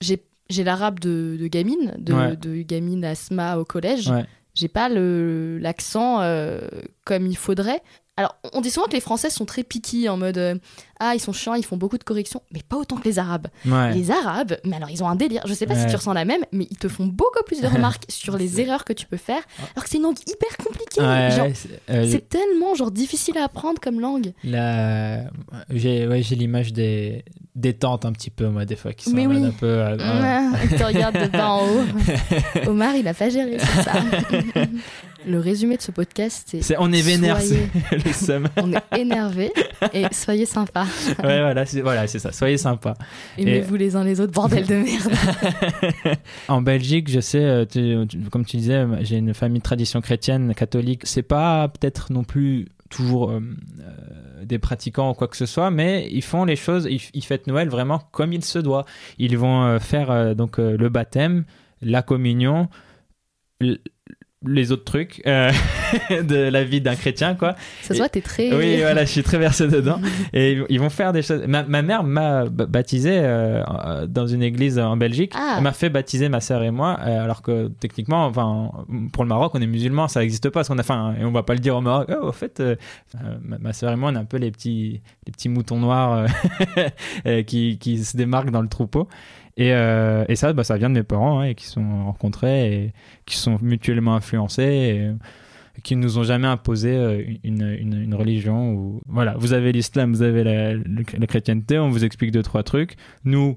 J'ai 0.00 0.22
j'ai 0.50 0.64
l'arabe 0.64 1.00
de, 1.00 1.38
de 1.40 1.46
gamine, 1.46 1.94
de, 1.98 2.62
gamine 2.62 3.04
Asma 3.04 3.56
au 3.56 3.64
collège. 3.64 4.12
J'ai 4.54 4.68
pas 4.68 4.90
le 4.90 5.56
l'accent 5.58 6.20
euh, 6.20 6.60
comme 7.04 7.26
il 7.26 7.36
faudrait. 7.38 7.80
Alors, 8.18 8.36
on 8.52 8.60
dit 8.60 8.70
souvent 8.70 8.86
que 8.86 8.92
les 8.92 9.00
Français 9.00 9.30
sont 9.30 9.46
très 9.46 9.62
piqués 9.62 10.10
en 10.10 10.18
mode 10.18 10.36
euh, 10.36 10.54
ah 11.00 11.14
ils 11.14 11.18
sont 11.20 11.32
chiants, 11.32 11.54
ils 11.54 11.64
font 11.64 11.78
beaucoup 11.78 11.96
de 11.96 12.04
corrections, 12.04 12.42
mais 12.52 12.60
pas 12.62 12.76
autant 12.76 12.96
que 12.96 13.04
les 13.04 13.18
Arabes. 13.18 13.46
Ouais. 13.66 13.94
Les 13.94 14.10
Arabes, 14.10 14.58
mais 14.64 14.76
alors 14.76 14.90
ils 14.90 15.02
ont 15.02 15.08
un 15.08 15.16
délire. 15.16 15.40
Je 15.46 15.54
sais 15.54 15.64
pas 15.66 15.74
si 15.74 15.86
tu 15.86 15.96
ressens 15.96 16.12
la 16.12 16.26
même, 16.26 16.42
mais 16.52 16.66
ils 16.70 16.76
te 16.76 16.88
font 16.88 17.06
beaucoup 17.06 17.42
plus 17.46 17.62
de 17.62 17.66
remarques 17.74 18.04
sur 18.10 18.36
les 18.36 18.60
erreurs 18.60 18.84
que 18.84 18.92
tu 18.92 19.06
peux 19.06 19.16
faire, 19.16 19.40
alors 19.74 19.84
que 19.84 19.88
c'est 19.90 19.96
une 19.96 20.02
langue 20.02 20.18
hyper 20.26 20.56
compliquée. 20.58 21.00
Ouais, 21.00 21.30
Genre, 21.34 21.48
c'est- 21.54 21.80
euh, 21.90 22.06
c'est 22.10 22.28
tellement 22.28 22.74
genre 22.74 22.90
difficile 22.90 23.38
à 23.38 23.44
apprendre 23.44 23.80
comme 23.80 23.98
langue. 23.98 24.34
la- 24.44 25.24
J'ai 25.70 26.06
ouais, 26.06 26.22
j'ai 26.22 26.36
l'image 26.36 26.74
des... 26.74 27.24
des 27.56 27.72
tantes 27.72 28.04
un 28.04 28.12
petit 28.12 28.30
peu, 28.30 28.48
moi, 28.48 28.66
des 28.66 28.76
fois, 28.76 28.92
qui 28.92 29.08
sont 29.08 29.16
Mais 29.16 29.26
oui. 29.26 29.42
un 29.42 29.50
peu. 29.52 29.66
euh. 29.66 29.96
Ah, 29.98 30.50
ils 30.62 30.68
te 30.78 30.84
regardent 30.84 31.18
de 31.18 31.28
bas 31.28 31.48
en 31.48 31.66
haut. 31.66 32.66
Omar, 32.68 32.94
il 32.94 33.08
a 33.08 33.14
pas 33.14 33.30
géré 33.30 33.56
c'est 33.58 33.82
ça. 33.82 33.92
Le 35.26 35.38
résumé 35.38 35.76
de 35.76 35.82
ce 35.82 35.90
podcast, 35.92 36.46
c'est 36.50 36.62
C'est- 36.62 36.76
On 36.78 36.92
est 36.92 37.00
vénère, 37.02 37.38
Soyez- 37.40 37.68
c'est 37.90 38.04
le 38.06 38.12
seum. 38.12 38.48
on 38.56 38.72
est 38.72 38.98
énervé 39.00 39.52
et 39.92 40.04
soyez 40.12 40.46
sympas. 40.46 40.86
ouais, 41.22 41.40
voilà, 41.40 41.64
c'est 41.66 41.80
voilà, 41.80 42.06
c'est 42.06 42.18
ça. 42.18 42.32
Soyez 42.32 42.58
sympa. 42.58 42.94
Aimez-vous 43.38 43.76
les 43.76 43.94
uns 43.96 44.04
les 44.04 44.20
autres, 44.20 44.32
bordel 44.32 44.66
de 44.66 44.74
merde. 44.76 45.12
En 46.48 46.60
Belgique, 46.62 47.08
je 47.10 47.20
sais, 47.20 47.44
euh, 47.44 47.64
tu- 47.64 48.06
tu- 48.08 48.18
comme 48.30 48.44
tu 48.44 48.56
disais, 48.56 48.84
j'ai 49.02 49.16
une 49.16 49.34
famille 49.34 49.58
de 49.60 49.64
tradition 49.64 50.00
chrétienne, 50.00 50.54
catholique. 50.54 51.02
C'est 51.04 51.22
pas 51.22 51.68
peut-être 51.68 52.12
non 52.12 52.24
plus 52.24 52.68
toujours 52.90 53.30
euh, 53.30 53.40
euh, 53.80 54.44
des 54.44 54.58
pratiquants 54.58 55.10
ou 55.10 55.14
quoi 55.14 55.28
que 55.28 55.36
ce 55.36 55.46
soit, 55.46 55.70
mais 55.70 56.08
ils 56.10 56.22
font 56.22 56.44
les 56.44 56.56
choses, 56.56 56.86
ils, 56.90 57.00
ils 57.14 57.24
fêtent 57.24 57.46
Noël 57.46 57.68
vraiment 57.68 58.00
comme 58.12 58.32
il 58.32 58.44
se 58.44 58.58
doit. 58.58 58.84
Ils 59.18 59.38
vont 59.38 59.62
euh, 59.64 59.78
faire 59.78 60.10
euh, 60.10 60.34
donc 60.34 60.58
euh, 60.58 60.76
le 60.76 60.88
baptême, 60.88 61.44
la 61.80 62.02
communion, 62.02 62.68
les 64.46 64.72
autres 64.72 64.84
trucs 64.84 65.22
euh, 65.26 65.50
de 66.10 66.36
la 66.36 66.64
vie 66.64 66.80
d'un 66.80 66.96
chrétien, 66.96 67.34
quoi. 67.34 67.54
Ça 67.82 67.94
se 67.94 67.98
voit, 67.98 68.08
t'es 68.08 68.20
très. 68.20 68.54
Oui, 68.54 68.78
voilà, 68.80 69.04
je 69.04 69.10
suis 69.10 69.22
très 69.22 69.38
versé 69.38 69.68
dedans. 69.68 70.00
Et 70.32 70.58
ils 70.68 70.80
vont 70.80 70.90
faire 70.90 71.12
des 71.12 71.22
choses. 71.22 71.42
Ma, 71.46 71.62
ma 71.62 71.82
mère 71.82 72.04
m'a 72.04 72.46
baptisé 72.46 73.10
euh, 73.12 73.62
euh, 73.62 74.06
dans 74.06 74.26
une 74.26 74.42
église 74.42 74.78
en 74.78 74.96
Belgique. 74.96 75.32
Ah. 75.34 75.54
Elle 75.56 75.62
m'a 75.62 75.72
fait 75.72 75.90
baptiser 75.90 76.28
ma 76.28 76.40
sœur 76.40 76.62
et 76.62 76.70
moi, 76.70 76.98
euh, 77.00 77.24
alors 77.24 77.42
que 77.42 77.68
techniquement, 77.80 78.26
enfin, 78.26 78.70
pour 79.12 79.24
le 79.24 79.28
Maroc, 79.28 79.52
on 79.54 79.60
est 79.60 79.66
musulmans, 79.66 80.08
ça 80.08 80.20
n'existe 80.20 80.44
pas. 80.44 80.60
Parce 80.60 80.68
qu'on 80.68 80.78
a, 80.78 80.82
enfin, 80.82 81.14
et 81.20 81.24
on 81.24 81.32
va 81.32 81.42
pas 81.42 81.54
le 81.54 81.60
dire 81.60 81.76
au 81.76 81.80
Maroc. 81.80 82.08
Oh, 82.10 82.28
au 82.28 82.32
fait, 82.32 82.60
euh, 82.60 82.76
euh, 83.16 83.36
ma, 83.42 83.58
ma 83.58 83.72
sœur 83.72 83.92
et 83.92 83.96
moi, 83.96 84.10
on 84.10 84.14
est 84.14 84.18
un 84.18 84.24
peu 84.24 84.36
les 84.38 84.50
petits, 84.50 85.00
les 85.26 85.32
petits 85.32 85.48
moutons 85.48 85.78
noirs 85.78 86.26
qui, 87.46 87.78
qui 87.78 88.04
se 88.04 88.16
démarquent 88.16 88.50
dans 88.50 88.62
le 88.62 88.68
troupeau. 88.68 89.08
Et, 89.56 89.72
euh, 89.72 90.24
et 90.28 90.36
ça, 90.36 90.52
bah, 90.52 90.64
ça 90.64 90.76
vient 90.76 90.88
de 90.88 90.94
mes 90.94 91.02
parents, 91.02 91.40
hein, 91.40 91.44
et 91.44 91.54
qui 91.54 91.66
sont 91.66 92.04
rencontrés 92.04 92.74
et 92.74 92.92
qui 93.26 93.36
sont 93.36 93.58
mutuellement 93.60 94.14
influencés. 94.14 94.62
Et, 94.62 95.10
qui 95.82 95.96
nous 95.96 96.18
ont 96.18 96.22
jamais 96.22 96.46
imposé 96.48 96.94
euh, 96.94 97.22
une, 97.44 97.62
une, 97.62 98.14
religion 98.14 98.72
ou 98.74 99.00
voilà 99.06 99.34
vous 99.38 99.54
avez 99.54 99.72
l'islam 99.72 100.12
vous 100.12 100.20
avez 100.20 100.44
la, 100.44 100.74
le- 100.74 101.04
la 101.18 101.26
chrétienté 101.26 101.78
on 101.78 101.88
vous 101.88 102.04
explique 102.04 102.30
deux 102.30 102.42
trois 102.42 102.62
trucs 102.62 102.96
nous 103.24 103.56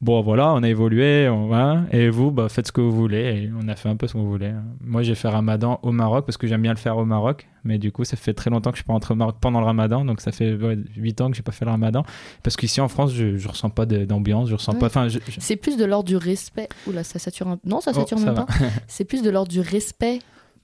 bon 0.00 0.22
voilà 0.22 0.52
on 0.54 0.62
a 0.62 0.68
évolué 0.68 1.28
on, 1.28 1.84
et 1.92 2.08
vous 2.08 2.30
bah, 2.30 2.48
faites 2.48 2.66
ce 2.66 2.72
que 2.72 2.80
vous 2.80 2.90
voulez 2.92 3.18
et 3.44 3.50
on 3.62 3.68
a 3.68 3.76
fait 3.76 3.88
un 3.90 3.96
peu 3.96 4.06
ce 4.06 4.14
qu'on 4.14 4.24
voulait 4.24 4.54
moi 4.82 5.02
j'ai 5.02 5.14
fait 5.14 5.28
ramadan 5.28 5.78
au 5.82 5.92
Maroc 5.92 6.24
parce 6.24 6.36
que 6.38 6.46
j'aime 6.46 6.62
bien 6.62 6.72
le 6.72 6.78
faire 6.78 6.96
au 6.96 7.04
Maroc 7.04 7.46
mais 7.64 7.76
du 7.78 7.92
coup 7.92 8.04
ça 8.04 8.16
fait 8.16 8.32
très 8.32 8.48
longtemps 8.48 8.70
que 8.70 8.76
je 8.76 8.82
suis 8.82 8.86
pas 8.86 8.94
rentré 8.94 9.12
au 9.12 9.16
Maroc 9.16 9.36
pendant 9.40 9.60
le 9.60 9.66
ramadan 9.66 10.04
donc 10.06 10.20
ça 10.22 10.32
fait 10.32 10.54
ouais, 10.54 10.78
8 10.96 11.20
ans 11.20 11.30
que 11.30 11.36
j'ai 11.36 11.42
pas 11.42 11.52
fait 11.52 11.66
le 11.66 11.70
ramadan 11.70 12.02
parce 12.42 12.56
qu'ici 12.56 12.80
en 12.80 12.88
France 12.88 13.12
je, 13.12 13.36
je 13.36 13.48
ressens 13.48 13.68
pas 13.70 13.84
d'ambiance 13.84 14.48
je 14.48 14.54
ressens 14.54 14.72
Ouais. 14.72 14.78
pas 14.78 14.86
enfin 14.86 15.08
je- 15.08 15.18
C'est 15.38 15.56
plus 15.56 15.76
de 15.76 15.84
l'ordre 15.84 16.06
du 16.08 16.16
respect. 16.16 16.68
Oula, 16.86 17.04
ça 17.04 17.18
sature 17.18 17.48
un 17.48 17.58
Non, 17.64 17.80
ça 17.80 17.90
Oh, 17.94 17.98
sature 18.00 18.18
ça 18.18 18.26
même 18.26 18.34
pas. 18.34 18.46
C'est 18.86 19.04
plus 19.04 19.22
de 19.22 19.28
l'ordre 19.30 19.50
du 19.50 19.60
respect 19.60 20.20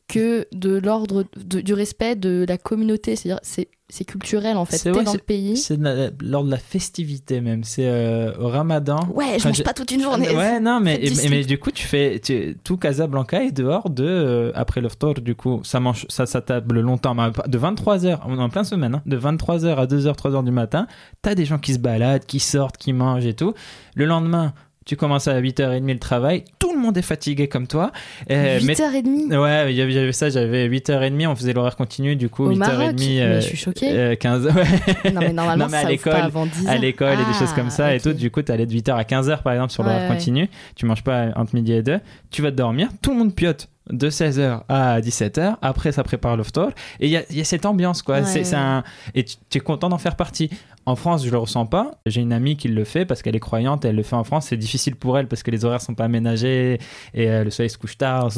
que 0.09 0.47
de 0.53 0.77
l'ordre 0.79 1.25
du 1.37 1.75
respect 1.75 2.15
de 2.15 2.47
la 2.49 2.57
communauté. 2.57 3.17
C'est-à-dire, 3.17 3.41
c'est 3.43 3.69
c'est 3.89 4.05
culturel 4.05 4.57
en 4.57 4.65
fait. 4.65 4.79
C'est- 4.79 4.91
T'es 4.91 4.99
ouais, 4.99 5.05
dans 5.05 5.13
le 5.13 5.19
pays. 5.19 5.57
c'est 5.57 5.79
lors 6.23 6.45
de 6.45 6.51
la 6.51 6.57
festivité 6.59 7.41
même 7.41 7.63
c'est 7.65 7.87
euh, 7.87 8.33
au 8.39 8.49
ramadan 8.49 8.99
Ouais, 9.15 9.39
je 9.39 9.47
mange 9.47 9.63
pas 9.63 9.73
toute 9.73 9.91
une 9.93 10.03
journée. 10.03 10.35
Ouais, 10.35 10.59
non, 10.61 10.81
mais, 10.81 10.99
du 10.99 11.29
mais, 11.31 11.45
du 11.45 11.59
coup, 11.59 11.71
tu 11.71 11.85
fais 11.87 12.19
tu- 12.19 12.57
tout 12.65 12.77
Casablanca 12.77 13.43
est 13.45 13.53
dehors 13.53 13.89
de 13.91 14.05
euh, 14.05 14.51
après 14.55 14.81
le 14.81 14.89
ftor, 14.89 15.15
du 15.15 15.35
coup, 15.37 15.61
ça 15.63 15.79
mange 15.81 16.05
ça 16.09 16.27
ça 16.27 16.41
table 16.41 16.81
longtemps, 16.81 17.15
de 17.15 17.59
23h, 17.59 18.21
on 18.27 18.39
est 18.39 18.43
en 18.43 18.49
plein 18.49 18.65
semaine, 18.65 18.97
hein, 18.97 19.03
de 19.07 19.17
23h 19.17 19.77
à 19.77 19.87
2h, 19.87 20.15
3h 20.17 20.45
du 20.45 20.51
matin, 20.51 20.87
t'as 21.23 21.35
des 21.35 21.45
gens 21.45 21.59
qui 21.59 21.73
se 21.75 21.79
baladent, 21.79 22.25
qui 22.27 22.41
sortent, 22.41 22.77
qui 22.77 22.93
mangent 22.93 23.27
et 23.27 23.35
tout. 23.35 23.55
Le 23.95 24.05
lendemain, 24.05 24.53
tu 24.87 24.97
commences 24.97 25.29
à 25.29 25.39
8h30 25.41 25.87
le 25.93 25.99
travail, 25.99 26.45
tout 26.59 26.73
le 26.73 26.79
monde 26.81 26.97
est 26.97 27.03
fatigué 27.03 27.49
comme 27.49 27.67
toi. 27.67 27.93
Euh, 28.31 28.59
mais- 28.65 28.73
8h30 28.75 29.37
Ouais, 29.37 29.71
il 29.73 29.77
y 29.77 29.83
avait- 29.83 29.93
j'avais 29.93 30.13
ça, 30.13 30.31
j'avais 30.31 30.67
8h30, 30.69 31.27
on 31.27 31.37
faisait 31.37 31.53
l'horaire 31.53 31.77
continu, 31.77 32.17
du 32.17 32.29
coup, 32.31 32.45
au 32.45 32.51
8h30. 32.53 32.59
Maroc? 32.79 32.95
mais 32.99 33.21
euh, 33.21 33.41
je 33.41 33.47
suis 33.47 33.57
choquée. 33.57 33.91
euh, 33.91 34.15
15 34.17 34.47
ouais. 34.47 35.13
non, 35.13 35.21
mais 35.21 35.33
normalement, 35.33 35.65
non, 35.67 35.71
mais 35.71 35.77
à 35.79 35.83
ça 35.83 35.89
l'école- 35.89 36.13
pas 36.13 36.23
avant 36.25 36.47
10 36.47 36.67
à 36.69 36.77
l'école 36.79 37.15
et 37.15 37.33
des 37.33 37.39
choses 37.39 37.53
comme 37.53 37.71
ça 37.71 37.93
et 37.93 37.97
ok. 37.99 38.03
tout. 38.05 38.13
Du 38.15 38.31
coup, 38.31 38.41
tu 38.43 38.53
allais 38.53 38.65
de 38.67 38.73
8h 38.73 38.95
à 38.97 39.03
15h 39.03 39.43
par 39.43 39.53
exemple 39.53 39.73
sur 39.73 39.83
l'horaire 39.83 40.09
ouais. 40.09 40.17
continu. 40.17 40.49
Tu 40.77 40.87
manges 40.87 41.03
pas 41.05 41.27
entre 41.37 41.55
midi 41.55 41.73
et 41.73 41.83
2. 41.83 41.99
Tu 42.31 42.41
vas 42.43 42.51
te 42.51 42.57
dormir. 42.57 42.89
Tout 43.03 43.11
le 43.11 43.17
monde 43.19 43.35
piote 43.35 43.69
de 43.91 44.11
16h 44.11 44.63
à 44.69 45.01
17h. 45.01 45.57
Après, 45.63 45.93
ça 45.93 46.03
prépare 46.03 46.37
le 46.37 46.43
ftor. 46.43 46.71
Et 47.01 47.07
il 47.07 47.11
y 47.11 47.17
a, 47.17 47.23
il 47.31 47.37
y 47.37 47.41
a 47.41 47.45
cette 47.45 47.67
ambiance, 47.67 48.03
quoi. 48.03 48.17
Ouais, 48.17 48.25
c'est, 48.25 48.45
c'est 48.45 48.55
ouais. 48.57 48.61
un... 48.63 48.85
Et 49.15 49.25
tu 49.25 49.37
tu 49.51 49.59
es 49.59 49.61
content 49.61 49.89
d'en 49.89 49.99
faire 49.99 50.17
partie. 50.17 50.51
En 50.87 50.95
France, 50.95 51.25
je 51.25 51.31
le 51.31 51.39
ressens 51.39 51.67
pas. 51.67 51.99
J'ai 52.07 52.21
une 52.21 52.33
amie 52.33 52.57
qui 52.57 52.69
le 52.69 52.85
fait 52.85 53.05
parce 53.05 53.21
qu'elle 53.23 53.35
est 53.35 53.41
croyante. 53.41 53.85
Elle 53.85 53.97
le 53.97 54.03
fait 54.05 54.15
en 54.15 54.23
France. 54.23 54.47
C'est 54.49 54.57
difficile 54.57 54.95
pour 54.95 55.19
elle 55.19 55.27
parce 55.27 55.43
que 55.43 55.51
les 55.51 55.65
horaires 55.65 55.81
sont 55.81 55.95
pas 55.95 56.05
aménagés 56.05 56.79
et 57.15 57.29
euh, 57.29 57.43
le 57.43 57.51
soleil 57.51 57.71
se 57.71 57.79
couche 57.79 57.99
tard. 57.99 58.31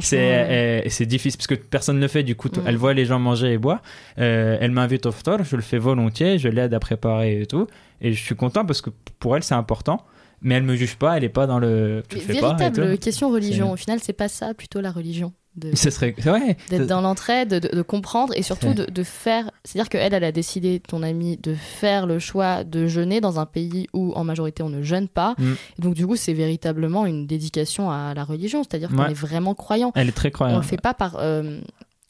C'est 0.00 0.16
ouais. 0.16 0.46
euh, 0.48 0.82
c'est 0.88 1.06
difficile 1.06 1.38
parce 1.38 1.48
que 1.48 1.54
personne 1.54 1.96
ne 1.96 2.00
le 2.02 2.08
fait. 2.08 2.22
Du 2.22 2.36
coup, 2.36 2.48
Mm. 2.48 2.62
elle 2.66 2.76
voit 2.76 2.94
les 2.94 3.06
gens 3.06 3.18
manger 3.18 3.52
et 3.52 3.58
boire. 3.58 3.82
Euh, 4.18 4.56
elle 4.60 4.70
m'invite 4.70 5.06
au 5.06 5.12
ftor, 5.12 5.42
je 5.42 5.56
le 5.56 5.62
fais 5.62 5.78
volontiers, 5.78 6.38
je 6.38 6.48
l'aide 6.48 6.74
à 6.74 6.80
préparer 6.80 7.40
et 7.42 7.46
tout. 7.46 7.66
Et 8.00 8.12
je 8.12 8.22
suis 8.22 8.34
content 8.36 8.64
parce 8.64 8.80
que 8.80 8.90
pour 9.18 9.36
elle, 9.36 9.42
c'est 9.42 9.54
important. 9.54 10.04
Mais 10.42 10.54
elle 10.56 10.64
me 10.64 10.74
juge 10.76 10.96
pas, 10.96 11.16
elle 11.16 11.24
est 11.24 11.28
pas 11.28 11.46
dans 11.46 11.58
le. 11.58 12.02
Tu 12.08 12.16
le 12.16 12.22
fais 12.22 12.32
véritable 12.34 12.98
question 12.98 13.30
religion. 13.30 13.72
Au 13.72 13.76
final, 13.76 13.98
c'est 14.02 14.12
pas 14.12 14.28
ça, 14.28 14.54
plutôt 14.54 14.80
la 14.80 14.90
religion. 14.90 15.32
de, 15.56 15.74
Ce 15.76 15.90
serait. 15.90 16.14
Ouais. 16.26 16.56
d'être 16.70 16.86
dans 16.86 17.00
l'entraide, 17.00 17.60
de, 17.60 17.76
de 17.76 17.82
comprendre 17.82 18.32
et 18.36 18.42
surtout 18.42 18.74
de, 18.74 18.84
de 18.86 19.02
faire. 19.02 19.50
C'est-à-dire 19.64 19.88
qu'elle, 19.88 20.14
elle 20.14 20.24
a 20.24 20.32
décidé, 20.32 20.80
ton 20.80 21.02
amie, 21.02 21.36
de 21.36 21.54
faire 21.54 22.06
le 22.06 22.18
choix 22.18 22.64
de 22.64 22.86
jeûner 22.86 23.20
dans 23.20 23.38
un 23.38 23.46
pays 23.46 23.86
où 23.92 24.12
en 24.14 24.24
majorité 24.24 24.62
on 24.62 24.70
ne 24.70 24.82
jeûne 24.82 25.08
pas. 25.08 25.34
Mm. 25.38 25.52
Donc 25.78 25.94
du 25.94 26.06
coup, 26.06 26.16
c'est 26.16 26.32
véritablement 26.32 27.06
une 27.06 27.26
dédication 27.26 27.90
à 27.90 28.14
la 28.14 28.24
religion, 28.24 28.62
c'est-à-dire 28.62 28.88
qu'on 28.88 29.02
Ouais. 29.04 29.10
est 29.10 29.14
vraiment 29.14 29.54
croyant. 29.54 29.92
Elle 29.94 30.08
est 30.08 30.12
très 30.12 30.28
On 30.28 30.32
croyante. 30.32 30.62
le 30.62 30.66
fait 30.68 30.80
pas 30.80 30.94
par 30.94 31.16
euh, 31.20 31.60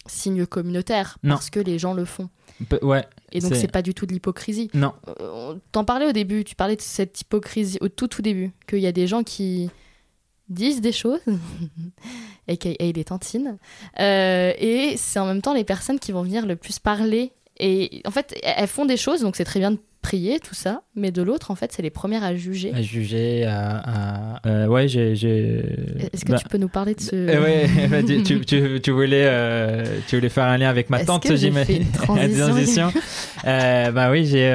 signe 0.07 0.47
communautaire, 0.47 1.19
Non. 1.23 1.35
parce 1.35 1.51
que 1.51 1.61
les 1.61 1.79
gens 1.79 1.95
le 1.95 2.05
font. 2.05 2.29
Pe- 2.69 2.85
Ouais. 2.85 3.05
Et 3.33 3.41
donc 3.41 3.55
C'est- 3.55 3.71
pas 3.71 3.83
du 3.83 3.95
tout 3.95 4.07
de 4.07 4.13
l'hypocrisie. 4.13 4.71
Non. 4.75 4.93
Euh, 5.21 5.55
T'en 5.73 5.85
parlais 5.85 6.07
au 6.07 6.13
début, 6.13 6.45
tu 6.45 6.55
parlais 6.55 6.77
de 6.77 6.81
cette 6.83 7.21
hypocrisie 7.21 7.79
au 7.81 7.89
tout 7.89 8.09
tout 8.09 8.23
début, 8.23 8.53
qu'il 8.69 8.81
y 8.81 8.87
a 8.87 8.93
des 8.93 9.07
gens 9.07 9.23
qui 9.23 9.71
disent 10.49 10.81
des 10.81 10.93
choses, 10.93 11.21
aka 12.49 12.71
les 12.81 13.05
tantines, 13.05 13.57
euh, 14.01 14.53
et 14.59 14.97
c'est 14.97 15.19
en 15.19 15.27
même 15.27 15.43
temps 15.43 15.55
les 15.55 15.65
personnes 15.65 15.99
qui 15.99 16.13
vont 16.13 16.23
venir 16.23 16.47
le 16.47 16.57
plus 16.57 16.79
parler. 16.79 17.33
Et 17.59 18.03
en 18.07 18.11
fait, 18.11 18.39
elles 18.43 18.67
font 18.69 18.85
des 18.87 18.97
choses, 18.97 19.21
donc 19.21 19.37
c'est 19.37 19.45
très 19.45 19.61
bien 19.61 19.71
de 19.73 19.79
prier, 20.03 20.41
tout 20.41 20.55
ça, 20.55 20.83
mais 20.97 21.11
de 21.13 21.23
l'autre, 21.23 21.51
en 21.51 21.55
fait, 21.55 21.73
c'est 21.73 21.81
les 21.83 21.91
premières 21.91 22.25
à 22.25 22.35
juger. 22.35 22.73
À 22.75 22.83
juger, 22.83 23.45
à. 23.45 23.79
à- 24.37 24.49
euh, 24.49 24.67
ouais, 24.67 24.89
j'ai. 24.89 25.13
Est-ce 25.13 26.25
que 26.25 26.33
bah, 26.33 26.39
tu 26.39 26.49
peux 26.49 26.59
nous 26.59 26.69
parler 26.69 26.95
de 26.95 27.01
ce... 27.01 27.15
euh, 27.15 27.43
ouais, 27.43 27.67
bah, 27.91 28.03
tu, 28.03 28.23
tu, 28.23 28.41
tu- 28.41 28.81
tu 28.83 28.91
voulais, 28.91 29.25
euh, 29.25 29.85
tu 30.09 30.17
voulais 30.17 30.29
faire 30.29 30.45
un 30.45 30.59
lien 30.59 30.69
avec 30.69 30.91
ma 30.91 30.99
Est-ce 30.99 31.07
tante, 31.07 31.35
j'imagine. 31.37 31.87
transition 31.93 32.47
transition. 32.49 32.93
Euh, 33.45 33.91
bah 33.91 34.11
oui, 34.13 34.25
j'ai. 34.25 34.51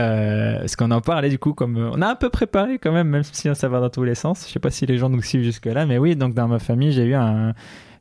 Parce 0.59 0.77
qu'on 0.77 0.91
en 0.91 1.01
parlait 1.01 1.29
du 1.29 1.37
coup, 1.39 1.53
comme. 1.53 1.77
On 1.93 2.01
a 2.01 2.07
un 2.07 2.15
peu 2.15 2.29
préparé 2.29 2.77
quand 2.79 2.93
même, 2.93 3.09
même 3.09 3.23
si 3.23 3.49
ça 3.53 3.67
va 3.67 3.79
dans 3.81 3.89
tous 3.89 4.03
les 4.05 4.15
sens. 4.15 4.45
Je 4.47 4.53
sais 4.53 4.59
pas 4.59 4.69
si 4.71 4.85
les 4.85 4.97
gens 4.97 5.09
nous 5.09 5.21
suivent 5.21 5.43
jusque-là, 5.43 5.85
mais 5.85 5.97
oui, 5.97 6.15
donc 6.15 6.33
dans 6.33 6.47
ma 6.47 6.59
famille, 6.59 6.91
j'ai 6.93 7.03
eu 7.03 7.13
un. 7.15 7.53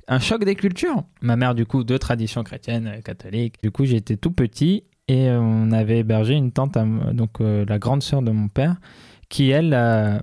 Un 0.09 0.20
choc 0.20 0.44
des 0.44 0.54
cultures. 0.54 1.02
Ma 1.20 1.35
mère, 1.35 1.56
du 1.56 1.66
coup, 1.66 1.82
de 1.82 1.96
tradition 1.96 2.44
chrétienne, 2.44 3.00
catholique. 3.04 3.54
Du 3.61 3.72
coup, 3.72 3.85
j'étais 3.85 4.16
tout 4.16 4.30
petit 4.30 4.85
et 5.09 5.29
euh, 5.29 5.38
on 5.40 5.71
avait 5.73 5.99
hébergé 5.99 6.35
une 6.35 6.53
tante, 6.53 6.77
donc 7.12 7.40
euh, 7.40 7.64
la 7.69 7.79
grande 7.79 8.03
sœur 8.03 8.23
de 8.23 8.31
mon 8.31 8.49
père, 8.49 8.77
qui, 9.29 9.51
elle, 9.51 9.73
a 9.75 10.21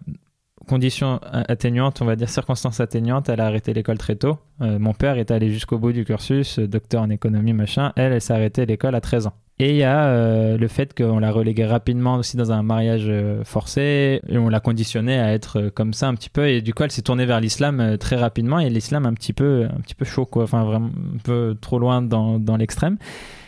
conditions 0.68 1.20
atténuantes, 1.24 2.02
on 2.02 2.06
va 2.06 2.16
dire 2.16 2.30
circonstances 2.30 2.80
atténuantes, 2.80 3.28
elle 3.28 3.42
a 3.42 3.48
arrêté 3.48 3.74
l'école 3.74 3.98
très 3.98 4.16
tôt. 4.16 4.38
Euh, 4.62 4.80
mon 4.80 4.94
père 4.94 5.18
est 5.18 5.30
allé 5.30 5.50
jusqu'au 5.50 5.78
bout 5.78 5.92
du 5.92 6.06
cursus, 6.06 6.58
docteur 6.58 7.02
en 7.02 7.10
économie, 7.10 7.52
machin. 7.52 7.92
Elle, 7.98 8.14
elle 8.14 8.22
s'est 8.22 8.34
arrêtée 8.34 8.66
l'école 8.66 8.96
à 8.96 9.02
13 9.02 9.28
ans. 9.28 9.34
Et 9.60 9.72
il 9.72 9.76
y 9.76 9.84
a 9.84 10.58
le 10.58 10.68
fait 10.68 10.98
qu'on 10.98 11.20
l'a 11.20 11.32
reléguée 11.32 11.66
rapidement 11.66 12.16
aussi 12.16 12.38
dans 12.38 12.52
un 12.52 12.64
mariage 12.64 13.12
forcé, 13.44 14.20
et 14.28 14.38
on 14.38 14.50
l'a 14.50 14.60
conditionnée 14.60 15.20
à 15.20 15.32
être 15.32 15.70
comme 15.70 15.94
ça 15.94 16.08
un 16.08 16.16
petit 16.16 16.32
peu, 16.32 16.50
et 16.50 16.62
du 16.62 16.74
coup 16.74 16.84
elle 16.84 16.92
s'est 16.92 17.04
tournée 17.04 17.28
vers 17.28 17.40
l'islam 17.40 17.98
très 18.00 18.16
rapidement, 18.16 18.58
et 18.58 18.70
l'islam 18.72 19.06
un 19.06 19.14
petit 19.14 19.32
peu, 19.32 19.66
un 19.66 19.80
petit 19.82 19.94
peu 19.94 20.06
chaud, 20.06 20.26
quoi, 20.26 20.44
enfin 20.44 20.64
vraiment 20.64 20.88
un 20.88 21.20
peu 21.24 21.56
trop 21.62 21.78
loin 21.78 22.02
dans, 22.02 22.40
dans 22.40 22.58
l'extrême. 22.58 22.98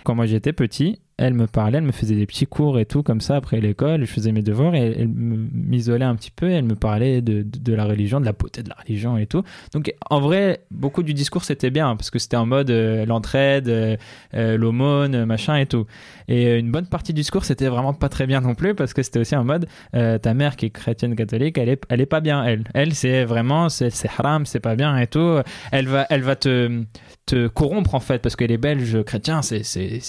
Quand 0.04 0.13
moi 0.13 0.28
j'étais 0.28 0.54
petit, 0.54 1.00
elle 1.17 1.34
me 1.34 1.47
parlait, 1.47 1.78
elle 1.78 1.86
me 1.86 1.93
faisait 1.93 2.15
des 2.15 2.25
petits 2.25 2.45
cours 2.45 2.78
et 2.78 2.86
tout 2.86 3.01
comme 3.01 3.21
ça 3.21 3.38
après 3.38 3.62
l'école, 3.62 4.01
je 4.01 4.12
faisais 4.12 4.34
mes 4.34 4.41
devoirs 4.41 4.75
et 4.75 4.95
elle, 4.99 5.08
m'isolait 5.08 6.04
un 6.04 6.15
petit 6.15 6.32
peu, 6.32 6.49
et 6.49 6.54
elle 6.54 6.65
me 6.65 6.75
parlait 6.75 7.21
de, 7.21 7.73
la 7.73 7.86
religion, 7.86 8.19
de 8.19 8.25
la 8.25 8.34
beauté 8.34 8.63
de 8.63 8.69
la 8.69 8.75
religion 8.75 9.17
et 9.17 9.25
tout. 9.25 9.43
Donc 9.73 9.93
en 10.10 10.19
vrai, 10.19 10.65
beaucoup 10.71 11.04
du 11.04 11.13
discours 11.13 11.45
c'était 11.45 11.69
bien 11.69 11.95
parce 11.95 12.10
que 12.10 12.19
c'était 12.19 12.36
en 12.36 12.45
mode 12.45 12.69
euh, 12.69 13.06
l'entraide, 13.06 13.69
euh, 13.69 13.95
euh, 14.34 14.58
l'aumône, 14.58 15.23
machin 15.25 15.56
et 15.56 15.65
tout. 15.65 15.86
Et 16.28 16.47
euh, 16.47 16.60
une 16.60 16.71
bonne 16.71 16.88
partie 16.88 17.13
du 17.13 17.21
discours 17.21 17.45
c'était 17.45 17.67
vraiment 17.67 17.93
pas 17.93 18.10
très 18.10 18.28
bien 18.28 18.41
non 18.41 18.56
plus 18.56 18.75
parce 18.75 18.93
que 18.93 19.01
c'était 19.01 19.19
aussi 19.19 19.36
en 19.36 19.45
mode 19.45 19.67
ta 19.93 20.34
mère 20.34 20.58
qui 20.58 20.65
est 20.65 20.69
chrétienne 20.69 21.15
catholique, 21.15 21.58
elle 21.58 21.69
est, 21.69 21.82
elle 21.89 22.01
est 22.01 22.06
pas 22.06 22.19
bien 22.19 22.43
elle. 22.43 22.65
Elle 22.73 22.93
c'est 22.93 23.23
vraiment 23.23 23.69
c'est 23.69 23.91
haram, 24.17 24.45
c'est 24.45 24.60
pas 24.60 24.75
bien 24.75 24.97
et 24.97 25.08
tout. 25.08 25.39
Elle 25.71 25.88
va 25.88 26.06
elle 26.10 26.21
va 26.21 26.36
te 26.36 26.84
te 27.25 27.47
corrompre 27.47 27.95
en 27.95 27.99
fait 27.99 28.21
parce 28.21 28.36
que 28.36 28.43
les 28.43 28.58
Belges 28.58 29.01
chrétiens 29.04 29.41
c'est 29.41 29.62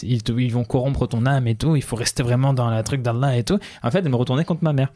ils, 0.02 0.20
ils 0.38 0.52
vont 0.52 0.64
corrompre 0.64 0.95
ton 1.04 1.26
âme 1.26 1.46
et 1.46 1.54
tout. 1.54 1.76
Il 1.76 1.82
faut 1.82 1.96
rester 1.96 2.22
vraiment 2.22 2.54
dans 2.54 2.70
la 2.70 2.82
truc 2.82 3.02
d'Allah 3.02 3.36
et 3.36 3.44
tout. 3.44 3.58
En 3.82 3.90
fait, 3.90 3.98
elle 3.98 4.08
me 4.08 4.16
retournait 4.16 4.44
contre 4.46 4.64
ma 4.64 4.72
mère. 4.72 4.88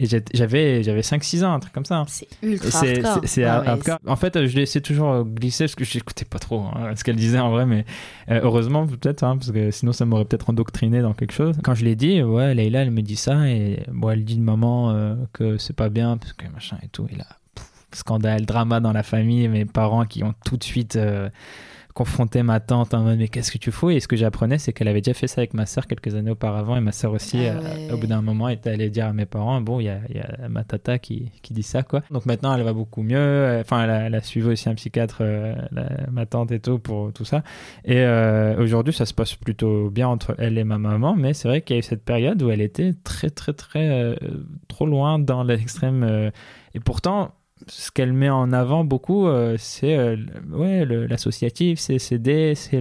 Et 0.00 0.06
j'avais 0.32 0.84
j'avais 0.84 1.00
5-6 1.02 1.42
ans, 1.44 1.52
un 1.54 1.58
truc 1.58 1.72
comme 1.72 1.84
ça. 1.84 2.04
C'est 2.06 2.28
Et 2.44 2.50
ultra 2.52 2.70
C'est 2.70 3.04
hardcore. 3.04 3.18
c'est- 3.22 3.26
c'est 3.26 3.42
Ouais, 3.42 3.48
hardcore. 3.48 3.98
En 4.06 4.14
fait, 4.14 4.46
je 4.46 4.56
laissais 4.56 4.80
toujours 4.80 5.24
glisser 5.24 5.64
parce 5.64 5.74
que 5.74 5.84
j'écoutais 5.84 6.24
pas 6.24 6.38
trop 6.38 6.60
hein, 6.60 6.92
ce 6.94 7.02
qu'elle 7.02 7.16
disait 7.16 7.40
en 7.40 7.50
vrai, 7.50 7.66
mais 7.66 7.84
euh, 8.30 8.38
heureusement 8.44 8.86
peut-être, 8.86 9.24
hein, 9.24 9.36
parce 9.36 9.50
que 9.50 9.72
sinon 9.72 9.90
ça 9.92 10.04
m'aurait 10.04 10.24
peut-être 10.24 10.50
endoctriné 10.50 11.00
dans 11.02 11.14
quelque 11.14 11.32
chose. 11.32 11.56
Quand 11.64 11.74
je 11.74 11.84
l'ai 11.84 11.96
dit, 11.96 12.22
ouais, 12.22 12.54
Leïla, 12.54 12.82
elle 12.82 12.92
me 12.92 13.02
dit 13.02 13.16
ça 13.16 13.48
et 13.48 13.82
bon, 13.92 14.10
elle 14.10 14.24
dit 14.24 14.36
de 14.36 14.42
maman 14.42 14.92
euh, 14.92 15.16
que 15.32 15.58
c'est 15.58 15.74
pas 15.74 15.88
bien 15.88 16.16
parce 16.16 16.32
que 16.32 16.46
machin 16.46 16.76
et 16.84 16.88
tout. 16.88 17.08
Et 17.12 17.16
là, 17.16 17.26
pff, 17.56 17.66
scandale, 17.92 18.46
drama 18.46 18.78
dans 18.78 18.92
la 18.92 19.02
famille, 19.02 19.48
mes 19.48 19.64
parents 19.64 20.04
qui 20.04 20.22
ont 20.22 20.34
tout 20.44 20.56
de 20.56 20.62
suite 20.64 20.94
euh, 20.94 21.28
confronté 21.98 22.44
ma 22.44 22.60
tante 22.60 22.94
en 22.94 23.02
mode 23.02 23.18
mais 23.18 23.26
qu'est-ce 23.26 23.50
que 23.50 23.58
tu 23.58 23.72
fous? 23.72 23.90
Et 23.90 23.98
ce 23.98 24.06
que 24.06 24.14
j'apprenais, 24.14 24.58
c'est 24.58 24.72
qu'elle 24.72 24.86
avait 24.86 25.00
déjà 25.00 25.14
fait 25.14 25.26
ça 25.26 25.40
avec 25.40 25.52
ma 25.52 25.66
sœur 25.66 25.88
quelques 25.88 26.14
années 26.14 26.30
auparavant 26.30 26.76
et 26.76 26.80
ma 26.80 26.92
sœur 26.92 27.12
aussi, 27.12 27.38
Ah 27.44 27.56
euh, 27.58 27.94
au 27.94 27.96
bout 27.96 28.06
d'un 28.06 28.22
moment, 28.22 28.48
était 28.48 28.70
allée 28.70 28.88
dire 28.88 29.06
à 29.06 29.12
mes 29.12 29.26
parents 29.26 29.60
bon, 29.60 29.80
il 29.80 29.86
y 29.86 29.88
a, 29.88 29.98
il 30.08 30.16
y 30.16 30.20
a 30.20 30.48
ma 30.48 30.62
tata 30.62 31.00
qui, 31.00 31.32
qui 31.42 31.54
dit 31.54 31.64
ça 31.64 31.82
quoi. 31.82 32.02
Donc 32.12 32.24
maintenant, 32.24 32.54
elle 32.54 32.62
va 32.62 32.72
beaucoup 32.72 33.02
mieux. 33.02 33.18
Euh, 33.18 33.60
Enfin, 33.62 33.82
elle 33.82 33.90
a, 33.90 33.98
elle 34.06 34.14
a 34.14 34.20
suivi 34.22 34.46
aussi 34.46 34.68
un 34.68 34.76
psychiatre, 34.76 35.18
euh, 35.22 35.56
la- 35.72 36.06
ma 36.12 36.24
tante 36.24 36.52
et 36.52 36.60
tout 36.60 36.78
pour 36.78 37.12
tout 37.12 37.24
ça. 37.24 37.42
Et 37.84 37.98
euh, 37.98 38.62
aujourd'hui, 38.62 38.94
ça 38.94 39.04
se 39.04 39.12
passe 39.12 39.34
plutôt 39.34 39.90
bien 39.90 40.06
entre 40.06 40.36
elle 40.38 40.56
et 40.56 40.64
ma 40.64 40.78
maman, 40.78 41.16
mais 41.16 41.34
c'est 41.34 41.48
vrai 41.48 41.62
qu'il 41.62 41.74
y 41.74 41.78
a 41.78 41.80
eu 41.80 41.82
cette 41.82 42.04
période 42.04 42.40
où 42.42 42.50
elle 42.50 42.60
était 42.60 42.94
très, 43.02 43.30
très, 43.30 43.54
très 43.54 44.16
trop 44.68 44.86
loin 44.86 45.18
dans 45.18 45.42
l'extrême. 45.42 46.30
et 46.74 46.80
pourtant, 46.80 47.32
ce 47.68 47.90
qu'elle 47.90 48.12
met 48.12 48.30
en 48.30 48.52
avant 48.52 48.84
beaucoup, 48.84 49.26
euh, 49.26 49.56
c'est 49.58 49.96
euh, 49.96 50.16
ouais, 50.50 50.84
l'associatif, 50.84 51.78
c'est 51.78 51.98
s'aider, 51.98 52.54
c'est 52.54 52.80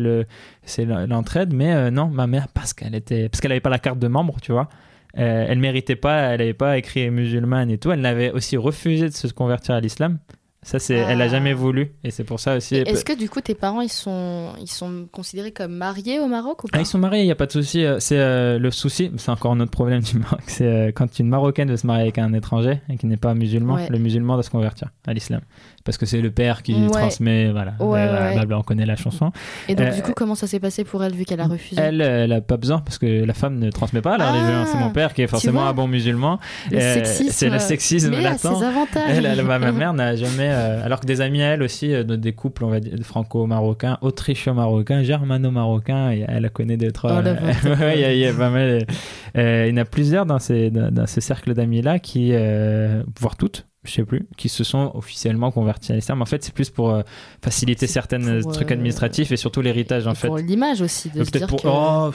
l'entraide. 0.86 1.54
Mais 1.54 1.74
euh, 1.74 1.92
non, 1.92 2.08
ma 2.08 2.28
mère, 2.28 2.48
parce 2.50 2.74
qu'elle 2.74 2.96
était, 2.96 3.30
parce 3.30 3.42
qu'elle 3.42 3.52
avait 3.52 3.62
pas 3.62 3.70
la 3.70 3.80
carte 3.80 4.00
de 4.00 4.08
membre, 4.08 4.38
tu 4.42 4.52
vois. 4.52 4.70
elle 5.14 5.60
méritait 5.60 5.96
pas, 5.96 6.34
elle 6.34 6.40
n'avait 6.40 6.54
pas 6.54 6.78
écrit 6.78 7.10
musulmane 7.10 7.70
et 7.72 7.78
tout. 7.78 7.92
Elle 7.92 8.02
n'avait 8.02 8.32
aussi 8.32 8.58
refusé 8.58 9.10
de 9.10 9.14
se 9.14 9.28
convertir 9.28 9.76
à 9.76 9.80
l'islam. 9.80 10.20
Ça, 10.68 10.80
c'est, 10.80 10.96
elle 10.96 11.22
a 11.22 11.26
Ah. 11.26 11.28
jamais 11.30 11.54
voulu, 11.54 11.94
et 12.04 12.12
c'est 12.12 12.26
pour 12.26 12.42
ça 12.42 12.58
aussi. 12.58 12.76
Et 12.76 12.80
Est-ce 12.90 13.06
que 13.06 13.14
du 13.18 13.30
coup 13.30 13.40
tes 13.40 13.56
parents 13.56 13.80
ils 13.80 13.88
sont 13.88 14.52
ils 14.60 14.68
sont 14.70 15.08
considérés 15.14 15.54
comme 15.54 15.72
mariés 15.72 16.20
au 16.20 16.28
Maroc 16.28 16.66
ou 16.66 16.68
pas 16.68 16.78
Ah, 16.78 16.82
ils 16.82 16.86
sont 16.86 16.98
mariés, 16.98 17.22
il 17.22 17.26
n'y 17.26 17.32
a 17.32 17.36
pas 17.36 17.46
de 17.46 17.54
souci. 17.54 17.86
euh, 17.86 18.00
C'est 18.02 18.18
euh, 18.20 18.60
le 18.60 18.70
souci, 18.70 19.10
c'est 19.16 19.32
encore 19.32 19.54
un 19.54 19.60
autre 19.62 19.72
problème 19.72 20.02
du 20.02 20.18
Maroc. 20.20 20.42
C'est 20.48 20.66
euh, 20.68 20.92
quand 20.94 21.20
une 21.20 21.30
Marocaine 21.30 21.70
veut 21.70 21.78
se 21.78 21.88
marier 21.88 22.02
avec 22.04 22.18
un 22.18 22.34
étranger 22.34 22.82
et 22.90 22.98
qui 22.98 23.06
n'est 23.08 23.16
pas 23.16 23.34
musulman, 23.34 23.76
Ouais. 23.76 23.88
le 23.90 23.98
musulman 23.98 24.34
doit 24.34 24.44
se 24.44 24.50
convertir 24.50 24.90
à 25.08 25.14
l'islam. 25.14 25.40
Parce 25.88 25.98
que 25.98 26.06
c'est 26.06 26.20
le 26.22 26.30
père 26.32 26.62
qui 26.64 26.76
Ouais. 26.76 26.90
transmet, 26.90 27.50
voilà. 27.52 27.74
Ouais, 27.80 28.00
Euh, 28.02 28.28
ouais. 28.28 28.34
blabla, 28.36 28.60
on 28.60 28.62
connaît 28.62 28.86
la 28.86 28.98
chanson. 28.98 29.32
Et 29.70 29.74
donc 29.76 29.88
Euh, 29.88 29.92
du 29.96 30.02
coup 30.02 30.12
comment 30.14 30.36
ça 30.36 30.46
s'est 30.46 30.60
passé 30.60 30.84
pour 30.84 31.02
elle 31.04 31.14
vu 31.14 31.24
qu'elle 31.24 31.40
a 31.40 31.48
refusé 31.48 31.82
Elle, 31.82 32.02
elle 32.02 32.30
n'a 32.30 32.42
pas 32.42 32.58
besoin 32.58 32.80
parce 32.80 32.98
que 32.98 33.24
la 33.24 33.34
femme 33.34 33.58
ne 33.58 33.72
transmet 33.72 34.02
pas 34.02 34.18
la 34.18 34.28
Ah, 34.28 34.32
religion. 34.34 34.66
C'est 34.72 34.78
mon 34.78 34.90
père 34.92 35.14
qui 35.14 35.22
est 35.22 35.28
forcément 35.28 35.66
un 35.66 35.74
bon 35.74 35.88
musulman. 35.88 36.40
Le 36.72 36.78
Euh, 36.78 36.94
sexisme. 36.96 37.32
C'est 37.32 37.50
le 37.50 37.60
sexisme 37.60 38.10
Mais 38.12 38.22
latent. 38.22 38.40
ses 38.40 38.64
avantages. 38.64 39.04
Elle, 39.10 39.26
elle- 39.26 39.44
ma, 39.44 39.58
ma 39.60 39.72
mère 39.72 39.94
n'a 39.94 40.16
jamais. 40.18 40.50
euh, 40.52 40.84
alors 40.86 41.00
que 41.00 41.06
des 41.06 41.22
amis 41.22 41.42
à 41.42 41.54
elle 41.54 41.64
aussi, 41.64 41.94
euh, 41.94 42.04
de- 42.04 42.18
des 42.18 42.34
couples, 42.34 42.66
on 42.66 42.70
va 42.70 42.80
dire, 42.82 42.94
franco-marocains, 43.04 43.98
autricho-marocains, 44.02 45.04
germano-marocains, 45.04 46.12
elle 46.28 46.50
connaît 46.50 46.78
des 46.78 46.92
trois. 46.92 47.22
Oh, 47.24 47.26
euh, 47.26 47.36
il 47.96 48.02
y 48.02 48.04
a- 48.06 48.14
il 48.14 48.20
y 48.20 48.26
a 48.28 48.34
pas 48.34 48.50
mal. 48.50 48.86
euh, 49.38 49.66
il 49.68 49.72
y 49.72 49.74
en 49.74 49.82
a 49.82 49.86
plusieurs 49.86 50.26
dans, 50.26 50.40
ces, 50.40 50.70
dans, 50.70 50.92
dans 50.92 51.08
ce 51.08 51.22
cercle 51.22 51.54
d'amis-là 51.54 52.00
qui, 52.00 52.30
euh, 52.34 53.04
voire 53.20 53.36
toutes, 53.36 53.67
je 53.88 53.94
sais 53.96 54.04
plus, 54.06 54.28
qui 54.38 54.50
se 54.50 54.64
sont 54.64 54.92
officiellement 54.94 55.52
convertis 55.52 55.92
à 55.92 55.96
l'islam. 55.96 56.22
En 56.22 56.26
fait, 56.26 56.44
c'est 56.44 56.54
plus 56.54 56.70
pour 56.70 56.92
euh, 56.92 57.02
faciliter 57.44 57.88
C'est 57.88 57.94
certains 57.94 58.42
pour, 58.42 58.52
trucs 58.54 58.72
euh, 58.72 58.74
administratifs 58.76 59.32
et 59.32 59.38
surtout 59.38 59.62
l'héritage, 59.62 60.08
en 60.08 60.16
fait. 60.16 60.28
pour 60.28 60.38
l'image 60.38 60.82
aussi 60.82 61.10
de 61.10 61.24
se 61.24 61.32
Peut-être 61.32 61.38
dire 61.38 61.48
pour. 61.48 61.62
que 61.62 61.68
Oh, 61.70 62.12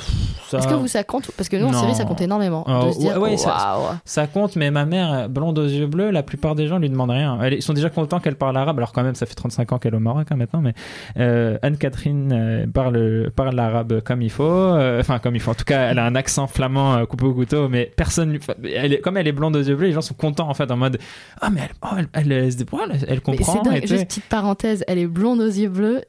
ça... 0.48 0.58
Est-ce 0.58 0.68
que 0.68 0.74
vous 0.74 0.86
ça 0.88 1.04
compte 1.04 1.30
Parce 1.36 1.48
que 1.48 1.56
nous 1.56 1.68
en. 1.68 1.72
Syrie 1.72 1.94
ça 1.94 2.04
compte 2.04 2.20
énormément. 2.20 2.64
Oh, 2.68 2.86
de 2.86 2.92
se 2.92 2.98
dire 2.98 3.16
ouais, 3.20 3.30
ouais, 3.30 3.36
ça-. 3.36 4.00
Ça 4.04 4.26
compte, 4.26 4.56
mais 4.56 4.70
ma 4.70 4.84
mère, 4.84 5.28
blonde 5.28 5.58
aux 5.58 5.66
yeux 5.66 5.86
bleus, 5.86 6.10
la 6.10 6.22
plupart 6.22 6.54
des 6.54 6.66
gens 6.68 6.78
lui 6.78 6.90
demandent 6.90 7.10
rien. 7.10 7.38
Ils 7.48 7.62
sont 7.62 7.72
déjà 7.72 7.90
contents 7.90 8.20
qu'elle 8.20 8.36
parle 8.36 8.56
arabe, 8.56 8.78
alors 8.78 8.92
quand 8.92 9.02
même, 9.02 9.14
ça 9.14 9.26
fait 9.26 9.34
35 9.34 9.72
ans 9.72 9.78
qu'elle 9.78 9.94
est 9.94 9.96
au 9.96 10.00
Maroc 10.00 10.26
hein, 10.30 10.36
maintenant, 10.36 10.60
mais 10.60 10.74
euh, 11.18 11.58
Anne-Catherine 11.62 12.70
parle, 12.72 13.30
parle 13.34 13.54
l'arabe 13.54 14.00
comme 14.02 14.22
il 14.22 14.30
faut, 14.30 14.42
euh, 14.44 15.00
enfin 15.00 15.18
comme 15.18 15.34
il 15.34 15.40
faut. 15.40 15.50
En 15.50 15.54
tout 15.54 15.64
cas, 15.64 15.90
elle 15.90 15.98
a 15.98 16.04
un 16.04 16.14
accent 16.14 16.46
flamand 16.46 17.04
coupé 17.06 17.24
au 17.26 17.34
couteau, 17.34 17.68
mais 17.68 17.90
personne, 17.96 18.38
elle 18.74 18.94
est- 18.94 18.98
comme 19.00 19.16
elle 19.16 19.26
est 19.28 19.32
blonde 19.32 19.56
aux 19.56 19.62
yeux 19.62 19.76
bleus, 19.76 19.86
les 19.88 19.92
gens 19.92 20.00
sont 20.02 20.14
contents 20.14 20.48
en 20.48 20.54
fait, 20.54 20.70
en 20.70 20.76
mode 20.76 20.98
ah 21.40 21.50
mais 21.50 21.61
elle, 21.62 21.70
oh, 21.82 21.96
elle, 22.12 22.52
se 22.52 22.56
débrouille, 22.56 22.80
elle, 22.84 22.92
elle 22.92 23.16
c'est 23.16 23.20
comprend. 23.22 23.62
tout. 23.62 23.70
juste 23.86 24.06
petite 24.06 24.24
parenthèse, 24.24 24.84
elle 24.88 24.98
est 24.98 25.06
blonde 25.06 25.40
aux 25.40 25.46
yeux 25.46 25.68
bleus, 25.68 26.02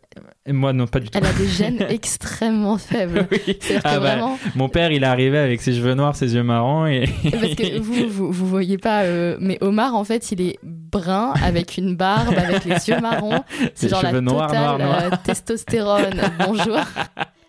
Et 0.45 0.53
moi 0.53 0.73
non 0.73 0.87
pas 0.87 0.99
du 0.99 1.09
tout. 1.09 1.17
elle 1.17 1.25
a 1.25 1.33
des 1.33 1.47
gènes 1.47 1.81
extrêmement 1.89 2.77
faibles. 2.77 3.27
Oui. 3.31 3.57
Ah 3.83 3.93
bah, 3.93 3.99
vraiment, 3.99 4.37
Mon 4.55 4.69
père, 4.69 4.91
il 4.91 5.03
est 5.03 5.07
arrivé 5.07 5.37
avec 5.37 5.61
ses 5.61 5.73
cheveux 5.73 5.93
noirs, 5.93 6.15
ses 6.15 6.33
yeux 6.35 6.43
marrons 6.43 6.85
et 6.87 7.05
parce 7.31 7.55
que 7.55 7.79
vous, 7.79 8.07
vous, 8.09 8.31
vous 8.31 8.47
voyez 8.47 8.77
pas, 8.77 9.03
euh, 9.03 9.37
mais 9.39 9.57
Omar 9.61 9.95
en 9.95 10.03
fait 10.03 10.31
il 10.31 10.41
est 10.41 10.59
brun 10.63 11.33
avec 11.43 11.77
une 11.77 11.95
barbe, 11.95 12.35
avec 12.37 12.65
les 12.65 12.75
yeux 12.89 12.99
marrons. 12.99 13.43
C'est 13.75 13.89
genre 13.89 14.03
la 14.03 14.19
noirs, 14.21 14.47
totale 14.47 14.63
noirs, 14.63 14.79
noirs. 14.79 15.03
euh, 15.13 15.15
testostérone. 15.23 16.21
Bonjour. 16.45 16.79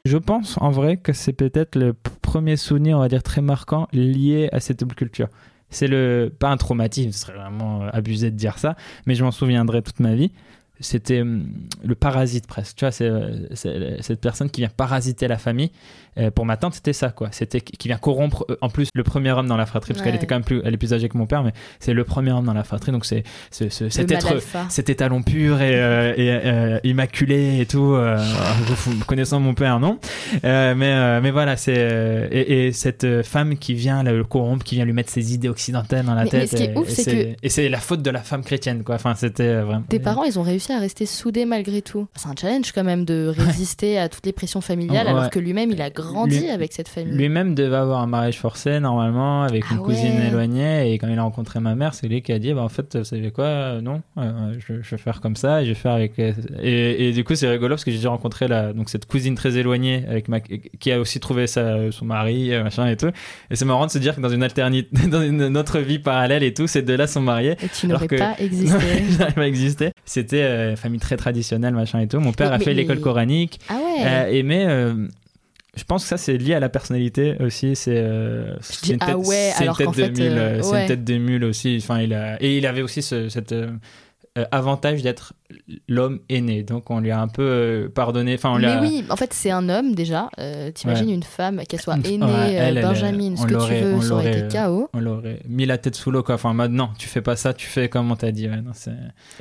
Je 0.04 0.18
pense 0.18 0.56
en 0.60 0.70
vrai 0.70 0.98
que 0.98 1.14
c'est 1.14 1.32
peut-être 1.32 1.76
le 1.76 1.94
premier 2.20 2.56
souvenir, 2.56 2.98
on 2.98 3.00
va 3.00 3.08
dire, 3.08 3.22
très 3.22 3.40
marquant 3.40 3.88
lié 3.92 4.50
à 4.52 4.60
cette 4.60 4.80
double 4.80 4.94
culture. 4.94 5.28
C'est 5.74 5.88
le 5.88 6.32
pas 6.36 6.50
un 6.50 6.56
traumatisme, 6.56 7.12
ce 7.12 7.18
serait 7.18 7.34
vraiment 7.34 7.82
euh, 7.82 7.90
abusé 7.92 8.30
de 8.30 8.36
dire 8.36 8.58
ça, 8.58 8.76
mais 9.06 9.14
je 9.14 9.24
m'en 9.24 9.32
souviendrai 9.32 9.82
toute 9.82 10.00
ma 10.00 10.14
vie. 10.14 10.30
c'était 10.80 11.20
hum, 11.20 11.46
le 11.84 11.94
parasite 11.94 12.46
presque. 12.46 12.76
Tu 12.76 12.84
vois, 12.84 12.92
c'est 12.92 13.10
cette 13.54 14.20
personne 14.20 14.50
qui 14.50 14.60
vient 14.60 14.70
parasiter 14.74 15.28
la 15.28 15.38
famille. 15.38 15.70
Pour 16.34 16.46
ma 16.46 16.56
tante, 16.56 16.74
c'était 16.74 16.92
ça, 16.92 17.10
quoi. 17.10 17.28
C'était 17.32 17.60
qui 17.60 17.88
vient 17.88 17.96
corrompre, 17.96 18.46
en 18.60 18.68
plus, 18.68 18.88
le 18.94 19.02
premier 19.02 19.32
homme 19.32 19.46
dans 19.46 19.56
la 19.56 19.66
fratrie, 19.66 19.92
parce 19.92 20.04
qu'elle 20.04 20.14
était 20.14 20.26
quand 20.26 20.36
même 20.36 20.44
plus, 20.44 20.60
elle 20.64 20.74
est 20.74 20.78
plus 20.78 20.92
âgée 20.92 21.08
que 21.08 21.18
mon 21.18 21.26
père, 21.26 21.42
mais 21.42 21.52
c'est 21.80 21.94
le 21.94 22.04
premier 22.04 22.32
homme 22.32 22.44
dans 22.44 22.54
la 22.54 22.64
fratrie, 22.64 22.92
donc 22.92 23.04
c'est 23.04 23.24
cet 23.50 24.10
être, 24.10 24.36
cet 24.68 24.88
étalon 24.88 25.22
pur 25.22 25.60
et, 25.60 25.74
et 26.16 26.88
immaculé 26.88 27.60
et 27.60 27.66
tout. 27.66 27.96
vous, 27.96 29.04
connaissant 29.06 29.40
mon 29.40 29.54
père, 29.54 29.80
non. 29.80 29.98
mais, 30.42 31.20
mais 31.20 31.30
voilà, 31.30 31.56
c'est 31.56 32.28
et, 32.30 32.72
cette 32.72 33.22
femme 33.22 33.56
qui 33.56 33.74
vient 33.74 34.02
le 34.02 34.24
corrompre, 34.24 34.64
qui 34.64 34.76
vient 34.76 34.84
lui 34.84 34.92
mettre 34.92 35.10
ses 35.10 35.34
idées 35.34 35.48
occidentales 35.48 36.04
dans 36.04 36.14
la 36.14 36.26
tête. 36.26 36.40
Mais 36.40 36.46
ce 36.46 36.56
qui 36.56 36.62
est 36.64 36.76
ouf, 36.76 36.88
c'est 36.88 37.04
que 37.04 37.36
et 37.42 37.48
c'est 37.48 37.68
la 37.68 37.78
faute 37.78 38.02
de 38.02 38.10
la 38.10 38.20
femme 38.20 38.42
chrétienne, 38.42 38.82
quoi. 38.82 38.96
Enfin, 38.96 39.14
c'était 39.14 39.60
vraiment. 39.60 39.84
Tes 39.88 39.98
parents, 39.98 40.24
ils 40.24 40.38
ont 40.38 40.42
réussi 40.42 40.72
à 40.72 40.78
rester 40.78 41.06
soudés 41.06 41.44
malgré 41.44 41.82
tout. 41.82 42.06
C'est 42.16 42.28
un 42.28 42.34
challenge 42.38 42.72
quand 42.72 42.84
même 42.84 43.04
de 43.04 43.32
résister 43.36 43.98
à 43.98 44.08
toutes 44.08 44.26
les 44.26 44.32
pressions 44.32 44.60
familiales, 44.60 45.08
alors 45.08 45.30
que 45.30 45.38
lui-même, 45.38 45.70
il 45.70 45.82
a 45.82 45.90
grandi 46.04 46.48
avec 46.48 46.72
cette 46.72 46.88
famille. 46.88 47.14
Lui-même 47.14 47.54
devait 47.54 47.76
avoir 47.76 48.00
un 48.00 48.06
mariage 48.06 48.38
forcé 48.38 48.80
normalement 48.80 49.42
avec 49.42 49.70
une 49.70 49.78
ah 49.80 49.84
cousine 49.84 50.20
éloignée, 50.20 50.92
et 50.92 50.98
quand 50.98 51.08
il 51.08 51.18
a 51.18 51.22
rencontré 51.22 51.60
ma 51.60 51.74
mère, 51.74 51.94
c'est 51.94 52.08
lui 52.08 52.22
qui 52.22 52.32
a 52.32 52.38
dit, 52.38 52.52
bah 52.52 52.62
en 52.62 52.68
fait, 52.68 52.96
vous 52.96 53.04
savez 53.04 53.30
quoi, 53.30 53.80
non, 53.80 54.02
je, 54.16 54.74
vais 54.74 54.98
faire 54.98 55.20
comme 55.20 55.36
ça, 55.36 55.62
et 55.62 55.64
je 55.64 55.70
vais 55.70 55.74
faire 55.74 55.92
avec. 55.92 56.12
Et, 56.62 57.12
du 57.12 57.24
coup, 57.24 57.34
c'est 57.34 57.48
rigolo 57.48 57.74
parce 57.74 57.84
que 57.84 57.90
j'ai 57.90 57.98
déjà 57.98 58.10
rencontré 58.10 58.48
la, 58.48 58.72
donc 58.72 58.88
cette 58.90 59.06
cousine 59.06 59.34
très 59.34 59.56
éloignée 59.56 60.04
avec 60.08 60.28
ma, 60.28 60.40
qui 60.40 60.92
a 60.92 61.00
aussi 61.00 61.20
trouvé 61.20 61.46
sa, 61.46 61.90
son 61.90 62.04
mari, 62.04 62.50
machin 62.62 62.86
et 62.86 62.96
tout. 62.96 63.10
Et 63.50 63.56
c'est 63.56 63.64
marrant 63.64 63.86
de 63.86 63.90
se 63.90 63.98
dire 63.98 64.16
que 64.16 64.20
dans 64.20 64.28
une 64.28 64.42
alternité, 64.42 64.88
dans 65.08 65.22
une 65.22 65.56
autre 65.56 65.78
vie 65.78 65.98
parallèle 65.98 66.42
et 66.42 66.54
tout, 66.54 66.66
ces 66.66 66.82
deux-là 66.82 67.06
sont 67.06 67.20
mariés. 67.20 67.56
Et 67.62 67.68
tu 67.68 67.86
n'aurais 67.86 68.08
pas 68.08 68.34
existé. 68.38 68.78
je 69.10 69.34
pas 69.34 69.46
existé. 69.46 69.92
C'était 70.04 70.42
euh, 70.42 70.76
famille 70.76 71.00
très 71.00 71.16
traditionnelle, 71.16 71.74
machin 71.74 72.00
et 72.00 72.08
tout. 72.08 72.20
Mon 72.20 72.32
père 72.32 72.52
a 72.52 72.58
fait 72.58 72.74
l'école 72.74 73.00
coranique. 73.00 73.60
Ah 73.68 73.74
ouais. 73.74 74.06
Euh, 74.06 74.26
et 74.30 74.42
mais 74.42 74.64
euh, 74.66 75.08
je 75.76 75.84
pense 75.84 76.02
que 76.02 76.08
ça 76.08 76.16
c'est 76.16 76.36
lié 76.36 76.54
à 76.54 76.60
la 76.60 76.68
personnalité 76.68 77.36
aussi. 77.40 77.76
C'est 77.76 77.96
euh, 77.96 78.56
une 78.88 78.98
tête, 78.98 79.08
ah 79.08 79.18
ouais, 79.18 79.52
alors 79.56 79.80
une 79.80 79.92
tête 79.92 80.12
de 80.12 80.28
mule. 80.28 80.64
C'est 80.64 80.82
une 80.82 80.88
tête 80.88 81.04
de 81.04 81.18
mule 81.18 81.44
aussi. 81.44 81.78
Enfin, 81.82 82.00
il 82.00 82.14
a 82.14 82.42
et 82.42 82.58
il 82.58 82.66
avait 82.66 82.82
aussi 82.82 83.02
ce, 83.02 83.28
cette 83.28 83.54
avantage 84.50 85.02
d'être 85.02 85.34
l'homme 85.88 86.20
aîné. 86.28 86.62
Donc 86.62 86.90
on 86.90 87.00
lui 87.00 87.10
a 87.10 87.20
un 87.20 87.28
peu 87.28 87.42
euh, 87.42 87.88
pardonné. 87.88 88.34
Enfin, 88.34 88.52
on 88.54 88.58
Mais 88.58 88.78
oui, 88.80 89.04
en 89.10 89.16
fait, 89.16 89.32
c'est 89.32 89.50
un 89.50 89.68
homme 89.68 89.94
déjà. 89.94 90.28
Euh, 90.38 90.70
T'imagines 90.70 91.10
une 91.10 91.22
femme, 91.22 91.62
qu'elle 91.68 91.80
soit 91.80 91.96
aînée, 91.96 92.20
euh, 92.22 92.82
Benjamin, 92.82 93.36
ce 93.36 93.46
que 93.46 93.66
tu 93.66 93.74
veux, 93.74 94.00
ça 94.00 94.14
aurait 94.14 94.38
été 94.38 94.48
chaos. 94.48 94.88
On 94.94 95.00
l'aurait 95.00 95.40
mis 95.48 95.66
la 95.66 95.78
tête 95.78 95.94
sous 95.94 96.10
l'eau. 96.10 96.22
Quoi. 96.22 96.36
Enfin, 96.36 96.54
maintenant, 96.54 96.90
tu 96.98 97.08
fais 97.08 97.20
pas 97.20 97.36
ça, 97.36 97.52
tu 97.52 97.66
fais 97.66 97.88
comme 97.88 98.10
on 98.10 98.16
t'a 98.16 98.32
dit. 98.32 98.48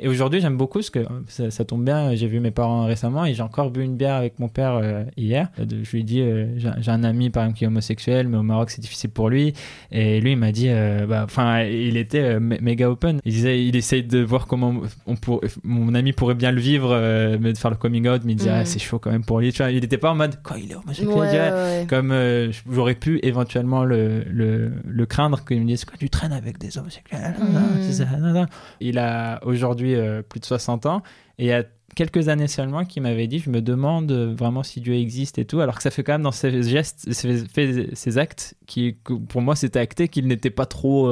et 0.00 0.08
aujourd'hui, 0.08 0.40
j'aime 0.40 0.56
beaucoup 0.56 0.82
ce 0.82 0.90
que 0.90 1.04
ça, 1.28 1.64
tombe 1.64 1.84
bien. 1.84 2.14
J'ai 2.14 2.26
vu 2.26 2.40
mes 2.40 2.50
parents 2.50 2.84
récemment 2.84 3.24
et 3.24 3.34
j'ai 3.34 3.42
encore 3.42 3.70
bu 3.70 3.82
une 3.82 3.96
bière 3.96 4.16
avec 4.16 4.38
mon 4.38 4.48
père 4.48 4.74
euh, 4.74 5.04
hier. 5.16 5.48
Je 5.58 5.90
lui 5.90 6.00
ai 6.00 6.04
dit, 6.04 6.22
j'ai 6.56 6.90
un 6.90 7.04
ami 7.04 7.30
par 7.30 7.44
exemple 7.44 7.58
qui 7.58 7.64
est 7.64 7.68
homosexuel, 7.68 8.28
mais 8.28 8.36
au 8.36 8.42
Maroc, 8.42 8.70
c'est 8.70 8.80
difficile 8.80 9.10
pour 9.10 9.30
lui. 9.30 9.54
Et 9.90 10.20
lui, 10.20 10.32
il 10.32 10.36
m'a 10.36 10.52
dit, 10.52 10.68
bah, 11.08 11.22
enfin, 11.24 11.62
il 11.62 11.96
était 11.96 12.38
méga 12.40 12.90
open. 12.90 13.20
Il 13.24 13.32
disait, 13.32 13.64
il 13.64 13.76
essaye 13.76 14.04
de 14.04 14.20
voir 14.20 14.46
comment 14.46 14.74
on 15.06 15.16
pour, 15.16 15.40
mon 15.62 15.94
ami 15.94 16.03
pourrait 16.12 16.34
bien 16.34 16.50
le 16.50 16.60
vivre, 16.60 16.90
euh, 16.92 17.38
mais 17.40 17.52
de 17.52 17.58
faire 17.58 17.70
le 17.70 17.76
coming 17.76 18.08
out, 18.08 18.22
mais 18.24 18.32
il 18.32 18.36
disait, 18.36 18.50
ah, 18.50 18.62
mm. 18.62 18.66
c'est 18.66 18.78
chaud 18.78 18.98
quand 18.98 19.10
même 19.10 19.24
pour 19.24 19.40
lui. 19.40 19.52
Tu 19.52 19.62
vois, 19.62 19.70
il 19.70 19.80
n'était 19.80 19.98
pas 19.98 20.10
en 20.10 20.14
mode, 20.14 20.42
quoi, 20.42 20.58
il 20.58 20.70
est 20.70 20.74
homosexuel. 20.74 21.86
Comme 21.88 22.12
euh, 22.12 22.52
j'aurais 22.70 22.94
pu 22.94 23.20
éventuellement 23.22 23.84
le, 23.84 24.24
le, 24.24 24.72
le 24.84 25.06
craindre 25.06 25.44
qu'il 25.44 25.60
me 25.60 25.66
dise, 25.66 25.84
quoi, 25.84 25.96
tu 25.98 26.10
traînes 26.10 26.32
avec 26.32 26.58
des 26.58 26.76
homosexuels. 26.78 27.36
Mm. 27.38 28.46
Il 28.80 28.98
a 28.98 29.40
aujourd'hui 29.44 29.94
euh, 29.94 30.22
plus 30.22 30.40
de 30.40 30.44
60 30.44 30.86
ans 30.86 31.02
et 31.38 31.44
il 31.44 31.48
y 31.48 31.52
a 31.52 31.64
quelques 31.96 32.28
années 32.28 32.48
seulement 32.48 32.84
qui 32.84 33.00
m'avait 33.00 33.26
dit 33.26 33.38
je 33.38 33.50
me 33.50 33.60
demande 33.60 34.10
vraiment 34.10 34.62
si 34.62 34.80
Dieu 34.80 34.94
existe 34.94 35.38
et 35.38 35.44
tout 35.44 35.60
alors 35.60 35.76
que 35.76 35.82
ça 35.82 35.90
fait 35.90 36.02
quand 36.02 36.12
même 36.12 36.22
dans 36.22 36.32
ses 36.32 36.62
gestes 36.62 37.12
ses, 37.12 38.18
actes 38.18 38.54
qui 38.66 38.96
pour 39.28 39.42
moi 39.42 39.54
c'était 39.54 39.78
acté 39.78 40.08
qu'il 40.08 40.26
n'était 40.26 40.50
pas 40.50 40.66
trop 40.66 41.08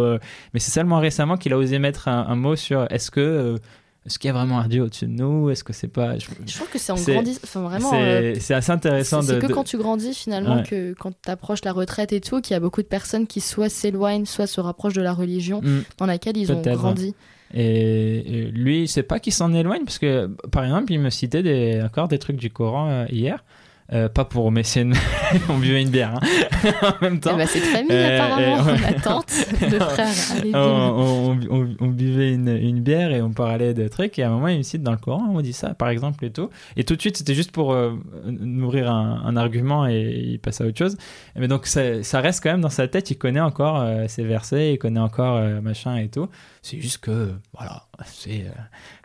mais 0.55 0.61
c'est 0.61 0.73
seulement 0.73 0.99
récemment 0.99 1.37
qu'il 1.37 1.53
a 1.53 1.59
osé 1.59 1.79
mettre 1.79 2.09
un, 2.09 2.27
un 2.27 2.35
mot 2.35 2.57
sur 2.57 2.91
est-ce 2.91 3.13
que 3.13 3.59
est-ce 4.05 4.19
qu'il 4.19 4.29
y 4.29 4.31
a 4.31 4.35
vraiment 4.35 4.59
un 4.59 4.67
Dieu 4.67 4.83
au-dessus 4.83 5.07
de 5.07 5.13
nous? 5.13 5.51
Est-ce 5.51 5.63
que 5.63 5.73
c'est 5.73 5.87
pas 5.87 6.19
je... 6.19 6.27
trouve 6.55 6.69
que 6.69 6.79
c'est 6.79 6.91
en 6.91 6.97
grandissant, 6.97 7.41
enfin 7.45 7.63
vraiment. 7.63 7.91
C'est 7.91 8.53
euh, 8.53 8.57
assez 8.57 8.73
intéressant. 8.73 9.23
C'est 9.23 9.39
que 9.39 9.47
quand 9.47 9.63
tu 9.63 9.79
grandis 9.79 10.13
finalement 10.15 10.65
que 10.65 10.93
quand 10.95 11.13
tu 11.13 11.31
approches 11.31 11.65
la 11.65 11.73
retraite 11.73 12.13
et 12.13 12.21
tout, 12.21 12.41
qu'il 12.41 12.55
y 12.55 12.57
a 12.57 12.61
beaucoup 12.61 12.83
de 12.83 12.89
personnes 12.89 13.29
qui 13.29 13.41
soit 13.41 13.69
s'éloignent, 13.69 14.27
soit 14.27 14.49
se 14.49 14.61
rapprochent 14.61 14.95
de 14.95 15.03
la 15.03 15.13
religion 15.13 15.61
mm. 15.63 15.83
dans 15.99 16.07
laquelle 16.07 16.37
ils 16.37 16.51
ont 16.51 16.61
grandi. 16.61 17.15
Et, 17.55 18.51
lui, 18.53 18.89
c'est 18.89 19.03
pas 19.03 19.21
qu'il 19.21 19.33
s'en 19.33 19.53
éloigne 19.53 19.85
parce 19.85 19.99
que 19.99 20.27
par 20.51 20.65
exemple, 20.65 20.93
il 20.93 20.99
me 20.99 21.11
citait 21.11 21.43
des, 21.43 21.81
encore 21.85 22.09
des 22.09 22.19
trucs 22.19 22.37
du 22.37 22.51
Coran 22.51 22.89
euh, 22.89 23.07
hier. 23.09 23.45
Euh, 23.93 24.09
pas 24.09 24.25
pour 24.25 24.51
mécène, 24.51 24.95
on 25.51 25.59
buvait 25.59 25.83
une 25.83 25.91
bière 25.91 26.15
hein. 26.15 26.71
en 26.83 27.05
même 27.05 27.21
temps. 27.21 27.33
Eh 27.35 27.37
ben, 27.37 27.47
c'est 27.47 27.61
de 27.61 27.65
famille 27.65 27.91
euh, 27.91 28.19
apparemment, 28.19 28.81
la 28.81 28.93
tante, 28.95 29.31
le 29.61 29.79
frère. 29.81 30.09
on, 30.55 31.39
on, 31.51 31.77
on, 31.79 31.89
buvait 31.89 32.33
une, 32.33 32.49
une, 32.49 32.81
bière 32.81 33.13
et 33.13 33.21
on 33.21 33.33
parlait 33.33 33.75
de 33.75 33.87
trucs 33.89 34.19
et 34.19 34.23
à 34.23 34.29
un 34.29 34.31
moment 34.31 34.49
il 34.49 34.59
me 34.59 34.63
cite 34.63 34.83
dans 34.83 34.93
le 34.93 34.97
Coran, 34.97 35.31
on 35.35 35.43
dit 35.43 35.53
ça 35.53 35.75
par 35.75 35.91
exemple 35.91 36.25
et 36.25 36.31
tout. 36.31 36.49
Et 36.77 36.85
tout 36.85 36.97
de 36.97 37.03
suite 37.03 37.19
c'était 37.19 37.35
juste 37.35 37.53
pour 37.53 37.75
euh, 37.75 37.93
nourrir 38.25 38.91
un, 38.91 39.25
un, 39.27 39.37
argument 39.37 39.87
et 39.87 40.01
il 40.01 40.39
passe 40.39 40.63
à 40.63 40.65
autre 40.65 40.79
chose. 40.79 40.97
Mais 41.37 41.47
donc 41.47 41.67
ça, 41.67 42.03
ça, 42.03 42.21
reste 42.21 42.43
quand 42.43 42.51
même 42.51 42.63
dans 42.63 42.71
sa 42.71 42.89
tête, 42.89 43.11
il 43.11 43.19
connaît 43.19 43.41
encore 43.41 43.87
ses 44.09 44.25
versets, 44.25 44.73
il 44.73 44.79
connaît 44.79 45.01
encore 45.01 45.39
machin 45.61 45.97
et 45.97 46.09
tout. 46.09 46.29
C'est 46.63 46.81
juste 46.81 46.99
que 46.99 47.33
voilà, 47.53 47.83
c'est 48.07 48.47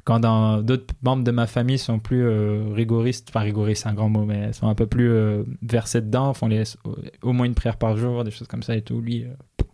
quand 0.08 0.22
d'autres 0.64 0.93
membres 1.01 1.26
de 1.26 1.32
ma 1.32 1.47
famille 1.47 1.78
sont 1.78 1.99
plus 1.99 2.26
euh, 2.26 2.70
rigoristes, 2.72 3.28
enfin 3.28 3.41
rigoristes 3.41 3.84
c'est 3.84 3.89
un 3.89 3.93
grand 3.93 4.08
mot, 4.08 4.24
mais 4.24 4.53
sont 4.53 4.70
un 4.70 4.74
peu 4.74 4.88
plus 4.88 5.12
euh, 5.12 5.43
versés 5.62 5.99
dedans, 5.99 6.34
font 6.34 6.47
les, 6.47 6.64
au 7.22 7.34
moins 7.34 7.45
une 7.45 7.55
prière 7.55 7.76
par 7.76 7.97
jour, 7.97 8.24
des 8.24 8.32
choses 8.32 8.47
comme 8.47 8.64
ça 8.64 8.78
et 8.78 8.82
tout, 8.82 9.01
lui, 9.01 9.26
euh, 9.26 9.66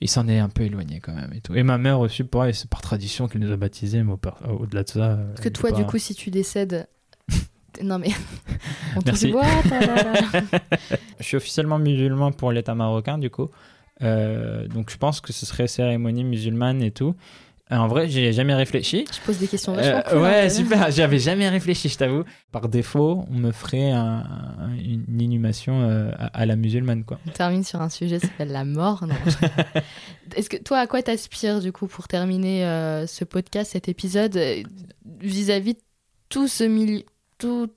il 0.00 0.08
s'en 0.08 0.28
est 0.28 0.38
un 0.38 0.48
peu 0.48 0.62
éloigné 0.62 1.00
quand 1.00 1.14
même 1.14 1.32
et 1.34 1.40
tout. 1.40 1.52
Et 1.56 1.64
ma 1.64 1.78
mère 1.78 1.98
aussi, 1.98 2.22
pareil, 2.22 2.54
c'est 2.54 2.70
par 2.70 2.80
tradition 2.80 3.26
qu'elle 3.26 3.40
nous 3.40 3.50
a 3.50 3.56
baptisés, 3.56 4.04
mais 4.04 4.12
au-delà 4.48 4.84
de 4.84 4.88
ça. 4.88 5.18
Parce 5.30 5.40
que 5.40 5.48
toi, 5.48 5.72
du 5.72 5.84
coup, 5.84 5.98
si 5.98 6.14
tu 6.14 6.30
décèdes. 6.30 6.86
non 7.82 7.98
mais. 7.98 8.10
On 8.96 9.00
Merci. 9.04 9.34
Je 11.18 11.24
suis 11.24 11.36
officiellement 11.36 11.80
musulman 11.80 12.30
pour 12.30 12.52
l'État 12.52 12.76
marocain, 12.76 13.18
du 13.18 13.30
coup. 13.30 13.50
donc 14.00 14.90
je 14.90 14.96
pense 14.96 15.20
que 15.20 15.32
ce 15.32 15.44
serait 15.44 15.66
cérémonie 15.66 16.22
musulmane 16.22 16.82
et 16.82 16.92
tout. 16.92 17.16
Euh, 17.72 17.76
en 17.76 17.88
vrai, 17.88 18.08
j'ai 18.08 18.32
jamais 18.32 18.54
réfléchi. 18.54 19.06
Je 19.12 19.20
pose 19.26 19.38
des 19.38 19.48
questions 19.48 19.72
vachement 19.72 20.02
euh, 20.12 20.22
Ouais, 20.22 20.42
hein, 20.42 20.48
super. 20.48 20.90
J'avais 20.92 21.18
jamais 21.18 21.48
réfléchi, 21.48 21.88
je 21.88 21.98
t'avoue. 21.98 22.22
Par 22.52 22.68
défaut, 22.68 23.24
on 23.28 23.34
me 23.34 23.50
ferait 23.50 23.90
une 23.90 25.20
inhumation 25.20 25.82
euh, 25.82 26.12
à, 26.18 26.46
la 26.46 26.54
musulmane, 26.54 27.04
quoi. 27.04 27.18
On 27.26 27.30
termine 27.30 27.64
sur 27.64 27.80
un 27.80 27.88
sujet 27.88 28.20
qui 28.20 28.26
s'appelle 28.26 28.52
la 28.52 28.64
mort. 28.64 29.04
Est-ce 30.36 30.48
que 30.48 30.56
toi, 30.56 30.78
à 30.78 30.86
quoi 30.86 31.02
t'aspires 31.02 31.60
du 31.60 31.72
coup 31.72 31.88
pour 31.88 32.06
terminer 32.06 32.60
ce 33.08 33.24
podcast, 33.24 33.72
cet 33.72 33.88
épisode, 33.88 34.38
vis-à-vis 35.20 35.74
de 35.74 35.80
tout 36.28 36.46
ce 36.46 36.64
milieu, 36.64 37.02
tout, 37.38 37.68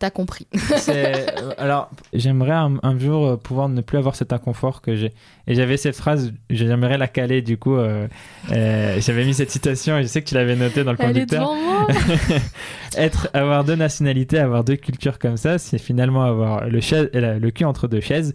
T'as 0.00 0.10
compris. 0.10 0.48
Euh, 0.88 1.26
alors, 1.58 1.90
j'aimerais 2.12 2.54
un, 2.54 2.98
jour 2.98 3.26
euh, 3.26 3.36
pouvoir 3.36 3.68
ne 3.68 3.80
plus 3.80 3.98
avoir 3.98 4.16
cet 4.16 4.32
inconfort 4.32 4.80
que 4.80 4.96
j'ai. 4.96 5.12
Et 5.46 5.54
j'avais 5.54 5.76
cette 5.76 5.94
phrase, 5.94 6.32
j'aimerais 6.48 6.96
la 6.96 7.06
caler, 7.06 7.42
du 7.42 7.58
coup, 7.58 7.76
euh, 7.76 8.08
j'avais 8.48 9.24
mis 9.24 9.34
cette 9.34 9.50
citation 9.50 9.98
et 9.98 10.02
je 10.02 10.08
sais 10.08 10.22
que 10.22 10.28
tu 10.28 10.34
l'avais 10.34 10.56
notée 10.56 10.82
dans 10.82 10.92
le 10.92 10.96
conducteur. 10.96 11.52
Être, 12.96 13.28
avoir 13.34 13.64
deux 13.64 13.76
nationalités, 13.76 14.38
avoir 14.38 14.64
deux 14.64 14.76
cultures 14.76 15.18
comme 15.18 15.36
ça, 15.36 15.58
c'est 15.58 15.78
finalement 15.78 16.24
avoir 16.24 16.66
le, 16.66 16.80
chaise, 16.80 17.10
le 17.12 17.50
cul 17.50 17.64
entre 17.64 17.86
deux 17.86 18.00
chaises. 18.00 18.32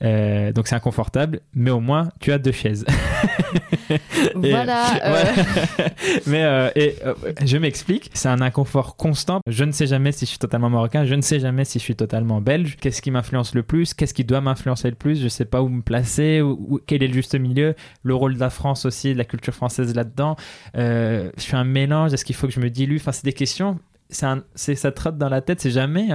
donc 0.00 0.68
c'est 0.68 0.76
inconfortable, 0.76 1.40
mais 1.52 1.70
au 1.70 1.80
moins 1.80 2.08
tu 2.20 2.32
as 2.32 2.38
deux 2.38 2.52
chaises. 2.52 2.86
voilà. 4.34 4.86
mais 6.26 6.72
et, 6.76 6.96
je 7.44 7.56
m'explique, 7.56 8.10
c'est 8.14 8.28
un 8.28 8.40
inconfort 8.40 8.96
constant. 8.96 9.40
Je 9.46 9.64
ne 9.64 9.72
sais 9.72 9.86
jamais 9.86 10.12
si 10.12 10.24
je 10.24 10.30
suis 10.30 10.38
totalement 10.38 10.70
marocain 10.70 10.98
je 11.04 11.14
ne 11.14 11.22
sais 11.22 11.40
jamais 11.40 11.64
si 11.64 11.78
je 11.78 11.84
suis 11.84 11.96
totalement 11.96 12.40
belge. 12.40 12.76
Qu'est-ce 12.80 13.02
qui 13.02 13.10
m'influence 13.10 13.54
le 13.54 13.62
plus? 13.62 13.94
Qu'est-ce 13.94 14.14
qui 14.14 14.24
doit 14.24 14.40
m'influencer 14.40 14.90
le 14.90 14.96
plus? 14.96 15.18
Je 15.18 15.24
ne 15.24 15.28
sais 15.28 15.44
pas 15.44 15.62
où 15.62 15.68
me 15.68 15.82
placer, 15.82 16.40
où, 16.42 16.80
quel 16.86 17.02
est 17.02 17.08
le 17.08 17.14
juste 17.14 17.34
milieu. 17.34 17.74
Le 18.02 18.14
rôle 18.14 18.34
de 18.34 18.40
la 18.40 18.50
France 18.50 18.84
aussi, 18.84 19.12
de 19.12 19.18
la 19.18 19.24
culture 19.24 19.54
française 19.54 19.94
là-dedans. 19.94 20.36
Euh, 20.76 21.30
je 21.36 21.42
suis 21.42 21.56
un 21.56 21.64
mélange. 21.64 22.12
Est-ce 22.12 22.24
qu'il 22.24 22.36
faut 22.36 22.46
que 22.46 22.52
je 22.52 22.60
me 22.60 22.70
dilue? 22.70 22.96
Enfin, 22.96 23.12
c'est 23.12 23.24
des 23.24 23.32
questions. 23.32 23.78
C'est 24.10 24.74
ça 24.74 24.92
trotte 24.92 25.18
dans 25.18 25.28
la 25.28 25.40
tête. 25.40 25.60
C'est 25.60 25.70
jamais. 25.70 26.08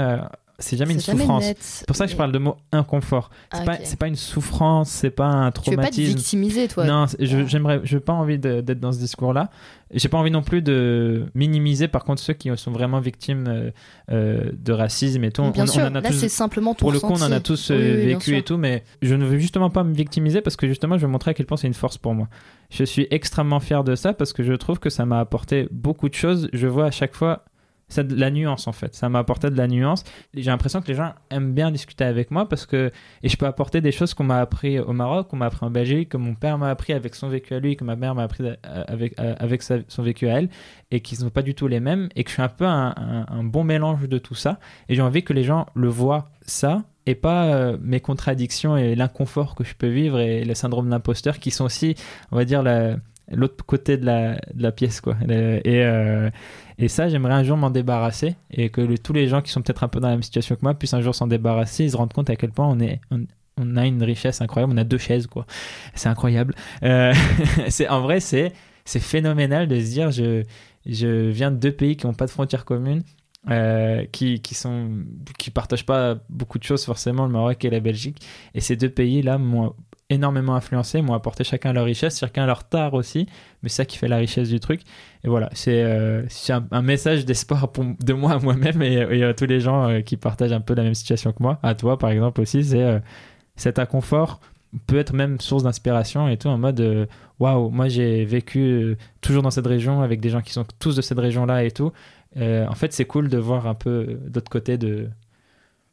C'est 0.59 0.77
jamais 0.77 0.93
une 0.93 0.99
souffrance. 0.99 1.43
C'est 1.59 1.87
pour 1.87 1.95
ça 1.95 2.05
que 2.05 2.11
je 2.11 2.15
parle 2.15 2.31
de 2.31 2.37
mot 2.37 2.55
inconfort. 2.71 3.31
C'est 3.51 3.61
Ah, 3.61 3.65
pas 3.65 3.77
pas 3.99 4.07
une 4.07 4.15
souffrance, 4.15 4.89
c'est 4.89 5.09
pas 5.09 5.25
un 5.25 5.51
Tu 5.51 5.71
veux 5.71 5.75
pas 5.75 5.83
te 5.83 5.87
traumatisme. 5.87 6.15
victimiser, 6.15 6.67
toi. 6.67 6.85
Non, 6.85 7.05
je 7.19 7.45
j'aimerais, 7.47 7.81
je 7.83 7.95
n'ai 7.95 7.99
pas 8.01 8.13
envie 8.13 8.37
d'être 8.37 8.79
dans 8.79 8.91
ce 8.91 8.99
discours-là. 8.99 9.49
J'ai 9.95 10.09
pas 10.09 10.17
envie 10.17 10.31
non 10.31 10.41
plus 10.43 10.61
de 10.61 11.25
minimiser, 11.35 11.87
par 11.87 12.03
contre, 12.03 12.21
ceux 12.21 12.33
qui 12.33 12.49
sont 12.55 12.71
vraiment 12.71 12.99
victimes 12.99 13.45
euh, 13.47 13.71
euh, 14.11 14.51
de 14.53 14.71
racisme 14.73 15.23
et 15.23 15.31
tout. 15.31 15.41
On- 15.41 15.49
Bien 15.51 15.63
on, 15.63 15.67
sûr, 15.67 15.81
on 15.83 15.87
en 15.87 15.95
a 15.95 16.01
là 16.01 16.09
tous- 16.09 16.17
c'est 16.19 16.29
simplement 16.29 16.73
pour 16.75 16.91
le 16.91 16.99
coup, 16.99 17.11
on 17.13 17.21
en 17.21 17.31
a 17.31 17.39
tous 17.39 17.69
Oui, 17.71 17.75
euh, 17.77 17.95
oui, 17.99 18.05
vécu 18.13 18.37
et 18.37 18.43
tout, 18.43 18.57
mais 18.57 18.83
je 19.01 19.15
ne 19.15 19.25
veux 19.25 19.37
justement 19.39 19.69
pas 19.71 19.83
me 19.83 19.93
victimiser 19.93 20.41
parce 20.41 20.55
que 20.55 20.67
justement, 20.67 20.97
je 20.97 21.05
veux 21.05 21.11
montrer 21.11 21.31
à 21.31 21.33
quel 21.33 21.45
point 21.47 21.57
c'est 21.57 21.67
une 21.67 21.73
force 21.73 21.97
pour 21.97 22.13
moi. 22.13 22.27
Je 22.69 22.83
suis 22.83 23.07
extrêmement 23.11 23.59
fier 23.59 23.83
de 23.83 23.95
ça 23.95 24.13
parce 24.13 24.33
que 24.33 24.43
je 24.43 24.53
trouve 24.53 24.79
que 24.79 24.89
ça 24.89 25.05
m'a 25.05 25.19
apporté 25.19 25.67
beaucoup 25.71 26.09
de 26.09 26.15
choses. 26.15 26.47
Je 26.53 26.67
vois 26.67 26.85
à 26.85 26.91
chaque 26.91 27.13
fois 27.15 27.43
ça, 27.89 28.03
de 28.03 28.15
la 28.15 28.31
nuance 28.31 28.67
en 28.67 28.71
fait. 28.71 28.95
Ça 28.95 29.09
m'a 29.09 29.19
apporté 29.19 29.49
de 29.49 29.57
la 29.57 29.67
nuance. 29.67 30.03
J'ai 30.33 30.49
l'impression 30.49 30.81
que 30.81 30.87
les 30.87 30.95
gens 30.95 31.13
aiment 31.29 31.53
bien 31.53 31.71
discuter 31.71 32.03
avec 32.03 32.31
moi 32.31 32.47
parce 32.49 32.65
que 32.65 32.91
et 33.21 33.29
je 33.29 33.37
peux 33.37 33.45
apporter 33.45 33.81
des 33.81 33.91
choses 33.91 34.13
qu'on 34.13 34.23
m'a 34.23 34.39
appris 34.39 34.79
au 34.79 34.93
Maroc, 34.93 35.27
qu'on 35.27 35.37
m'a 35.37 35.45
appris 35.45 35.65
en 35.65 35.69
Belgique, 35.69 36.09
que 36.09 36.17
mon 36.17 36.33
père 36.35 36.57
m'a 36.57 36.69
appris 36.69 36.93
avec 36.93 37.15
son 37.15 37.29
vécu 37.29 37.53
à 37.53 37.59
lui, 37.59 37.75
que 37.75 37.83
ma 37.83 37.95
mère 37.95 38.15
m'a 38.15 38.23
appris 38.23 38.43
euh, 38.43 38.55
avec 38.87 39.19
euh, 39.19 39.35
avec 39.37 39.61
son 39.63 40.03
vécu 40.03 40.27
à 40.27 40.39
elle 40.39 40.49
et 40.91 41.01
qui 41.01 41.15
sont 41.15 41.29
pas 41.29 41.41
du 41.41 41.55
tout 41.55 41.67
les 41.67 41.79
mêmes 41.79 42.09
et 42.15 42.23
que 42.23 42.29
je 42.29 42.33
suis 42.33 42.41
un 42.41 42.49
peu 42.49 42.65
un, 42.65 43.43
bon 43.43 43.63
mélange 43.63 44.07
de 44.07 44.17
tout 44.17 44.35
ça 44.35 44.59
et 44.89 44.95
j'ai 44.95 45.01
envie 45.01 45.23
que 45.23 45.33
les 45.33 45.43
gens 45.43 45.65
le 45.75 45.87
voient 45.87 46.29
ça 46.45 46.83
et 47.05 47.15
pas 47.15 47.45
euh, 47.45 47.77
mes 47.81 47.99
contradictions 47.99 48.77
et 48.77 48.95
l'inconfort 48.95 49.55
que 49.55 49.63
je 49.63 49.75
peux 49.75 49.87
vivre 49.87 50.19
et 50.19 50.43
le 50.43 50.53
syndrome 50.53 50.89
d'imposteur 50.89 51.39
qui 51.39 51.51
sont 51.51 51.65
aussi 51.65 51.95
on 52.31 52.37
va 52.37 52.45
dire 52.45 52.63
la- 52.63 52.95
l'autre 53.31 53.65
côté 53.65 53.97
de 53.97 54.05
la, 54.05 54.33
de 54.53 54.61
la 54.61 54.71
pièce 54.71 55.01
quoi 55.01 55.15
et 56.77 56.87
ça 56.87 57.09
j'aimerais 57.09 57.33
un 57.33 57.43
jour 57.43 57.57
m'en 57.57 57.69
débarrasser 57.69 58.35
et 58.51 58.69
que 58.69 58.95
tous 58.97 59.13
les 59.13 59.27
gens 59.27 59.41
qui 59.41 59.51
sont 59.51 59.61
peut-être 59.61 59.83
un 59.83 59.87
peu 59.87 59.99
dans 59.99 60.07
la 60.09 60.15
même 60.15 60.23
situation 60.23 60.55
que 60.55 60.61
moi 60.61 60.73
puissent 60.73 60.93
un 60.93 61.01
jour 61.01 61.15
s'en 61.15 61.27
débarrasser 61.27 61.85
ils 61.85 61.91
se 61.91 61.97
rendent 61.97 62.13
compte 62.13 62.29
à 62.29 62.35
quel 62.35 62.51
point 62.51 62.67
on 62.67 62.79
est 62.79 62.99
on 63.57 63.77
a 63.77 63.85
une 63.85 64.03
richesse 64.03 64.41
incroyable 64.41 64.73
on 64.73 64.77
a 64.77 64.83
deux 64.83 64.97
chaises 64.97 65.27
quoi. 65.27 65.45
C'est 65.95 66.09
incroyable. 66.09 66.55
Euh, 66.83 67.13
c'est 67.69 67.87
en 67.87 68.01
vrai 68.01 68.19
c'est 68.19 68.53
c'est 68.85 68.99
phénoménal 68.99 69.67
de 69.67 69.79
se 69.79 69.91
dire 69.91 70.11
je 70.11 70.43
je 70.85 71.29
viens 71.29 71.51
de 71.51 71.57
deux 71.57 71.71
pays 71.71 71.95
qui 71.95 72.05
n'ont 72.05 72.13
pas 72.13 72.25
de 72.25 72.31
frontières 72.31 72.65
communes 72.65 73.03
euh, 73.49 74.05
qui, 74.11 74.41
qui 74.41 74.55
sont 74.55 75.03
qui 75.37 75.51
partagent 75.51 75.85
pas 75.85 76.15
beaucoup 76.29 76.59
de 76.59 76.63
choses 76.63 76.85
forcément 76.85 77.25
le 77.25 77.31
Maroc 77.31 77.63
et 77.65 77.69
la 77.69 77.79
Belgique. 77.79 78.25
Et 78.53 78.61
ces 78.61 78.75
deux 78.75 78.89
pays 78.89 79.21
là 79.21 79.37
m'ont 79.37 79.75
énormément 80.13 80.55
influencé 80.55 81.01
m'ont 81.01 81.13
apporté 81.13 81.43
chacun 81.43 81.73
leur 81.73 81.85
richesse 81.85 82.19
chacun 82.19 82.45
leur 82.45 82.63
tard 82.63 82.93
aussi 82.93 83.27
mais 83.63 83.69
c'est 83.69 83.77
ça 83.77 83.85
qui 83.85 83.97
fait 83.97 84.07
la 84.07 84.17
richesse 84.17 84.49
du 84.49 84.59
truc. 84.59 84.81
Et 85.23 85.29
voilà 85.29 85.49
c'est 85.53 85.81
euh, 85.83 86.23
un, 86.71 86.81
message 86.81 87.25
d'espoir 87.25 87.71
de 87.99 88.13
moi 88.13 88.33
à 88.33 88.39
moi-même 88.39 88.81
et, 88.81 89.23
à 89.23 89.33
tous 89.33 89.45
les 89.45 89.59
gens 89.59 89.89
euh, 89.89 90.01
qui 90.01 90.17
partagent 90.17 90.51
un 90.51 90.61
peu 90.61 90.75
la 90.75 90.83
même 90.83 90.93
situation 90.93 91.31
que 91.31 91.41
moi. 91.41 91.59
À 91.63 91.73
toi 91.73 91.97
par 91.97 92.11
exemple 92.11 92.41
aussi 92.41 92.63
c'est 92.63 92.83
euh, 92.83 92.99
cet 93.55 93.79
inconfort 93.79 94.41
peut 94.87 94.97
être 94.97 95.13
même 95.13 95.39
source 95.39 95.63
d'inspiration 95.63 96.27
et 96.27 96.37
tout 96.37 96.49
en 96.49 96.57
mode 96.57 96.81
euh, 96.81 97.05
waouh 97.39 97.69
moi 97.69 97.87
j'ai 97.87 98.25
vécu 98.25 98.97
toujours 99.21 99.43
dans 99.43 99.51
cette 99.51 99.67
région 99.67 100.01
avec 100.01 100.19
des 100.19 100.29
gens 100.29 100.41
qui 100.41 100.51
sont 100.51 100.65
tous 100.79 100.95
de 100.95 101.01
cette 101.01 101.19
région 101.19 101.45
là 101.45 101.63
et 101.63 101.71
tout. 101.71 101.91
En 102.35 102.75
fait 102.75 102.91
c'est 102.93 103.05
cool 103.05 103.29
de 103.29 103.37
voir 103.37 103.67
un 103.67 103.75
peu 103.75 104.19
de 104.27 104.35
l'autre 104.35 104.51
côté 104.51 104.77
de 104.77 105.09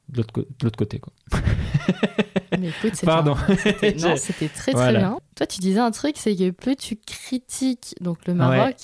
de 0.08 0.24
l'autre 0.62 0.76
côté 0.76 0.98
quoi 0.98 1.12
Mais 2.61 2.68
écoute, 2.68 2.94
c'était 2.94 3.06
Pardon. 3.06 3.36
c'était- 3.62 3.92
non, 3.94 4.14
c'était 4.16 4.48
très 4.48 4.72
très 4.72 4.72
Voilà. 4.72 4.98
bien. 4.98 5.18
Toi, 5.36 5.46
tu 5.46 5.58
disais 5.61 5.80
un 5.80 5.90
truc, 5.90 6.14
c'est 6.16 6.34
que 6.36 6.50
plus 6.50 6.76
tu 6.76 6.96
critiques 6.96 7.94
donc 8.00 8.18
le 8.26 8.34
Maroc, 8.34 8.76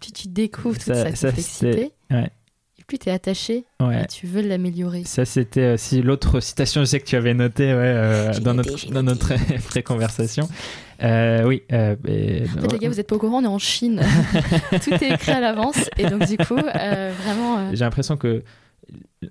plus 0.00 0.12
tu 0.12 0.28
découvres 0.28 0.78
toute 0.78 0.94
Ça- 0.94 1.10
sa 1.10 1.14
ça, 1.14 1.28
complexité, 1.28 1.92
ouais. 2.10 2.30
et 2.78 2.84
plus 2.86 2.98
tu 2.98 3.08
es 3.08 3.12
attaché 3.12 3.64
ouais 3.80 4.02
et 4.02 4.06
tu 4.06 4.26
veux 4.26 4.40
l'améliorer. 4.40 5.04
ça 5.04 5.24
c'était 5.26 5.74
aussi 5.74 6.00
l'autre 6.00 6.40
citation 6.40 6.80
je 6.80 6.86
sais 6.86 7.00
que 7.00 7.04
tu 7.04 7.16
avais 7.16 7.34
noté 7.34 7.64
ouais, 7.66 7.72
euh, 7.74 8.32
dans 8.40 8.54
noté, 8.54 8.70
notre 8.70 8.90
dans 8.92 9.02
notre 9.02 9.34
pré-conversation 9.68 10.48
Euh, 11.02 11.44
oui 11.46 11.62
euh, 11.72 11.96
et- 12.08 12.42
En 12.56 12.60
fait, 12.62 12.72
les 12.72 12.78
gars, 12.78 12.88
vous 12.88 13.00
êtes 13.00 13.06
pas 13.08 13.16
au 13.16 13.18
courant, 13.18 13.38
on 13.38 13.44
est 13.44 13.46
en 13.46 13.58
Chine. 13.58 14.02
Tout 14.84 14.92
est 15.02 15.10
écrit 15.14 15.32
à 15.32 15.40
l'avance. 15.40 15.78
Et 15.96 16.06
donc, 16.06 16.26
du 16.26 16.36
coup, 16.36 16.58
euh, 16.58 17.12
vraiment. 17.24 17.58
euh, 17.58 17.70
J'ai 17.72 17.84
l'impression 17.84 18.18
que 18.18 18.42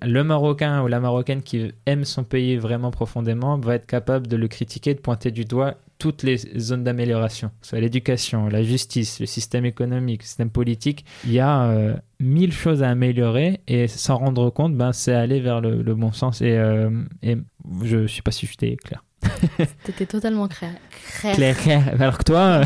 le 0.02 0.22
Marocain 0.22 0.82
ou 0.82 0.86
la 0.86 1.00
Marocaine 1.00 1.42
qui 1.42 1.72
aime 1.86 2.04
son 2.04 2.24
pays 2.24 2.56
vraiment 2.56 2.90
profondément 2.90 3.58
va 3.58 3.74
être 3.74 3.86
capable 3.86 4.26
de 4.26 4.36
le 4.36 4.48
critiquer, 4.48 4.94
de 4.94 5.00
pointer 5.00 5.30
du 5.30 5.44
doigt 5.44 5.76
toutes 5.98 6.22
les 6.22 6.38
zones 6.58 6.82
d'amélioration, 6.82 7.50
soit 7.60 7.78
l'éducation, 7.78 8.48
la 8.48 8.62
justice, 8.62 9.20
le 9.20 9.26
système 9.26 9.66
économique, 9.66 10.22
le 10.22 10.26
système 10.26 10.50
politique. 10.50 11.04
Il 11.24 11.32
y 11.32 11.40
a 11.40 11.64
euh, 11.64 11.94
mille 12.18 12.52
choses 12.52 12.82
à 12.82 12.88
améliorer 12.88 13.60
et 13.68 13.86
s'en 13.86 14.16
rendre 14.16 14.48
compte, 14.50 14.74
ben, 14.74 14.92
c'est 14.92 15.12
aller 15.12 15.40
vers 15.40 15.60
le, 15.60 15.94
bon 15.94 16.12
sens. 16.12 16.40
Et, 16.40 16.56
euh, 16.56 16.90
je 17.82 17.96
ne 17.98 18.06
sais 18.06 18.22
pas 18.22 18.30
si 18.30 18.46
j'étais 18.46 18.76
clair. 18.76 19.04
T'étais 19.84 20.06
totalement 20.06 20.48
clair. 20.48 20.72
Alors 22.00 22.18
que 22.18 22.24
toi, 22.24 22.38
euh, 22.38 22.64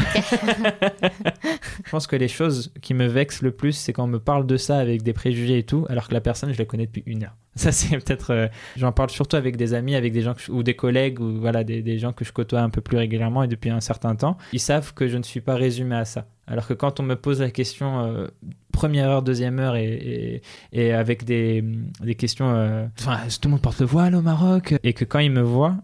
je 1.85 1.91
pense 1.91 2.07
que 2.07 2.17
les 2.17 2.29
choses 2.29 2.73
qui 2.81 2.95
me 2.95 3.07
vexent 3.07 3.43
le 3.43 3.51
plus, 3.51 3.73
c'est 3.73 3.93
quand 3.93 4.05
on 4.05 4.09
me 4.09 4.19
parle 4.21 4.47
de 4.47 4.57
ça 4.57 4.79
avec 4.79 5.03
des 5.03 5.13
préjugés 5.13 5.59
et 5.59 5.63
tout, 5.65 5.87
alors 5.89 6.09
que 6.09 6.15
la 6.15 6.21
personne, 6.21 6.53
je 6.53 6.59
la 6.59 6.65
connais 6.65 6.87
depuis 6.87 7.03
une 7.07 7.25
heure. 7.25 7.35
Ça, 7.57 7.71
c'est 7.73 7.97
peut-être. 7.99 8.31
euh, 8.33 8.49
J'en 8.77 8.93
parle 8.93 9.11
surtout 9.11 9.37
avec 9.37 9.57
des 9.57 9.75
amis, 9.75 9.95
avec 9.95 10.13
des 10.13 10.23
gens 10.23 10.35
je- 10.37 10.51
ou 10.51 10.63
des 10.63 10.75
collègues, 10.75 11.21
ou 11.21 11.39
voilà, 11.41 11.63
des, 11.65 11.83
des 11.83 11.99
gens 11.99 12.13
que 12.13 12.25
je 12.25 12.33
côtoie 12.33 12.61
un 12.61 12.71
peu 12.71 12.81
plus 12.81 12.97
régulièrement 12.99 13.43
et 13.45 13.49
depuis 13.49 13.71
un 13.71 13.81
certain 13.81 14.15
temps. 14.17 14.37
Ils 14.53 14.61
savent 14.61 14.93
que 14.95 15.07
je 15.09 15.17
ne 15.19 15.23
suis 15.23 15.41
pas 15.41 15.55
résumé 15.55 15.95
à 15.97 16.05
ça. 16.05 16.27
Alors 16.47 16.67
que 16.67 16.75
quand 16.75 17.01
on 17.01 17.05
me 17.05 17.15
pose 17.17 17.41
la 17.41 17.51
question 17.51 18.01
euh, 18.05 18.27
première 18.73 19.09
heure, 19.09 19.23
deuxième 19.23 19.59
heure 19.61 19.77
et, 19.77 19.93
et, 19.95 20.43
et 20.73 20.93
avec 20.93 21.25
des, 21.25 21.65
des 22.01 22.15
questions. 22.17 22.51
euh, 22.55 22.87
Enfin, 22.99 23.19
tout 23.29 23.49
le 23.49 23.51
monde 23.53 23.63
porte 23.63 23.81
le 23.81 23.87
voile 23.87 24.15
au 24.15 24.21
Maroc? 24.23 24.75
Et 24.83 24.93
que 24.93 25.05
quand 25.05 25.21
ils 25.21 25.31
me 25.31 25.41
voient, 25.43 25.77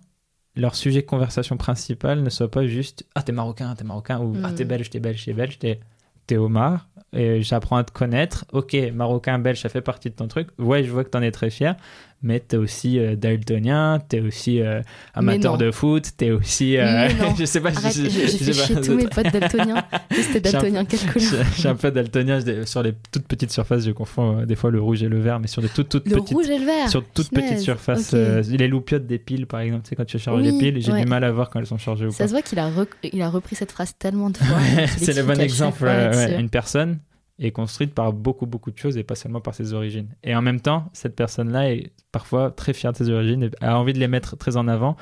leur 0.56 0.74
sujet 0.74 1.02
de 1.02 1.06
conversation 1.06 1.56
principal 1.56 2.22
ne 2.22 2.30
soit 2.30 2.50
pas 2.50 2.66
juste 2.66 3.04
Ah, 3.14 3.22
t'es 3.22 3.32
marocain, 3.32 3.74
t'es 3.74 3.84
marocain, 3.84 4.20
ou 4.20 4.36
Ah, 4.42 4.50
Mm. 4.50 4.54
t'es 4.54 4.64
belge, 4.64 4.90
t'es 4.90 5.00
belge, 5.00 5.24
t'es 5.24 5.32
belge, 5.32 5.58
t'es 5.58 5.80
t'es 6.26 6.36
Omar, 6.36 6.88
et 7.12 7.42
j'apprends 7.42 7.76
à 7.76 7.82
te 7.82 7.90
connaître. 7.90 8.44
Ok, 8.52 8.76
marocain, 8.94 9.40
belge, 9.40 9.60
ça 9.60 9.68
fait 9.68 9.80
partie 9.80 10.10
de 10.10 10.14
ton 10.14 10.28
truc. 10.28 10.48
Ouais, 10.60 10.84
je 10.84 10.90
vois 10.92 11.02
que 11.02 11.08
t'en 11.10 11.22
es 11.22 11.32
très 11.32 11.50
fier, 11.50 11.74
mais 12.22 12.40
t'es 12.40 12.56
aussi 12.56 12.98
euh, 12.98 13.16
daltonien, 13.16 13.98
t'es 14.08 14.20
aussi 14.20 14.60
euh, 14.60 14.82
amateur 15.14 15.56
de 15.58 15.70
foot, 15.70 16.04
t'es 16.16 16.30
aussi. 16.30 16.76
euh, 16.76 17.08
je 17.38 17.44
sais 17.44 17.60
pas, 17.60 17.70
Arrête, 17.70 17.94
je, 17.94 18.04
je, 18.04 18.08
je 18.10 18.26
je 18.26 18.52
fais 18.52 18.52
sais 18.52 18.74
pas. 18.74 18.80
tous 18.82 18.94
mes 18.94 19.06
potes 19.06 19.32
daltoniens. 19.32 19.84
Un 20.34 20.38
daltonien, 20.40 20.84
quelle 20.84 21.00
couleur 21.00 21.44
Je, 21.54 21.58
suis 21.60 21.68
un 21.68 21.74
peu 21.74 21.90
daltonien, 21.90 22.40
sur 22.66 22.82
les 22.82 22.92
toutes 23.12 23.26
petites 23.26 23.50
surfaces, 23.52 23.84
je 23.84 23.90
confonds 23.92 24.44
des 24.44 24.54
fois 24.56 24.70
le 24.70 24.80
rouge 24.80 25.02
et 25.02 25.08
le 25.08 25.18
vert, 25.20 25.40
mais 25.40 25.46
sur 25.46 25.62
des 25.62 25.68
toutes, 25.68 25.88
toutes 25.88 26.08
Le 26.08 26.16
petites. 26.16 26.34
rouge 26.36 26.48
et 26.50 26.58
le 26.58 26.64
vert. 26.66 26.88
Sur 26.90 27.04
toutes 27.04 27.30
petites 27.30 27.60
surfaces, 27.60 28.08
ok. 28.12 28.18
euh, 28.18 28.42
les 28.48 28.68
loupiotes 28.68 29.06
des 29.06 29.18
piles 29.18 29.46
par 29.46 29.60
exemple, 29.60 29.84
tu 29.84 29.90
sais, 29.90 29.96
quand 29.96 30.04
tu 30.04 30.18
charges 30.18 30.40
Oui, 30.42 30.50
les 30.50 30.58
piles, 30.58 30.80
j'ai 30.82 30.92
ouais. 30.92 31.02
du 31.04 31.08
mal 31.08 31.24
à 31.24 31.32
voir 31.32 31.48
quand 31.50 31.58
elles 31.60 31.66
sont 31.66 31.78
chargées 31.78 32.06
ou 32.06 32.10
Ça 32.10 32.24
pas. 32.24 32.28
se 32.28 32.32
voit 32.32 32.42
qu'il 32.42 32.58
a, 32.58 32.70
il 33.12 33.22
a 33.22 33.28
repris 33.30 33.56
cette 33.56 33.72
phrase 33.72 33.94
tellement 33.98 34.30
de 34.30 34.36
fois. 34.36 34.58
qu'il 34.98 35.04
c'est 35.06 35.14
le 35.16 35.22
bon 35.22 35.40
exemple. 35.40 35.82
ouais, 35.84 36.10
ouais. 36.14 36.40
Une 36.40 36.50
personne 36.50 36.98
est 37.40 37.52
construite 37.52 37.94
par 37.94 38.12
beaucoup, 38.12 38.46
beaucoup 38.46 38.70
de 38.70 38.78
choses 38.78 38.96
et 38.98 39.02
pas 39.02 39.14
seulement 39.14 39.40
par 39.40 39.54
ses 39.54 39.72
origines. 39.72 40.08
Et 40.22 40.34
en 40.36 40.42
même 40.42 40.60
temps, 40.60 40.90
cette 40.92 41.16
personne-là 41.16 41.72
est 41.72 41.92
parfois 42.12 42.50
très 42.50 42.72
fière 42.72 42.92
de 42.92 42.98
ses 42.98 43.10
origines 43.10 43.44
et 43.44 43.64
a 43.64 43.78
envie 43.78 43.94
de 43.94 43.98
les 43.98 44.08
mettre 44.08 44.36
très 44.36 44.56
en 44.56 44.68
avant. 44.68 44.96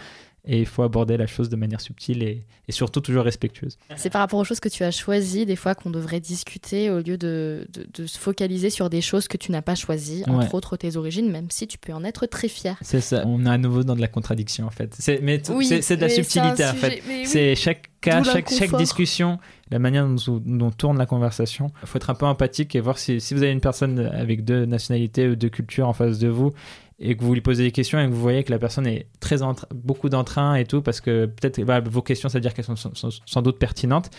Et 0.45 0.61
il 0.61 0.67
faut 0.67 0.83
aborder 0.83 1.17
la 1.19 1.27
chose 1.27 1.49
de 1.51 1.57
manière 1.57 1.81
subtile 1.81 2.23
et, 2.23 2.45
et 2.69 2.73
surtout 2.73 3.01
toujours 3.01 3.25
respectueuse. 3.25 3.77
C'est 3.97 4.09
par 4.09 4.21
rapport 4.23 4.39
aux 4.39 4.45
choses 4.45 4.61
que 4.61 4.69
tu 4.71 4.83
as 4.83 4.91
choisies, 4.91 5.45
des 5.45 5.57
fois 5.57 5.75
qu'on 5.75 5.91
devrait 5.91 6.21
discuter 6.21 6.91
au 6.91 6.99
lieu 7.01 7.19
de, 7.19 7.67
de- 7.73 7.87
de 7.93 8.07
se 8.07 8.19
focaliser 8.19 8.71
sur 8.71 8.89
des 8.89 9.03
choses 9.03 9.29
que 9.29 9.37
tu 9.37 9.53
n'as 9.53 9.61
pas 9.63 9.75
choisies, 9.75 10.23
entre 10.27 10.55
autres 10.55 10.77
tes 10.79 10.97
origines, 10.97 11.31
même 11.31 11.49
si 11.51 11.67
tu 11.67 11.77
peux 11.77 11.93
en 11.93 12.03
être 12.05 12.25
très 12.27 12.49
fier. 12.49 12.77
C'est 12.81 13.01
ça. 13.03 13.25
On 13.27 13.45
est 13.45 13.51
à 13.51 13.59
nouveau 13.59 13.83
dans 13.85 13.95
de 13.97 14.01
la 14.01 14.09
contradiction 14.09 14.67
en 14.67 14.71
fait. 14.71 14.95
C'est, 14.99 15.21
mais 15.23 15.43
c'est, 15.45 15.83
c'est 15.83 15.97
de 15.97 16.03
la 16.03 16.09
subtilité 16.09 16.65
en 16.65 16.73
fait. 16.75 17.03
oui. 17.07 17.27
C'est 17.27 17.55
chaque 17.55 17.91
cas, 18.01 18.23
chaque, 18.23 18.49
discussion, 18.79 19.39
la 19.71 19.79
manière 19.81 20.07
dont, 20.07 20.41
dont 20.47 20.71
tourne 20.71 20.97
la 20.99 21.07
conversation. 21.07 21.73
Il 21.83 21.89
faut 21.89 21.99
être 21.99 22.11
un 22.11 22.15
peu 22.15 22.27
empathique 22.27 22.75
et 22.75 22.81
voir 22.81 22.99
si, 22.99 23.21
si 23.21 23.35
vous 23.35 23.43
avez 23.43 23.53
une 23.53 23.61
personne 23.61 23.99
avec 23.99 24.45
deux 24.45 24.65
nationalités 24.65 25.29
ou 25.29 25.37
deux 25.37 25.49
cultures 25.51 25.89
en 25.89 25.93
face 25.93 26.19
de 26.19 26.29
vous 26.29 26.53
et 27.01 27.17
que 27.17 27.23
vous 27.23 27.35
lui 27.35 27.41
posez 27.41 27.63
des 27.63 27.73
questions 27.73 28.01
et 28.01 28.07
que 28.07 28.11
vous 28.11 28.21
voyez 28.21 28.43
que 28.45 28.51
la 28.51 28.59
personne 28.59 28.87
est 28.87 29.07
très 29.21 29.37
beaucoup 29.73 30.09
d'entrain 30.09 30.57
et 30.57 30.65
tout 30.65 30.83
parce 30.83 31.01
que 31.01 31.27
peut-être 31.27 31.63
voilà, 31.63 31.81
vos 31.81 32.03
questions, 32.03 32.29
ça 32.29 32.39
veut 32.39 32.43
dire 32.43 32.55
qu'elles 32.55 32.65
sont 32.65 32.77
sans 32.77 33.43
doute 33.43 33.59
pertinentes. 33.59 34.11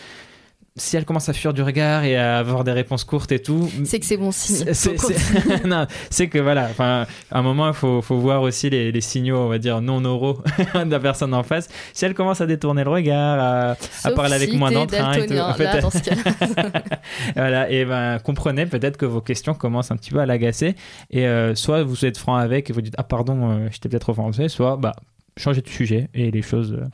Si 0.76 0.96
elle 0.96 1.04
commence 1.04 1.28
à 1.28 1.32
fuir 1.32 1.52
du 1.52 1.62
regard 1.62 2.04
et 2.04 2.16
à 2.16 2.38
avoir 2.38 2.62
des 2.62 2.70
réponses 2.70 3.02
courtes 3.04 3.32
et 3.32 3.40
tout, 3.40 3.68
C'est 3.84 3.98
que 3.98 4.06
c'est 4.06 4.16
bon 4.16 4.30
signe. 4.30 4.72
c'est- 4.72 4.96
que 6.28 6.38
voilà, 6.38 6.70
à 6.78 7.06
un 7.32 7.42
moment, 7.42 7.68
il 7.68 7.74
faut, 7.74 8.00
faut 8.02 8.18
voir 8.18 8.42
aussi 8.42 8.70
les, 8.70 8.92
les 8.92 9.00
signaux, 9.00 9.38
on 9.38 9.48
va 9.48 9.58
dire, 9.58 9.80
non 9.80 10.04
oraux 10.04 10.38
de 10.74 10.90
la 10.90 11.00
personne 11.00 11.34
en 11.34 11.42
face. 11.42 11.68
Si 11.92 12.04
elle 12.04 12.14
commence 12.14 12.40
à 12.40 12.46
détourner 12.46 12.84
le 12.84 12.90
regard, 12.90 13.76
à, 14.04 14.10
parler 14.12 14.34
avec 14.34 14.52
moins 14.54 14.70
d'entrain 14.70 15.12
et 15.14 15.26
tout. 15.26 15.34
En 15.36 15.54
fait, 15.54 15.64
Là, 15.64 15.80
dans 15.80 15.90
ce 15.90 15.98
cas-là. 15.98 16.70
voilà, 17.34 17.70
et 17.70 17.84
ben, 17.84 18.18
comprenez 18.20 18.66
peut-être 18.66 18.96
que 18.96 19.06
vos 19.06 19.20
questions 19.20 19.54
commencent 19.54 19.90
un 19.90 19.96
petit 19.96 20.10
peu 20.12 20.20
à 20.20 20.26
l'agacer. 20.26 20.76
Et 21.10 21.26
euh, 21.26 21.54
soit 21.56 21.82
vous 21.82 22.04
êtes 22.04 22.16
franc 22.16 22.36
avec 22.36 22.70
et 22.70 22.72
vous 22.72 22.80
dites, 22.80 22.94
ah 22.96 23.02
pardon, 23.02 23.50
euh, 23.50 23.68
j'étais 23.72 23.88
peut-être 23.88 24.10
offensé, 24.10 24.48
soit, 24.48 24.76
bah, 24.76 24.92
changez 25.36 25.62
de 25.62 25.68
sujet 25.68 26.08
et 26.14 26.30
les 26.30 26.42
choses. 26.42 26.72
euh, 26.74 26.86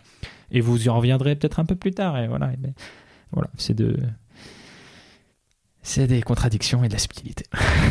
et 0.51 0.61
vous 0.61 0.87
y 0.87 0.89
reviendrez 0.89 1.35
peut-être 1.37 1.59
un 1.61 1.64
peu 1.64 1.74
plus 1.74 1.91
tard. 1.93 2.16
Et 2.18 2.27
voilà, 2.29 2.53
et 2.53 2.57
ben, 2.57 2.72
voilà 3.33 3.49
c'est 3.57 3.74
de. 3.74 3.97
c'est 5.83 6.07
des 6.07 6.22
contradictions 6.22 6.83
et 6.85 6.89
de 6.89 6.93
la 6.93 6.99
subtilité. 6.99 7.45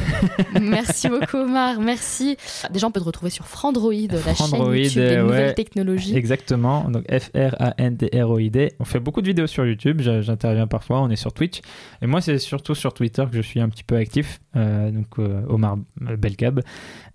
Merci 0.61 1.09
beaucoup 1.09 1.37
Omar, 1.37 1.79
merci. 1.79 2.37
Déjà 2.71 2.87
on 2.87 2.91
peut 2.91 2.99
te 2.99 3.05
retrouver 3.05 3.29
sur 3.29 3.45
Frandroid, 3.45 3.93
la 3.93 4.33
chaîne 4.33 4.73
YouTube 4.73 5.03
des 5.03 5.17
nouvelles 5.17 5.55
technologies. 5.55 6.15
Exactement, 6.15 6.89
donc 6.89 7.03
F-R-A-N-D-R-O-I-D. 7.09 8.73
On 8.79 8.85
fait 8.85 8.99
beaucoup 8.99 9.21
de 9.21 9.27
vidéos 9.27 9.47
sur 9.47 9.65
YouTube, 9.65 10.01
j'interviens 10.01 10.67
parfois, 10.67 11.01
on 11.01 11.09
est 11.09 11.15
sur 11.15 11.33
Twitch. 11.33 11.61
Et 12.01 12.07
moi 12.07 12.21
c'est 12.21 12.39
surtout 12.39 12.75
sur 12.75 12.93
Twitter 12.93 13.23
que 13.29 13.35
je 13.37 13.41
suis 13.41 13.59
un 13.59 13.69
petit 13.69 13.83
peu 13.83 13.95
actif, 13.95 14.39
euh, 14.55 14.91
donc 14.91 15.19
euh, 15.19 15.43
Omar 15.49 15.77
Belkab. 15.99 16.61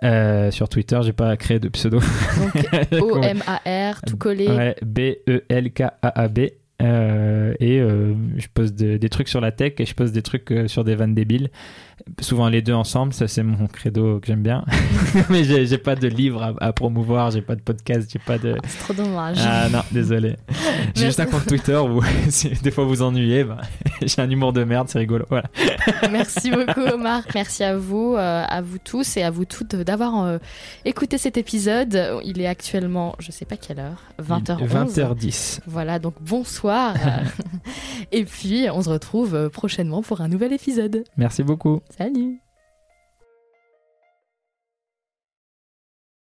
Euh, 0.02 0.50
sur 0.50 0.68
Twitter, 0.68 0.98
j'ai 1.02 1.12
pas 1.12 1.36
créé 1.36 1.58
de 1.58 1.68
pseudo. 1.68 2.00
Donc 2.90 3.02
O-M-A-R, 3.02 4.00
tout 4.06 4.16
collé. 4.16 4.48
Ouais, 4.48 4.76
B-E-L-K-A-A-B. 4.82 6.40
Euh, 6.80 7.54
et 7.60 7.80
euh, 7.80 8.14
je 8.36 8.46
pose 8.52 8.72
des 8.72 9.08
trucs 9.08 9.28
sur 9.28 9.40
la 9.40 9.52
tech 9.52 9.74
et 9.78 9.86
je 9.86 9.94
pose 9.94 10.12
des 10.12 10.22
trucs 10.22 10.50
euh, 10.50 10.68
sur 10.68 10.84
des 10.84 10.94
vannes 10.94 11.14
débiles. 11.14 11.50
Souvent 12.20 12.48
les 12.48 12.62
deux 12.62 12.72
ensemble, 12.72 13.12
ça 13.12 13.28
c'est 13.28 13.42
mon 13.42 13.66
credo 13.66 14.20
que 14.20 14.26
j'aime 14.26 14.42
bien. 14.42 14.64
Mais 15.30 15.44
j'ai 15.44 15.78
pas 15.78 15.96
de 15.96 16.08
livre 16.08 16.54
à, 16.60 16.72
promouvoir, 16.72 17.30
j'ai 17.30 17.42
pas 17.42 17.54
de 17.54 17.60
podcast, 17.60 18.08
j'ai 18.12 18.18
pas 18.18 18.38
de. 18.38 18.56
Ah, 18.56 18.66
c'est 18.66 18.78
trop 18.78 18.94
dommage. 18.94 19.38
Ah 19.40 19.68
non, 19.70 19.82
désolé. 19.90 20.36
J'ai 20.94 21.06
juste 21.06 21.20
un 21.20 21.26
compte 21.26 21.46
Twitter 21.46 21.76
où 21.76 22.02
si 22.28 22.48
des 22.48 22.70
fois 22.70 22.84
vous 22.84 23.02
ennuyez, 23.02 23.44
bah, 23.44 23.58
j'ai 24.02 24.20
un 24.20 24.30
humour 24.30 24.52
de 24.52 24.64
merde, 24.64 24.88
c'est 24.88 24.98
rigolo. 24.98 25.24
Voilà. 25.28 25.48
Merci 26.10 26.50
beaucoup 26.50 26.80
Omar. 26.80 27.22
Merci 27.34 27.62
à 27.62 27.76
vous, 27.76 28.16
à 28.16 28.60
vous 28.60 28.78
tous 28.78 29.16
et 29.16 29.22
à 29.22 29.30
vous 29.30 29.44
toutes 29.44 29.76
d'avoir 29.76 30.38
écouté 30.84 31.18
cet 31.18 31.36
épisode. 31.36 32.20
Il 32.24 32.40
est 32.40 32.46
actuellement, 32.46 33.14
je 33.18 33.30
sais 33.30 33.44
pas 33.44 33.56
quelle 33.56 33.78
heure, 33.78 34.02
20h11. 34.22 34.94
20h10. 34.94 35.60
Voilà, 35.66 35.98
donc 35.98 36.14
bonsoir 36.20 36.94
Et 38.12 38.24
puis, 38.24 38.66
on 38.72 38.82
se 38.82 38.88
retrouve 38.88 39.50
prochainement 39.50 40.02
pour 40.02 40.20
un 40.20 40.28
nouvel 40.28 40.52
épisode. 40.52 41.04
Merci 41.16 41.42
beaucoup. 41.42 41.80
Salut 41.90 42.40